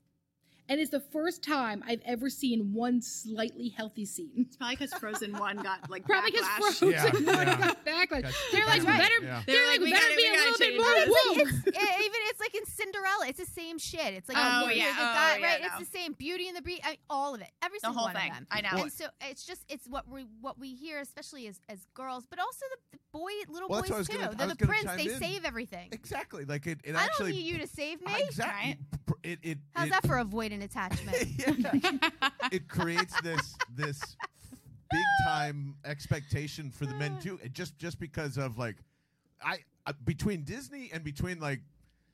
And 0.67 0.80
it's 0.82 0.89
the 0.89 0.99
first 0.99 1.43
time 1.43 1.84
I've 1.88 2.01
ever 2.06 2.28
seen 2.30 2.73
one 2.73 2.99
slightly 3.01 3.69
healthy 3.69 4.04
scene. 4.06 4.32
It's 4.47 4.56
probably 4.58 4.78
because 4.78 4.93
Frozen 4.95 5.34
One 5.38 5.58
got 5.58 5.89
like 5.91 6.06
Probably 6.08 6.32
because. 6.32 6.47
Frozen 6.58 6.91
Yeah, 6.91 7.04
1 7.12 7.23
yeah. 7.23 7.45
got 7.58 7.86
backlash. 7.86 8.21
Got- 8.23 8.34
They're 8.51 8.65
like, 8.65 8.84
right. 8.84 8.97
better, 8.99 9.13
Yeah. 9.21 9.43
they're 9.45 9.56
They're 9.56 9.67
like, 9.67 9.80
like, 9.80 9.80
we 9.82 9.91
better 9.91 10.04
gotta- 10.04 10.15
be 10.15 10.21
we 10.23 10.28
a 10.30 10.32
little 10.34 10.58
bit 10.58 10.67
change 10.67 10.82
more 10.82 10.91
it. 10.95 11.10
woke. 11.10 11.38
it's, 11.38 11.67
it- 11.67 11.99
even 12.06 12.19
it's 12.30 12.39
like 12.39 12.56
in 12.56 12.65
Cinderella. 12.65 13.25
It's 13.28 13.39
the 13.39 13.45
same 13.45 13.78
shit. 13.78 14.13
It's 14.15 14.28
like 14.28 14.38
Oh, 14.39 14.67
a 14.67 14.73
yeah. 14.73 14.86
the 14.86 14.89
Oh, 14.91 14.95
guy, 14.95 15.38
yeah, 15.39 15.45
right? 15.45 15.62
no. 15.62 15.67
It's 15.80 15.89
the 15.91 15.97
same 15.97 16.13
Beauty 16.13 16.47
and 16.47 16.58
the 16.58 16.62
Beast. 16.63 16.82
I 16.84 16.89
mean, 16.91 16.97
all 17.12 17.36
of 17.36 17.41
it. 17.41 17.49
Every 17.62 17.78
The 17.78 17.88
single 17.88 17.99
whole 18.04 18.13
one 18.13 18.15
thing. 18.21 18.32
of 18.32 18.38
them. 18.38 18.47
I 18.49 18.62
know. 18.62 18.82
And 18.84 18.91
so 18.91 19.06
it's 19.21 19.45
just 19.45 19.62
it's 19.69 19.88
what 19.88 20.08
we 20.10 20.25
what 20.41 20.58
we 20.60 20.73
hear, 20.73 20.99
especially 20.99 21.45
as 21.47 21.62
as 21.69 21.86
girls, 21.93 22.25
but 22.28 22.39
also 22.39 22.65
the, 22.71 22.97
the 22.97 22.99
boy 23.12 23.30
little 23.49 23.69
Well, 23.69 23.82
that's 23.82 23.91
what 23.91 23.97
I 23.97 23.99
boys 23.99 24.08
too. 24.08 24.17
gonna- 24.17 24.36
They're 24.36 24.47
the 24.47 24.56
prince. 24.65 24.89
They 24.97 25.13
in. 25.13 25.19
save 25.19 25.45
everything. 25.45 25.89
Exactly. 25.91 26.45
Like 26.45 26.65
it. 26.65 26.80
It 26.84 26.95
I 26.95 27.08
don't 27.19 27.30
need 27.30 27.45
you 27.45 27.60
to 27.60 27.67
save 27.67 28.01
me. 28.04 28.13
Exactly. 28.17 28.78
It. 29.23 29.39
It. 29.43 29.58
How's 29.75 29.89
that 29.89 30.06
for 30.08 30.17
avoidant 30.60 30.63
attachment? 30.63 32.13
It 32.52 32.68
creates 32.70 33.20
this 33.22 33.56
this 33.76 34.00
big 34.91 35.04
time 35.26 35.76
expectation 35.84 36.70
for 36.72 36.86
the 36.86 36.94
men 36.94 37.18
too. 37.20 37.39
It 37.44 37.54
just 37.54 37.78
just 37.78 38.00
because 38.00 38.38
of 38.38 38.58
like 38.58 38.78
I 39.44 39.60
uh, 39.86 39.94
between 40.06 40.44
Disney 40.44 40.89
and 40.94 41.04
between 41.04 41.39
like 41.39 41.62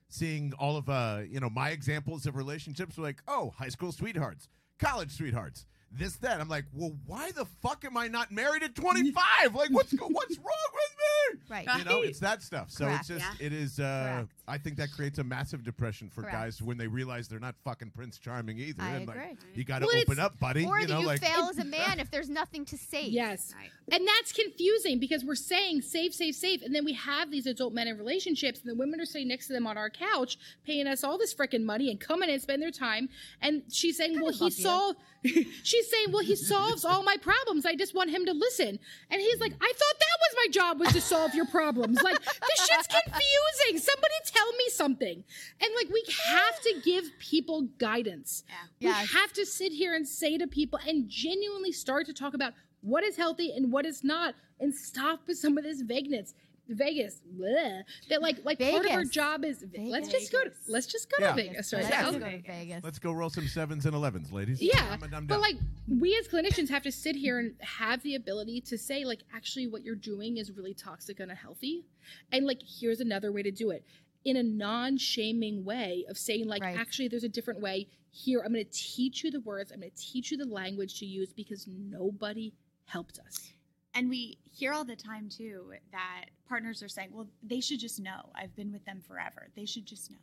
seeing 0.10 0.54
all 0.58 0.78
of 0.78 0.90
uh 0.90 1.22
you 1.30 1.40
know 1.40 1.50
my 1.50 1.70
examples 1.70 2.26
of 2.26 2.36
relationships 2.36 2.98
like 2.98 3.22
oh 3.28 3.54
high 3.58 3.70
school 3.70 3.92
sweethearts, 3.92 4.48
college 4.80 5.12
sweethearts. 5.12 5.66
This 5.94 6.16
that 6.18 6.40
I'm 6.40 6.48
like, 6.48 6.66
well, 6.74 6.94
why 7.06 7.32
the 7.32 7.46
fuck 7.62 7.84
am 7.84 7.98
I 7.98 8.08
not 8.08 8.32
married 8.32 8.64
at 8.64 8.76
25? 8.76 9.54
Like, 9.56 9.70
what's 9.72 9.92
what's 9.92 10.38
wrong 10.38 10.72
with 10.74 10.96
me? 10.98 11.40
right. 11.50 11.68
You 11.78 11.84
know, 11.86 12.02
it's 12.02 12.20
that 12.20 12.42
stuff. 12.42 12.70
So 12.72 12.86
Correct. 12.86 13.00
it's 13.02 13.08
just 13.10 13.26
Yeah. 13.40 13.46
it 13.46 13.54
is. 13.54 13.80
uh 13.80 14.26
I 14.48 14.58
think 14.58 14.76
that 14.78 14.92
creates 14.92 15.18
a 15.20 15.24
massive 15.24 15.64
depression 15.64 16.10
for 16.10 16.22
Correct. 16.22 16.36
guys 16.36 16.62
when 16.62 16.78
they 16.78 16.88
realize 16.88 17.28
they're 17.30 17.40
not 17.40 17.56
fucking 17.64 17.92
Prince 17.92 18.18
Charming 18.18 18.58
either. 18.58 18.82
I 18.82 18.90
and 18.98 19.08
like, 19.08 19.18
agree. 19.18 19.38
you 19.56 19.64
got 19.64 19.80
to 19.80 19.86
Well, 19.86 19.98
open 20.02 20.20
up, 20.20 20.38
buddy. 20.40 20.66
Or 20.66 20.80
you 20.80 20.88
that 20.88 20.94
know, 20.94 21.00
you 21.02 21.08
like 21.08 21.22
fail 21.22 21.48
as 21.50 21.58
a 21.58 21.64
man 21.80 22.00
if 22.02 22.12
there's 22.12 22.30
nothing 22.30 22.66
to 22.66 22.78
save. 22.78 23.12
Yes. 23.14 23.54
Right. 23.58 23.70
And 23.94 24.06
that's 24.06 24.34
confusing 24.34 25.00
because 25.00 25.24
we're 25.24 25.36
saying 25.36 25.82
safe, 25.84 26.14
safe, 26.14 26.36
safe. 26.36 26.62
And 26.64 26.74
then 26.76 26.84
we 26.84 26.94
have 26.94 27.32
these 27.32 27.46
adult 27.46 27.74
men 27.74 27.88
in 27.88 27.98
relationships, 27.98 28.60
and 28.62 28.70
the 28.70 28.76
women 28.76 29.00
are 29.00 29.06
sitting 29.06 29.28
next 29.30 29.48
to 29.48 29.54
them 29.54 29.68
on 29.68 29.78
our 29.78 29.90
couch, 29.90 30.38
paying 30.66 30.88
us 30.88 31.04
all 31.04 31.18
this 31.18 31.34
freaking 31.34 31.64
money 31.64 31.90
and 31.90 32.00
coming 32.00 32.30
and 32.30 32.42
spend 32.42 32.62
their 32.62 32.72
time. 32.72 33.08
And 33.42 33.64
she's 33.72 33.98
saying, 33.98 34.20
Well, 34.22 34.32
he 34.34 34.64
love 34.64 34.96
you. 35.24 35.46
she's 35.82 35.92
saying, 35.92 36.12
Well, 36.12 36.24
he 36.24 36.36
solves 36.36 36.86
all 36.86 37.04
my 37.04 37.18
problems. 37.18 37.66
I 37.66 37.76
just 37.76 37.94
want 37.94 38.10
him 38.10 38.26
to 38.26 38.34
listen. 38.34 38.80
And 39.10 39.22
he's 39.22 39.40
like, 39.40 39.54
I 39.54 39.74
thought 39.74 40.00
that 40.00 40.18
was 40.20 40.36
my 40.46 40.48
job 40.52 40.80
was 40.80 40.90
to 40.94 41.02
solve 41.02 41.34
your 41.36 41.46
problems. 41.46 42.02
Like, 42.02 42.20
this 42.22 42.68
shit's 42.70 42.88
confusing. 42.88 43.78
Somebody 43.80 44.14
tell 44.26 44.52
me 44.54 44.70
something. 44.70 45.24
And 45.62 45.72
like 45.76 45.90
we 45.92 46.04
have 46.28 46.60
to 46.62 46.82
give 46.84 47.06
people 47.20 47.64
guidance. 47.78 48.44
Yeah. 48.48 48.56
We 48.80 48.88
Yes. 48.88 49.14
have 49.14 49.34
to 49.34 49.46
sit 49.46 49.72
here 49.72 49.96
and 49.96 50.08
say 50.08 50.38
to 50.38 50.48
people 50.48 50.80
and 50.88 51.10
genuinely 51.10 51.72
start 51.72 52.06
to 52.08 52.14
talk 52.14 52.34
about 52.34 52.54
what 52.82 53.04
is 53.04 53.16
healthy 53.16 53.52
and 53.56 53.72
what 53.72 53.86
is 53.86 54.04
not, 54.04 54.34
and 54.60 54.74
stop 54.74 55.22
with 55.28 55.38
some 55.38 55.58
of 55.58 55.64
this 55.64 55.82
vagueness. 55.82 56.34
Vegas, 56.72 57.22
bleh. 57.38 57.84
that 58.10 58.22
like 58.22 58.38
like 58.44 58.60
part 58.60 58.86
of 58.86 58.92
our 58.92 58.98
Vegas. 59.00 59.10
job 59.10 59.44
is 59.46 59.66
let's 59.78 60.08
just 60.10 60.32
go 60.32 60.44
to, 60.44 60.52
let's 60.68 60.88
just 60.88 61.10
go 61.12 61.18
Yeah. 61.20 61.30
to 61.30 61.36
Vegas 61.36 61.74
right 61.74 61.84
Let's 61.84 61.96
now. 61.96 62.02
just 62.12 62.20
go 62.20 62.26
to 62.30 62.42
Vegas. 62.42 62.84
let's 62.84 63.00
go 63.00 63.12
roll 63.12 63.30
some 63.30 63.48
sevens 63.48 63.86
and 63.86 63.94
elevens, 63.96 64.32
ladies. 64.32 64.62
Yeah, 64.62 64.82
I'm, 64.92 65.04
I'm 65.04 65.10
down. 65.10 65.26
but 65.28 65.40
like 65.42 65.56
we 65.88 66.16
as 66.18 66.28
clinicians 66.28 66.70
have 66.70 66.84
to 66.84 66.92
sit 66.92 67.16
here 67.16 67.40
and 67.40 67.54
have 67.62 68.02
the 68.04 68.16
ability 68.16 68.62
to 68.62 68.78
say 68.78 69.04
like 69.06 69.20
actually 69.36 69.68
what 69.68 69.84
you're 69.84 69.96
doing 69.96 70.38
is 70.38 70.52
really 70.52 70.74
toxic 70.74 71.20
and 71.20 71.30
unhealthy, 71.32 71.86
and 72.32 72.46
like 72.46 72.62
here's 72.66 73.00
another 73.00 73.32
way 73.32 73.44
to 73.44 73.52
do 73.52 73.72
it 73.72 73.86
in 74.24 74.38
a 74.38 74.44
non-shaming 74.44 75.66
way 75.66 76.06
of 76.10 76.18
saying 76.18 76.48
like 76.48 76.62
Right. 76.62 76.78
actually 76.78 77.08
there's 77.08 77.24
a 77.24 77.30
different 77.30 77.60
way. 77.62 77.88
Here 78.12 78.42
I'm 78.46 78.54
going 78.54 78.66
to 78.66 78.72
teach 78.72 79.24
you 79.24 79.32
the 79.32 79.40
words. 79.40 79.72
I'm 79.72 79.80
going 79.80 79.90
to 79.92 79.98
teach 79.98 80.32
you 80.32 80.38
the 80.38 80.46
language 80.46 81.00
to 81.00 81.06
use 81.06 81.32
because 81.34 81.66
nobody 81.68 82.54
helped 82.86 83.20
us. 83.26 83.52
And 83.94 84.10
we 84.10 84.38
hear 84.44 84.74
all 84.74 84.86
the 84.86 84.96
time 84.96 85.30
too 85.30 85.74
that 85.92 86.26
partners 86.48 86.82
are 86.82 86.88
saying, 86.88 87.10
well, 87.12 87.28
they 87.44 87.60
should 87.60 87.80
just 87.80 88.00
know. 88.00 88.32
I've 88.36 88.56
been 88.56 88.72
with 88.72 88.86
them 88.86 89.02
forever. 89.02 89.50
They 89.56 89.66
should 89.66 89.86
just 89.86 90.12
know. 90.12 90.18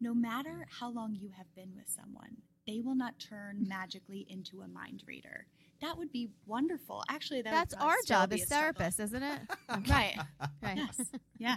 No 0.00 0.14
matter 0.14 0.66
how 0.70 0.90
long 0.90 1.14
you 1.14 1.30
have 1.36 1.52
been 1.54 1.72
with 1.76 1.88
someone, 1.88 2.36
they 2.66 2.80
will 2.80 2.94
not 2.94 3.18
turn 3.18 3.66
magically 3.68 4.26
into 4.28 4.62
a 4.62 4.68
mind 4.68 5.02
reader. 5.06 5.46
That 5.80 5.98
would 5.98 6.12
be 6.12 6.30
wonderful. 6.46 7.02
Actually, 7.08 7.42
that 7.42 7.50
That's 7.50 7.74
probably 7.74 7.90
our 7.92 7.98
still 8.02 8.16
job 8.16 8.32
as 8.32 8.42
a 8.42 8.46
struggle. 8.46 8.72
therapists, 8.72 9.00
isn't 9.00 9.22
it? 9.22 9.40
Right. 9.88 10.16
Right. 10.62 10.78
Yes. 10.78 11.00
Yeah. 11.38 11.56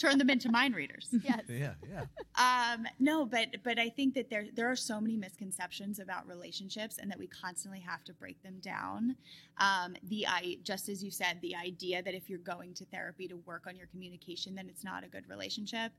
turn 0.00 0.18
them 0.18 0.30
into 0.30 0.50
mind 0.50 0.74
readers. 0.74 1.08
Yes. 1.22 1.42
yeah, 1.48 1.74
yeah. 1.88 2.04
Um, 2.74 2.86
no, 2.98 3.24
but 3.24 3.48
but 3.62 3.78
I 3.78 3.88
think 3.88 4.14
that 4.14 4.30
there 4.30 4.46
there 4.54 4.68
are 4.68 4.74
so 4.76 5.00
many 5.00 5.16
misconceptions 5.16 6.00
about 6.00 6.26
relationships, 6.26 6.98
and 6.98 7.08
that 7.10 7.18
we 7.18 7.28
constantly 7.28 7.78
have 7.80 8.02
to 8.04 8.12
break 8.14 8.42
them 8.42 8.58
down. 8.60 9.14
Um, 9.58 9.94
the 10.08 10.26
I 10.26 10.58
just 10.64 10.88
as 10.88 11.04
you 11.04 11.10
said, 11.12 11.38
the 11.40 11.54
idea 11.54 12.02
that 12.02 12.14
if 12.14 12.28
you're 12.28 12.40
going 12.40 12.74
to 12.74 12.84
therapy 12.86 13.28
to 13.28 13.36
work 13.46 13.66
on 13.68 13.76
your 13.76 13.86
communication, 13.86 14.54
then 14.56 14.68
it's 14.68 14.82
not 14.82 15.04
a 15.04 15.08
good 15.08 15.28
relationship. 15.28 15.92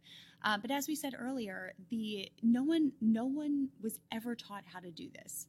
Um, 0.43 0.59
but 0.61 0.69
as 0.69 0.87
we 0.87 0.95
said 0.95 1.13
earlier, 1.17 1.73
the 1.89 2.29
no 2.43 2.63
one 2.63 2.91
no 2.99 3.25
one 3.25 3.69
was 3.81 3.99
ever 4.11 4.35
taught 4.35 4.63
how 4.65 4.79
to 4.79 4.91
do 4.91 5.09
this. 5.15 5.47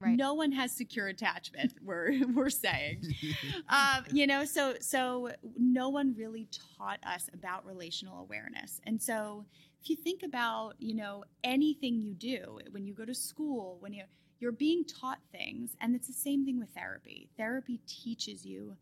Right. 0.00 0.16
No 0.16 0.34
one 0.34 0.52
has 0.52 0.70
secure 0.70 1.08
attachment. 1.08 1.74
We're 1.84 2.12
we're 2.32 2.50
saying 2.50 3.02
um, 3.68 4.04
you 4.12 4.26
know 4.26 4.44
so 4.44 4.74
so 4.80 5.32
no 5.58 5.88
one 5.88 6.14
really 6.16 6.48
taught 6.76 7.00
us 7.04 7.28
about 7.34 7.66
relational 7.66 8.20
awareness 8.20 8.80
and 8.86 9.00
so 9.00 9.44
if 9.82 9.90
you 9.90 9.96
think 9.96 10.22
about 10.22 10.74
you 10.78 10.94
know 10.94 11.24
anything 11.42 12.00
you 12.00 12.14
do 12.14 12.60
when 12.70 12.84
you 12.84 12.94
go 12.94 13.04
to 13.04 13.14
school 13.14 13.78
when 13.80 13.92
you 13.92 14.04
you're 14.40 14.52
being 14.52 14.84
taught 14.84 15.18
things. 15.32 15.76
And 15.80 15.94
it's 15.94 16.06
the 16.06 16.12
same 16.12 16.44
thing 16.44 16.58
with 16.58 16.68
therapy. 16.70 17.28
Therapy 17.36 17.80
teaches 17.86 18.44
you 18.44 18.76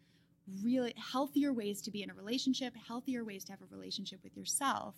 really 0.63 0.95
healthier 0.97 1.53
ways 1.53 1.83
to 1.83 1.91
be 1.91 2.03
in 2.03 2.11
a 2.11 2.15
relationship, 2.15 2.75
healthier 2.77 3.25
ways 3.25 3.45
to 3.45 3.53
have 3.53 3.63
a 3.63 3.75
relationship 3.75 4.21
with 4.23 4.37
yourself. 4.37 4.95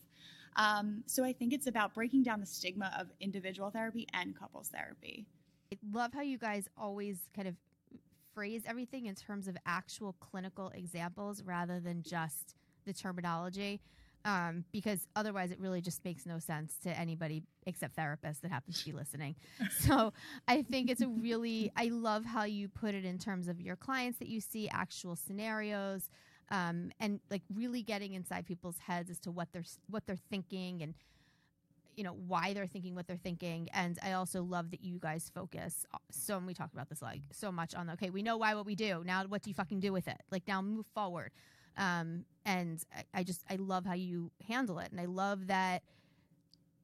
Um, 0.56 1.02
so 1.06 1.24
I 1.24 1.32
think 1.32 1.52
it's 1.52 1.66
about 1.66 1.94
breaking 1.94 2.22
down 2.22 2.40
the 2.40 2.46
stigma 2.46 2.92
of 2.98 3.08
individual 3.20 3.70
therapy 3.70 4.06
and 4.12 4.38
couples 4.38 4.68
therapy. 4.68 5.26
I 5.72 5.76
love 5.92 6.12
how 6.12 6.22
you 6.22 6.38
guys 6.38 6.68
always 6.76 7.18
kind 7.34 7.48
of 7.48 7.54
phrase 8.34 8.62
everything 8.66 9.06
in 9.06 9.14
terms 9.14 9.48
of 9.48 9.56
actual 9.66 10.14
clinical 10.20 10.70
examples 10.74 11.42
rather 11.42 11.80
than 11.80 12.02
just 12.02 12.54
the 12.86 12.92
terminology. 12.92 13.80
Um, 14.24 14.64
because 14.72 15.06
otherwise, 15.14 15.52
it 15.52 15.60
really 15.60 15.80
just 15.80 16.04
makes 16.04 16.26
no 16.26 16.38
sense 16.38 16.76
to 16.82 16.90
anybody 16.90 17.42
except 17.66 17.96
therapists 17.96 18.40
that 18.42 18.50
happens 18.50 18.80
to 18.80 18.84
be 18.86 18.92
listening. 18.92 19.36
so 19.78 20.12
I 20.46 20.62
think 20.62 20.90
it's 20.90 21.00
a 21.00 21.08
really, 21.08 21.72
I 21.76 21.86
love 21.86 22.24
how 22.24 22.44
you 22.44 22.68
put 22.68 22.94
it 22.94 23.04
in 23.04 23.18
terms 23.18 23.48
of 23.48 23.60
your 23.60 23.76
clients 23.76 24.18
that 24.18 24.28
you 24.28 24.40
see, 24.40 24.68
actual 24.68 25.14
scenarios, 25.14 26.10
um, 26.50 26.90
and 27.00 27.20
like 27.30 27.42
really 27.54 27.82
getting 27.82 28.14
inside 28.14 28.46
people's 28.46 28.78
heads 28.78 29.10
as 29.10 29.18
to 29.20 29.30
what 29.30 29.48
they're 29.52 29.64
what 29.88 30.06
they're 30.06 30.16
thinking 30.30 30.82
and 30.82 30.94
you 31.98 32.04
know 32.04 32.16
why 32.28 32.54
they're 32.54 32.68
thinking 32.68 32.94
what 32.94 33.08
they're 33.08 33.16
thinking. 33.16 33.68
And 33.74 33.98
i 34.02 34.12
also 34.12 34.42
love 34.42 34.70
that 34.70 34.82
you 34.84 34.98
guys 35.00 35.30
focus 35.34 35.84
so 36.10 36.36
and 36.36 36.46
we 36.46 36.54
talk 36.54 36.72
about 36.72 36.88
this 36.88 37.02
like 37.02 37.22
so 37.32 37.50
much 37.50 37.74
on 37.74 37.90
okay 37.90 38.10
we 38.10 38.22
know 38.22 38.36
why 38.36 38.54
what 38.54 38.64
we 38.64 38.76
do. 38.76 39.02
Now 39.04 39.24
what 39.24 39.42
do 39.42 39.50
you 39.50 39.54
fucking 39.54 39.80
do 39.80 39.92
with 39.92 40.06
it? 40.06 40.22
Like 40.30 40.46
now 40.46 40.62
move 40.62 40.86
forward. 40.94 41.32
Um 41.76 42.24
and 42.46 42.82
I, 42.96 43.20
I 43.20 43.22
just 43.24 43.42
i 43.50 43.56
love 43.56 43.84
how 43.84 43.94
you 43.94 44.30
handle 44.46 44.78
it. 44.78 44.92
And 44.92 45.00
i 45.00 45.06
love 45.06 45.48
that 45.48 45.82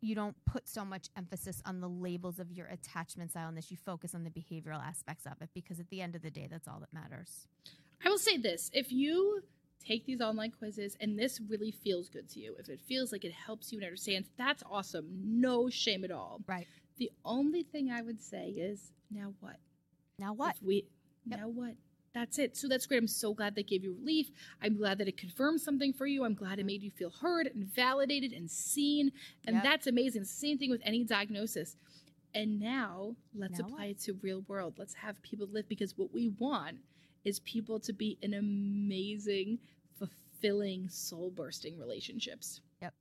you 0.00 0.14
don't 0.14 0.36
put 0.44 0.68
so 0.68 0.84
much 0.84 1.08
emphasis 1.16 1.62
on 1.64 1.80
the 1.80 1.88
labels 1.88 2.38
of 2.38 2.52
your 2.52 2.66
attachment 2.66 3.30
style 3.30 3.48
and 3.48 3.56
this 3.56 3.70
you 3.70 3.76
focus 3.76 4.14
on 4.14 4.24
the 4.24 4.30
behavioral 4.30 4.84
aspects 4.84 5.24
of 5.24 5.40
it 5.40 5.48
because 5.54 5.80
at 5.80 5.88
the 5.88 6.02
end 6.02 6.14
of 6.14 6.22
the 6.22 6.30
day 6.30 6.48
that's 6.50 6.66
all 6.66 6.80
that 6.80 6.92
matters. 6.92 7.46
I 8.04 8.08
will 8.10 8.18
say 8.18 8.36
this: 8.36 8.68
if 8.74 8.90
you 8.92 9.42
take 9.80 10.06
these 10.06 10.20
online 10.20 10.50
quizzes 10.50 10.96
and 11.00 11.18
this 11.18 11.40
really 11.48 11.70
feels 11.70 12.08
good 12.08 12.28
to 12.30 12.40
you, 12.40 12.54
if 12.58 12.68
it 12.68 12.80
feels 12.80 13.12
like 13.12 13.24
it 13.24 13.32
helps 13.32 13.72
you 13.72 13.78
and 13.78 13.84
understands, 13.84 14.28
that's 14.38 14.62
awesome. 14.70 15.06
No 15.22 15.68
shame 15.68 16.04
at 16.04 16.10
all. 16.10 16.40
right 16.46 16.66
The 16.98 17.10
only 17.24 17.62
thing 17.62 17.90
I 17.90 18.02
would 18.02 18.22
say 18.22 18.48
is, 18.50 18.92
now 19.10 19.34
what? 19.40 19.56
now 20.18 20.32
what 20.32 20.56
If 20.56 20.62
we 20.62 20.86
Yep. 21.26 21.40
now 21.40 21.48
what? 21.48 21.74
That's 22.12 22.38
it. 22.38 22.56
So 22.56 22.68
that's 22.68 22.86
great. 22.86 22.98
I'm 22.98 23.08
so 23.08 23.34
glad 23.34 23.56
that 23.56 23.66
gave 23.66 23.82
you 23.82 23.92
relief. 23.94 24.30
I'm 24.62 24.76
glad 24.76 24.98
that 24.98 25.08
it 25.08 25.16
confirmed 25.16 25.60
something 25.60 25.92
for 25.92 26.06
you. 26.06 26.24
I'm 26.24 26.34
glad 26.34 26.60
it 26.60 26.66
made 26.66 26.82
you 26.82 26.90
feel 26.92 27.10
heard 27.10 27.48
and 27.48 27.64
validated 27.64 28.32
and 28.32 28.48
seen. 28.48 29.10
And 29.48 29.56
Yep. 29.56 29.64
that's 29.64 29.86
amazing. 29.88 30.24
Same 30.24 30.56
thing 30.58 30.70
with 30.70 30.80
any 30.84 31.02
diagnosis. 31.02 31.76
And 32.34 32.60
now 32.60 33.16
let's 33.34 33.58
Now 33.58 33.66
apply 33.66 33.86
it 33.86 33.98
to 34.00 34.12
real 34.22 34.42
world. 34.42 34.74
Let's 34.78 34.94
have 34.94 35.20
people 35.22 35.48
live 35.50 35.68
because 35.68 35.98
what 35.98 36.12
we 36.12 36.28
want 36.38 36.78
is 37.24 37.40
people 37.40 37.80
to 37.80 37.92
be 37.92 38.18
in 38.22 38.34
amazing, 38.34 39.58
fulfilling, 39.98 40.88
soul 40.88 41.30
bursting 41.34 41.78
relationships. 41.78 42.60
Yep. 42.82 42.94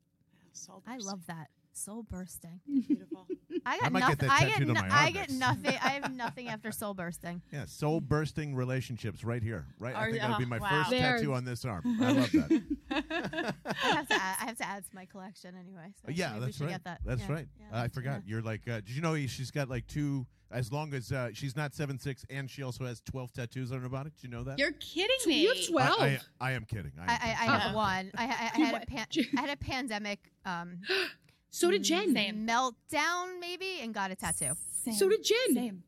Soul 0.53 0.83
I 0.87 0.97
love 0.97 1.25
that 1.27 1.47
soul 1.75 2.03
bursting 2.07 2.59
Beautiful. 2.87 3.25
i 3.65 3.73
I 3.77 3.79
got 3.79 3.91
might 3.93 3.99
get 4.01 4.21
nothing 4.21 4.27
that 4.27 4.31
i 4.31 4.39
get, 4.45 4.53
tattooed 4.53 4.67
on 4.69 4.73
no- 4.75 4.81
my 4.81 4.87
I 4.95 5.09
get 5.09 5.29
nothing 5.31 5.71
i 5.83 5.89
have 5.89 6.15
nothing 6.15 6.47
after 6.49 6.71
soul 6.71 6.93
bursting 6.93 7.41
Yeah, 7.51 7.65
soul 7.65 7.99
bursting 7.99 8.53
relationships 8.53 9.23
right 9.23 9.41
here. 9.41 9.65
Right, 9.79 9.95
I 9.95 9.99
Are- 9.99 10.09
think 10.11 10.21
that'll 10.21 10.37
be 10.37 10.45
my 10.45 10.59
wow. 10.59 10.69
first 10.69 10.91
There- 10.91 11.17
tattoo 11.17 11.33
on 11.33 11.45
this 11.45 11.65
arm. 11.65 11.81
I 11.99 12.11
love 12.11 12.31
that. 12.31 12.63
I 12.91 12.95
have 12.95 14.07
to 14.07 14.12
add, 14.12 14.12
I 14.12 14.12
have 14.57 14.67
to 14.67 14.67
add 14.67 14.85
to 14.85 14.95
my 14.95 15.05
collection 15.05 15.55
anyway. 15.59 15.93
So 16.05 16.11
yeah, 16.11 16.33
maybe 16.33 16.45
that's 16.45 16.57
should 16.57 16.63
right. 16.65 16.71
Get 16.73 16.83
that. 16.85 17.01
That's 17.05 17.21
Yeah. 17.21 17.31
right. 17.31 17.47
Yeah, 17.59 17.81
I 17.81 17.87
forgot. 17.87 18.21
yeah. 18.25 18.31
You're 18.31 18.41
like, 18.41 18.61
uh, 18.67 18.75
did 18.81 18.89
you 18.91 19.01
know 19.01 19.15
she's 19.27 19.51
got 19.51 19.69
like 19.69 19.87
two? 19.87 20.25
As 20.51 20.71
long 20.71 20.93
as 20.93 21.11
uh, 21.11 21.29
she's 21.33 21.55
not 21.55 21.73
seven 21.73 21.97
six, 21.97 22.23
and 22.29 22.47
she 22.49 22.61
also 22.61 22.85
has 22.85 23.01
twelve 23.01 23.33
tattoos 23.33 23.71
on 23.71 23.81
her 23.81 23.89
body. 23.89 24.11
Did 24.11 24.23
you 24.23 24.29
know 24.29 24.43
that? 24.43 24.59
You're 24.59 24.73
kidding 24.73 25.17
me. 25.25 25.41
you 25.41 25.47
have 25.49 25.67
12. 25.67 25.99
I, 25.99 26.05
I, 26.05 26.19
I 26.39 26.51
am 26.51 26.65
kidding. 26.65 26.91
I, 26.99 27.01
am 27.01 27.09
I, 27.09 27.13
I, 27.13 27.27
I 27.55 27.57
have 27.59 27.75
one. 27.75 28.11
I, 28.15 28.23
I, 28.25 28.51
I 28.53 28.59
had 28.65 28.83
a 28.83 28.85
pan, 28.85 29.05
J- 29.09 29.25
I 29.37 29.41
had 29.41 29.49
a 29.49 29.57
pandemic 29.57 30.19
um, 30.45 30.79
So 31.49 31.71
did 31.71 31.83
Jen. 31.83 32.13
Same. 32.13 32.47
meltdown 32.47 33.39
maybe 33.39 33.79
and 33.81 33.93
got 33.95 34.11
a 34.11 34.15
tattoo. 34.15 34.53
Same. 34.83 34.93
So 34.93 35.09
did 35.09 35.23
Jen. 35.23 35.53
Same. 35.55 35.83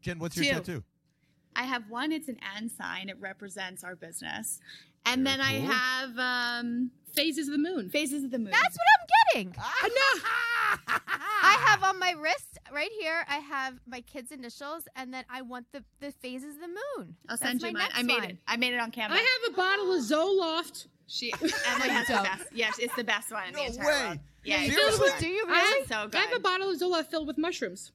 Jen, 0.00 0.18
what's 0.20 0.36
your 0.36 0.54
tattoo? 0.54 0.84
I 1.56 1.64
have 1.64 1.84
one. 1.88 2.12
It's 2.12 2.28
an 2.28 2.38
and 2.56 2.70
sign. 2.70 3.08
It 3.08 3.16
represents 3.20 3.82
our 3.82 3.96
business. 3.96 4.60
And 5.12 5.24
Very 5.24 5.36
then 5.36 5.40
I 5.40 5.52
have 5.74 6.18
um, 6.18 6.90
Phases 7.14 7.48
of 7.48 7.52
the 7.52 7.58
moon. 7.58 7.88
phases 7.90 8.22
of 8.24 8.30
the 8.30 8.38
moon. 8.38 8.50
That's 8.50 8.76
what 8.76 8.86
I'm 9.00 9.06
getting. 9.34 9.54
Ah, 9.58 10.80
I 11.42 11.52
have 11.66 11.82
on 11.82 11.98
my 11.98 12.12
wrist 12.12 12.58
right 12.72 12.90
here. 13.00 13.24
I 13.28 13.36
have 13.38 13.74
my 13.86 14.00
kids' 14.02 14.30
initials, 14.32 14.84
and 14.96 15.12
then 15.12 15.24
I 15.30 15.42
want 15.42 15.66
the 15.72 15.82
the 16.00 16.12
phases 16.12 16.56
of 16.56 16.60
the 16.60 16.68
moon. 16.68 17.16
I'll 17.28 17.36
That's 17.36 17.42
send 17.42 17.62
you 17.62 17.72
mine. 17.72 17.88
I 17.94 18.02
made 18.02 18.14
one. 18.20 18.24
it. 18.30 18.36
I 18.46 18.56
made 18.56 18.74
it 18.74 18.80
on 18.80 18.90
Canva. 18.92 19.10
I 19.10 19.16
have 19.16 19.52
a 19.52 19.56
bottle 19.56 19.92
of 19.94 20.00
Zoloft. 20.02 20.86
She 21.06 21.32
and 21.32 21.42
it 21.42 21.50
you 21.86 21.90
has 21.90 22.06
the 22.06 22.12
best. 22.22 22.44
Yes, 22.52 22.78
it's 22.78 22.94
the 22.94 23.04
best 23.04 23.32
one 23.32 23.48
in 23.48 23.54
No 23.54 23.60
the 23.60 23.66
entire 23.66 23.86
way. 23.86 24.04
world. 24.08 24.18
Yeah, 24.44 24.60
You 24.60 24.66
it's 24.66 24.74
Seriously? 24.76 25.06
so 25.08 25.12
good. 25.14 25.20
Do 25.20 25.28
you 25.28 25.46
I- 25.48 25.50
really? 25.52 25.86
So 25.86 26.04
good. 26.08 26.14
I 26.20 26.24
have 26.24 26.36
a 26.36 26.40
bottle 26.40 26.70
of 26.70 26.78
Zoloft 26.78 27.06
filled 27.10 27.26
with 27.26 27.38
mushrooms. 27.38 27.92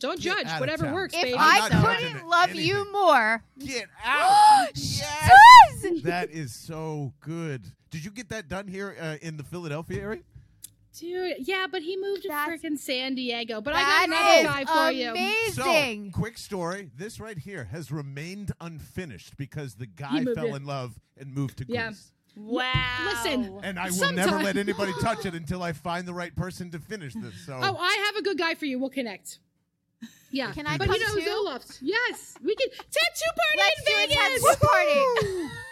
Don't 0.00 0.20
Get 0.20 0.46
judge. 0.46 0.60
Whatever 0.60 0.92
works, 0.92 1.14
If 1.14 1.22
baby. 1.22 1.36
I'm 1.38 1.62
I 1.62 1.68
not 1.68 1.70
judging 1.82 2.08
couldn't 2.08 2.22
it- 2.24 2.28
love 2.28 2.54
you 2.54 2.92
more, 2.92 3.42
Get 3.58 3.86
out! 4.04 4.68
Yes! 4.74 6.02
that 6.02 6.30
is 6.30 6.54
so 6.54 7.12
good. 7.20 7.64
Did 7.90 8.04
you 8.04 8.10
get 8.10 8.28
that 8.28 8.48
done 8.48 8.68
here 8.68 8.94
uh, 9.00 9.16
in 9.22 9.36
the 9.38 9.42
Philadelphia 9.44 10.02
area? 10.02 10.20
Dude, 10.98 11.36
yeah, 11.46 11.66
but 11.70 11.82
he 11.82 11.96
moved 11.96 12.22
to 12.22 12.28
That's- 12.28 12.60
freaking 12.62 12.78
San 12.78 13.14
Diego. 13.14 13.60
But 13.60 13.74
I 13.74 13.80
That 13.80 14.06
got 14.08 14.18
another 14.18 14.38
is 14.60 14.66
guy 14.66 14.86
for 14.86 14.92
you. 14.92 15.10
amazing. 15.10 16.12
So, 16.12 16.18
quick 16.18 16.38
story. 16.38 16.90
This 16.96 17.20
right 17.20 17.38
here 17.38 17.64
has 17.64 17.90
remained 17.92 18.52
unfinished 18.60 19.36
because 19.36 19.74
the 19.74 19.86
guy 19.86 20.08
He 20.18 20.20
moved 20.22 20.36
fell 20.38 20.54
it. 20.54 20.56
in 20.56 20.64
love 20.66 20.98
and 21.18 21.34
moved 21.34 21.58
to 21.58 21.66
Yeah. 21.68 21.88
Greece. 21.88 22.12
Wow. 22.34 22.72
Listen. 23.06 23.60
And 23.62 23.78
I 23.78 23.90
will 23.90 24.12
never 24.12 24.28
Sometime- 24.30 24.44
let 24.44 24.56
anybody 24.58 24.92
touch 25.00 25.24
it 25.26 25.34
until 25.34 25.62
I 25.62 25.72
find 25.72 26.06
the 26.08 26.14
right 26.14 26.34
person 26.34 26.70
to 26.72 26.78
finish 26.78 27.14
this. 27.14 27.34
So 27.46 27.58
Oh, 27.62 27.76
I 27.78 27.94
have 28.06 28.16
a 28.16 28.22
good 28.22 28.36
guy 28.38 28.54
for 28.54 28.64
you. 28.66 28.78
We'll 28.78 28.90
connect. 28.90 29.38
Yeah. 30.36 30.52
Can 30.52 30.66
I 30.66 30.76
but 30.76 30.88
come 30.88 30.96
you 30.96 31.06
know 31.06 31.14
too? 31.14 31.48
Zoloft. 31.48 31.78
Yes. 31.80 32.34
We 32.44 32.54
can 32.54 32.68
tattoo 32.70 33.32
party 33.36 33.58
Let's 33.58 33.84
do 33.84 33.96
a 33.96 34.02
in 34.02 34.08
Vegas. 34.10 34.44
tattoo 34.44 34.66
party. 34.66 35.48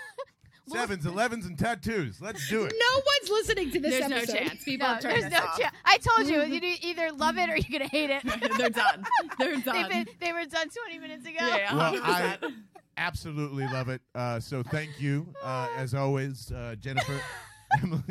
sevens, 0.68 1.06
elevens, 1.06 1.46
and 1.46 1.58
tattoos. 1.58 2.20
Let's 2.20 2.48
do 2.48 2.64
it. 2.64 2.72
No 2.78 2.96
one's 2.96 3.30
listening 3.30 3.70
to 3.72 3.80
this 3.80 3.98
There's 3.98 4.08
no 4.08 4.24
chance. 4.24 4.64
People 4.64 4.86
No, 4.86 4.94
have 4.94 5.02
turned 5.02 5.22
there's 5.22 5.32
no 5.32 5.46
chance. 5.58 5.74
I 5.84 5.98
told 5.98 6.28
you, 6.28 6.42
you 6.42 6.76
either 6.82 7.12
love 7.12 7.36
it 7.38 7.50
or 7.50 7.56
you're 7.56 7.78
gonna 7.78 7.90
hate 7.90 8.10
it. 8.10 8.22
They're 8.58 8.70
done. 8.70 9.04
They're 9.38 9.56
done. 9.58 9.88
been, 9.88 10.06
they 10.20 10.32
were 10.32 10.44
done 10.46 10.68
20 10.88 10.98
minutes 10.98 11.26
ago. 11.26 11.34
Yeah, 11.40 11.56
yeah, 11.56 11.74
Well, 11.74 12.00
I 12.02 12.38
absolutely 12.96 13.66
love 13.66 13.88
it. 13.88 14.00
Uh, 14.14 14.40
so 14.40 14.62
thank 14.62 15.00
you, 15.00 15.26
uh, 15.42 15.68
as 15.76 15.94
always, 15.94 16.50
uh, 16.52 16.76
Jennifer, 16.80 17.20
Emily, 17.82 18.02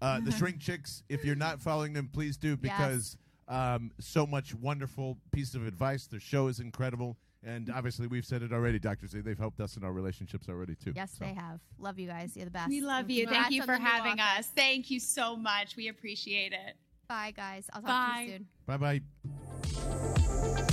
uh, 0.00 0.20
the 0.20 0.32
Shrink 0.32 0.58
Chicks. 0.58 1.02
If 1.08 1.24
you're 1.24 1.36
not 1.36 1.60
following 1.60 1.92
them, 1.92 2.08
please 2.12 2.36
do 2.36 2.56
because 2.56 3.16
um, 3.48 3.90
so 4.00 4.26
much 4.26 4.54
wonderful 4.54 5.18
piece 5.32 5.54
of 5.54 5.66
advice. 5.66 6.06
Their 6.06 6.20
show 6.20 6.48
is 6.48 6.60
incredible, 6.60 7.16
and 7.44 7.70
obviously 7.74 8.06
we've 8.06 8.24
said 8.24 8.42
it 8.42 8.52
already, 8.52 8.78
Doctor 8.78 9.06
Z. 9.06 9.20
They've 9.20 9.38
helped 9.38 9.60
us 9.60 9.76
in 9.76 9.84
our 9.84 9.92
relationships 9.92 10.48
already 10.48 10.74
too. 10.74 10.92
Yes, 10.94 11.12
So. 11.18 11.24
they 11.24 11.34
have. 11.34 11.60
Love 11.78 11.98
you 11.98 12.06
guys. 12.08 12.36
You're 12.36 12.44
the 12.46 12.50
best. 12.50 12.68
we 12.68 12.80
love 12.80 13.10
you. 13.10 13.26
Congrats 13.26 13.48
Thank 13.48 13.54
you 13.56 13.62
for 13.64 13.74
having 13.76 14.20
office. 14.20 14.46
us. 14.46 14.52
Thank 14.54 14.90
you 14.90 15.00
so 15.00 15.36
much. 15.36 15.76
We 15.76 15.88
appreciate 15.88 16.52
it. 16.52 16.76
Bye, 17.08 17.32
guys. 17.36 17.68
I'll 17.72 17.82
talk 17.82 17.90
to 17.90 18.12
Bye. 18.14 18.22
you 18.22 18.32
soon. 18.32 18.46
Bye 18.66 19.00
bye. 20.62 20.72